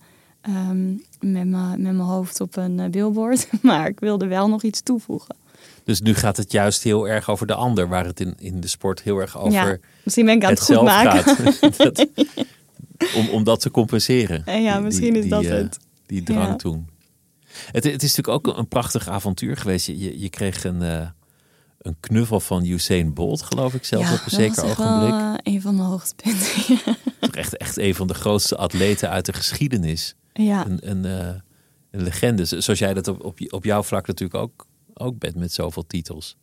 um, 0.48 1.02
met 1.20 1.46
mijn 1.78 1.98
hoofd 1.98 2.40
op 2.40 2.56
een 2.56 2.78
uh, 2.78 2.88
billboard. 2.88 3.48
Maar 3.62 3.88
ik 3.88 4.00
wilde 4.00 4.26
wel 4.26 4.48
nog 4.48 4.62
iets 4.62 4.82
toevoegen. 4.82 5.36
Dus 5.84 6.00
nu 6.00 6.14
gaat 6.14 6.36
het 6.36 6.52
juist 6.52 6.82
heel 6.82 7.08
erg 7.08 7.30
over 7.30 7.46
de 7.46 7.54
ander, 7.54 7.88
waar 7.88 8.04
het 8.04 8.20
in, 8.20 8.34
in 8.38 8.60
de 8.60 8.68
sport 8.68 9.02
heel 9.02 9.18
erg 9.18 9.38
over. 9.38 9.52
Ja, 9.52 9.76
misschien 10.02 10.24
ben 10.24 10.36
ik 10.36 10.44
aan 10.44 10.50
het, 10.50 10.58
het 10.58 10.76
goed 10.76 10.84
maken. 10.84 11.34
dat, 11.76 12.06
om, 13.14 13.28
om 13.28 13.44
dat 13.44 13.60
te 13.60 13.70
compenseren. 13.70 14.62
Ja, 14.62 14.78
misschien 14.78 15.12
die, 15.12 15.22
is 15.22 15.28
dat 15.28 15.44
het. 15.44 15.78
Die 16.06 16.22
drang 16.22 16.48
ja. 16.48 16.56
toen. 16.56 16.88
Het, 17.72 17.84
het, 17.84 18.02
is 18.02 18.16
natuurlijk 18.16 18.48
ook 18.48 18.56
een 18.56 18.68
prachtig 18.68 19.08
avontuur 19.08 19.56
geweest. 19.56 19.86
Je, 19.86 20.20
je, 20.20 20.28
kreeg 20.28 20.64
een, 20.64 20.82
uh, 20.82 21.08
een 21.78 21.96
knuffel 22.00 22.40
van 22.40 22.64
Usain 22.64 23.14
Bolt, 23.14 23.42
geloof 23.42 23.74
ik 23.74 23.84
zelfs, 23.84 24.08
ja, 24.08 24.14
op 24.14 24.20
een 24.24 24.30
zeker 24.30 24.54
dat 24.54 24.64
ogenblik. 24.64 25.10
Wel, 25.10 25.38
een 25.42 25.60
van 25.60 25.76
de 25.76 25.82
hoogtepunten. 25.82 26.96
echt, 27.30 27.56
echt 27.56 27.78
een 27.78 27.94
van 27.94 28.06
de 28.06 28.14
grootste 28.14 28.56
atleten 28.56 29.10
uit 29.10 29.26
de 29.26 29.32
geschiedenis. 29.32 30.14
Ja. 30.42 30.66
Een, 30.66 30.90
een, 30.90 31.04
uh, 31.04 31.40
een 31.90 32.02
legende. 32.02 32.44
Zoals 32.44 32.78
jij 32.78 32.94
dat 32.94 33.08
op, 33.08 33.24
op, 33.24 33.38
op 33.48 33.64
jouw 33.64 33.82
vlak 33.82 34.06
natuurlijk 34.06 34.42
ook, 34.42 34.66
ook 34.94 35.18
bent 35.18 35.34
met 35.34 35.52
zoveel 35.52 35.86
titels. 35.86 36.36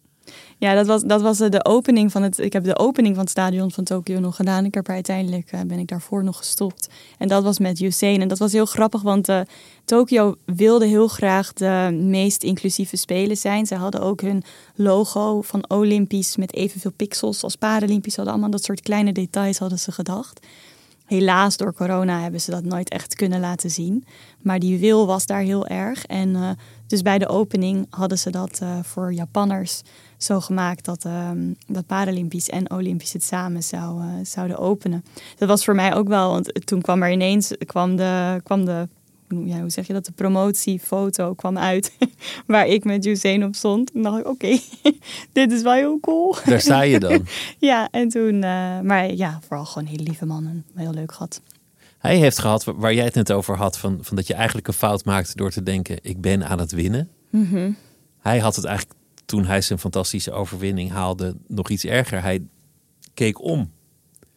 Ja, 0.58 0.74
dat 0.74 0.88
was, 0.88 1.04
dat 1.04 1.22
was 1.22 1.38
de 1.38 1.66
opening 1.66 2.12
van 2.12 2.24
het. 2.24 2.40
Ik 2.40 2.54
heb 2.54 2.64
de 2.64 2.78
opening 2.78 3.16
van 3.16 3.24
het 3.24 3.32
stadion 3.32 3.72
van 3.72 3.84
Tokio 3.84 4.20
nog 4.20 4.36
gedaan. 4.36 4.66
Ik 4.66 4.74
heb 4.74 4.88
er 4.88 4.94
uiteindelijk 4.94 5.52
ben 5.68 5.80
ik 5.80 5.88
daarvoor 5.88 6.24
nog 6.24 6.38
gestopt. 6.38 6.90
En 7.18 7.28
dat 7.28 7.44
was 7.44 7.60
met 7.60 7.80
Usain. 7.80 8.22
En 8.22 8.28
dat 8.28 8.38
was 8.38 8.52
heel 8.52 8.66
grappig, 8.66 9.02
want 9.02 9.30
uh, 9.30 9.42
Tokio 9.86 10.36
wilde 10.46 10.86
heel 10.86 11.08
graag 11.08 11.54
de 11.54 11.98
meest 12.02 12.44
inclusieve 12.44 12.96
spelen 12.96 13.38
zijn. 13.38 13.66
Ze 13.66 13.76
hadden 13.76 14.02
ook 14.02 14.22
hun 14.22 14.44
logo 14.76 15.42
van 15.42 15.70
Olympisch 15.70 16.38
met 16.38 16.54
evenveel 16.54 16.92
pixels 16.92 17.44
als 17.44 17.56
Paralympisch. 17.56 18.16
Hadden 18.16 18.34
allemaal 18.34 18.52
dat 18.52 18.64
soort 18.64 18.82
kleine 18.82 19.12
details 19.12 19.58
hadden 19.58 19.80
ze 19.80 19.92
gedacht. 19.92 20.48
Helaas 21.12 21.58
door 21.58 21.74
corona 21.74 22.22
hebben 22.22 22.42
ze 22.42 22.52
dat 22.52 22.64
nooit 22.64 22.90
echt 22.90 23.16
kunnen 23.16 23.40
laten 23.40 23.70
zien. 23.70 24.06
Maar 24.42 24.60
die 24.60 24.80
wil 24.80 25.08
was 25.08 25.26
daar 25.26 25.42
heel 25.42 25.68
erg. 25.68 26.06
En 26.06 26.30
uh, 26.30 26.50
dus 26.88 27.02
bij 27.02 27.18
de 27.18 27.28
opening 27.28 27.88
hadden 27.90 28.18
ze 28.18 28.30
dat 28.30 28.60
uh, 28.64 28.80
voor 28.84 29.14
Japanners 29.14 29.82
zo 30.18 30.40
gemaakt 30.40 30.86
dat, 30.86 31.06
um, 31.06 31.56
dat 31.68 31.86
Paralympisch 31.86 32.50
en 32.50 32.72
Olympisch 32.72 33.14
het 33.14 33.24
samen 33.24 33.64
zou, 33.64 34.02
uh, 34.02 34.08
zouden 34.24 34.58
openen. 34.58 35.04
Dat 35.38 35.48
was 35.48 35.64
voor 35.64 35.76
mij 35.76 35.96
ook 35.96 36.08
wel, 36.08 36.30
want 36.30 36.66
toen 36.66 36.82
kwam 36.82 37.04
er 37.04 37.12
ineens 37.12 37.52
kwam 37.66 37.96
de, 37.96 38.40
kwam 38.44 38.66
de 38.66 38.88
ja, 39.46 39.60
hoe 39.60 39.70
zeg 39.70 39.88
je 39.88 39.94
dat, 39.94 40.06
de 40.06 40.12
promotiefoto 40.12 41.34
kwam 41.34 41.58
uit 41.58 41.94
waar 42.48 42.68
ik 42.68 42.84
met 42.84 43.06
Usain 43.06 43.44
op 43.44 43.56
stond. 43.56 43.92
En 43.92 44.02
dacht 44.02 44.20
ik, 44.20 44.28
oké, 44.28 44.60
dit 45.34 45.52
is 45.52 45.62
wel 45.62 45.74
heel 45.74 46.00
cool. 46.00 46.36
Daar 46.46 46.62
sta 46.62 46.82
je 46.82 47.00
dan. 47.00 47.26
ja, 47.60 47.90
en 47.92 48.10
toen, 48.10 48.34
uh, 48.34 48.80
maar 48.80 49.14
ja, 49.14 49.40
vooral 49.48 49.66
gewoon 49.66 49.88
hele 49.88 50.04
lieve 50.04 50.26
mannen. 50.26 50.66
Heel 50.76 50.94
leuk 50.94 51.12
gehad. 51.12 51.42
Hij 51.98 52.18
heeft 52.18 52.40
gehad, 52.40 52.64
waar 52.64 52.94
jij 52.94 53.06
het 53.06 53.16
net 53.16 53.32
over 53.32 53.58
had, 53.58 53.78
van, 53.78 53.98
van 54.02 54.16
dat 54.16 54.28
je 54.28 54.34
eigenlijk 54.34 54.68
een 54.68 54.74
fout 54.74 55.06
maakte 55.06 55.36
door 55.36 55.52
te 55.52 55.64
denken, 55.64 55.98
ik 56.02 56.22
ben 56.22 56.48
aan 56.48 56.60
het 56.60 56.72
winnen. 56.72 57.10
Mm 57.30 57.46
-hmm. 57.46 57.78
Hij 58.20 58.40
had 58.40 58.56
het 58.56 58.66
eigenlijk, 58.66 59.00
toen 59.26 59.46
hij 59.46 59.62
zijn 59.62 59.80
fantastische 59.80 60.32
overwinning 60.32 60.92
haalde, 60.92 61.36
nog 61.48 61.70
iets 61.70 61.86
erger. 61.86 62.22
Hij 62.22 62.42
keek 63.14 63.42
om. 63.44 63.72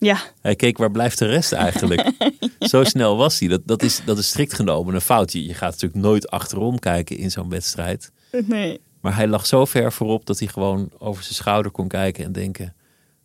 Ja. 0.05 0.19
Hij 0.41 0.57
keek, 0.57 0.79
waar 0.79 0.91
blijft 0.91 1.19
de 1.19 1.27
rest 1.27 1.53
eigenlijk? 1.53 2.11
Zo 2.59 2.85
snel 2.85 3.17
was 3.17 3.39
hij. 3.39 3.49
Dat, 3.49 3.61
dat, 3.65 3.83
is, 3.83 4.01
dat 4.05 4.19
is 4.19 4.29
strikt 4.29 4.55
genomen 4.55 4.95
een 4.95 5.01
fout. 5.01 5.33
Je, 5.33 5.55
gaat 5.55 5.71
natuurlijk 5.71 6.03
nooit 6.03 6.31
achterom 6.31 6.79
kijken 6.79 7.17
in 7.17 7.31
zo'n 7.31 7.49
wedstrijd. 7.49 8.11
Nee. 8.47 8.81
Maar 9.01 9.17
hij 9.17 9.29
lag 9.29 9.47
zo 9.47 9.65
ver 9.65 9.93
voorop 9.93 10.27
dat 10.27 10.39
hij 10.39 10.49
gewoon 10.49 10.91
over 10.99 11.23
zijn 11.23 11.35
schouder 11.35 11.73
kon 11.73 11.89
kijken 11.89 12.25
en 12.25 12.33
denken... 12.33 12.75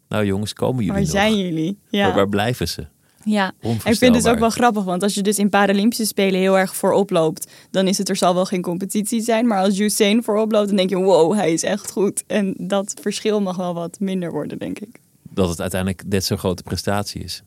Nou 0.07 0.25
jongens, 0.25 0.53
komen 0.53 0.83
jullie 0.83 0.91
Waar 0.91 1.01
nog? 1.01 1.11
zijn 1.11 1.37
jullie? 1.37 1.79
Ja. 1.89 2.05
Waar, 2.05 2.15
waar 2.15 2.29
blijven 2.29 2.67
ze? 2.67 2.87
Ja, 3.23 3.51
ik 3.83 3.97
vind 3.97 4.15
het 4.15 4.27
ook 4.27 4.39
wel 4.39 4.49
grappig, 4.49 4.83
want 4.83 5.03
als 5.03 5.13
je 5.13 5.21
dus 5.21 5.39
in 5.39 5.49
Paralympische 5.49 6.05
Spelen 6.05 6.39
heel 6.39 6.57
erg 6.57 6.75
voorop 6.75 7.09
loopt, 7.09 7.51
dan 7.71 7.87
is 7.87 7.97
het 7.97 8.09
er 8.09 8.15
zal 8.15 8.33
wel 8.33 8.45
geen 8.45 8.61
competitie 8.61 9.21
zijn. 9.21 9.47
Maar 9.47 9.63
als 9.63 9.79
Usain 9.79 10.23
voorop 10.23 10.51
loopt, 10.51 10.67
dan 10.67 10.75
denk 10.75 10.89
je, 10.89 10.95
wow, 10.95 11.33
hij 11.33 11.53
is 11.53 11.63
echt 11.63 11.91
goed. 11.91 12.23
En 12.27 12.53
dat 12.57 12.93
verschil 13.01 13.41
mag 13.41 13.55
wel 13.55 13.73
wat 13.73 13.99
minder 13.99 14.31
worden, 14.31 14.59
denk 14.59 14.79
ik. 14.79 14.99
Dat 15.39 15.49
het 15.49 15.61
uiteindelijk 15.61 16.03
net 16.07 16.25
zo'n 16.25 16.37
grote 16.37 16.63
prestatie 16.63 17.23
is. 17.23 17.43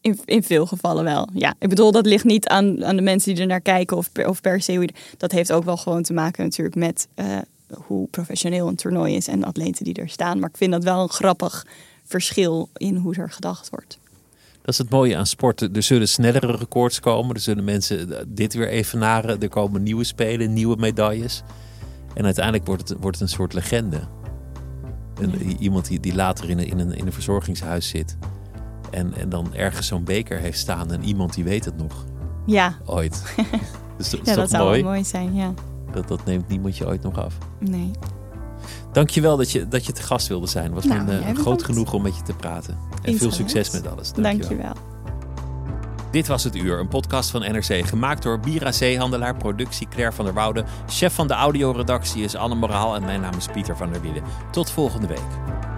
In, 0.00 0.20
in 0.24 0.42
veel 0.42 0.66
gevallen 0.66 1.04
wel. 1.04 1.28
Ja, 1.34 1.54
ik 1.58 1.68
bedoel, 1.68 1.92
dat 1.92 2.06
ligt 2.06 2.24
niet 2.24 2.48
aan, 2.48 2.84
aan 2.84 2.96
de 2.96 3.02
mensen 3.02 3.32
die 3.32 3.42
er 3.42 3.48
naar 3.48 3.60
kijken 3.60 3.96
of 3.96 4.12
per, 4.12 4.28
of 4.28 4.40
per 4.40 4.62
se. 4.62 4.88
Dat 5.16 5.32
heeft 5.32 5.52
ook 5.52 5.64
wel 5.64 5.76
gewoon 5.76 6.02
te 6.02 6.12
maken 6.12 6.44
natuurlijk 6.44 6.76
met 6.76 7.08
uh, 7.16 7.38
hoe 7.84 8.08
professioneel 8.08 8.68
een 8.68 8.76
toernooi 8.76 9.14
is 9.14 9.28
en 9.28 9.40
de 9.40 9.46
atleten 9.46 9.84
die 9.84 9.94
er 9.94 10.08
staan. 10.08 10.38
Maar 10.38 10.48
ik 10.48 10.56
vind 10.56 10.72
dat 10.72 10.84
wel 10.84 11.02
een 11.02 11.08
grappig 11.08 11.66
verschil 12.04 12.68
in 12.76 12.96
hoe 12.96 13.14
er 13.14 13.30
gedacht 13.30 13.70
wordt. 13.70 13.98
Dat 14.60 14.68
is 14.74 14.78
het 14.78 14.90
mooie 14.90 15.16
aan 15.16 15.26
sport. 15.26 15.76
Er 15.76 15.82
zullen 15.82 16.08
snellere 16.08 16.56
records 16.56 17.00
komen. 17.00 17.34
Er 17.34 17.40
zullen 17.40 17.64
mensen 17.64 18.26
dit 18.28 18.54
weer 18.54 18.68
evenaren. 18.68 19.40
Er 19.40 19.48
komen 19.48 19.82
nieuwe 19.82 20.04
spelen, 20.04 20.52
nieuwe 20.52 20.76
medailles. 20.76 21.42
En 22.14 22.24
uiteindelijk 22.24 22.66
wordt 22.66 22.88
het, 22.88 22.98
wordt 23.00 23.18
het 23.18 23.28
een 23.28 23.36
soort 23.36 23.52
legende. 23.52 24.00
Iemand 25.58 25.88
die, 25.88 26.00
die 26.00 26.14
later 26.14 26.50
in 26.50 26.58
een, 26.58 26.66
in, 26.66 26.78
een, 26.78 26.92
in 26.92 27.06
een 27.06 27.12
verzorgingshuis 27.12 27.88
zit. 27.88 28.16
En, 28.90 29.14
en 29.14 29.28
dan 29.28 29.54
ergens 29.54 29.86
zo'n 29.86 30.04
beker 30.04 30.38
heeft 30.38 30.58
staan. 30.58 30.92
En 30.92 31.04
iemand 31.04 31.34
die 31.34 31.44
weet 31.44 31.64
het 31.64 31.76
nog. 31.76 32.04
Ja. 32.46 32.76
Ooit. 32.84 33.22
Dus 33.96 34.10
dat, 34.10 34.20
ja, 34.24 34.30
is 34.30 34.36
dat 34.36 34.48
toch 34.48 34.58
zou 34.58 34.64
mooi? 34.64 34.82
mooi 34.82 35.04
zijn, 35.04 35.34
ja. 35.34 35.54
Dat, 35.92 36.08
dat 36.08 36.24
neemt 36.24 36.48
niemand 36.48 36.76
je 36.76 36.86
ooit 36.86 37.02
nog 37.02 37.18
af. 37.18 37.38
Nee. 37.58 37.90
Dankjewel 38.92 39.36
dat 39.36 39.50
je, 39.50 39.68
dat 39.68 39.86
je 39.86 39.92
te 39.92 40.02
gast 40.02 40.28
wilde 40.28 40.46
zijn. 40.46 40.64
Het 40.64 40.74
was 40.74 40.84
Nou, 40.84 41.04
me 41.04 41.12
een, 41.12 41.20
jij 41.20 41.28
een 41.28 41.36
groot 41.36 41.62
genoeg 41.62 41.92
om 41.92 42.02
met 42.02 42.16
je 42.16 42.22
te 42.22 42.32
praten. 42.32 42.78
En 43.02 43.16
veel 43.16 43.30
succes 43.30 43.70
met 43.70 43.88
alles. 43.88 44.12
Dankjewel. 44.12 44.72
Dit 46.10 46.26
was 46.26 46.44
Het 46.44 46.56
Uur, 46.56 46.78
een 46.78 46.88
podcast 46.88 47.30
van 47.30 47.40
NRC. 47.40 47.86
Gemaakt 47.86 48.22
door 48.22 48.40
Bira 48.40 48.72
Zeehandelaar, 48.72 49.36
productie 49.36 49.88
Claire 49.88 50.14
van 50.14 50.24
der 50.24 50.34
Woude. 50.34 50.64
Chef 50.88 51.14
van 51.14 51.26
de 51.26 51.34
audioredactie 51.34 52.22
is 52.22 52.36
Anne 52.36 52.54
Moraal 52.54 52.94
en 52.94 53.04
mijn 53.04 53.20
naam 53.20 53.34
is 53.36 53.46
Pieter 53.46 53.76
van 53.76 53.92
der 53.92 54.00
Wielen. 54.00 54.22
Tot 54.50 54.70
volgende 54.70 55.06
week. 55.06 55.69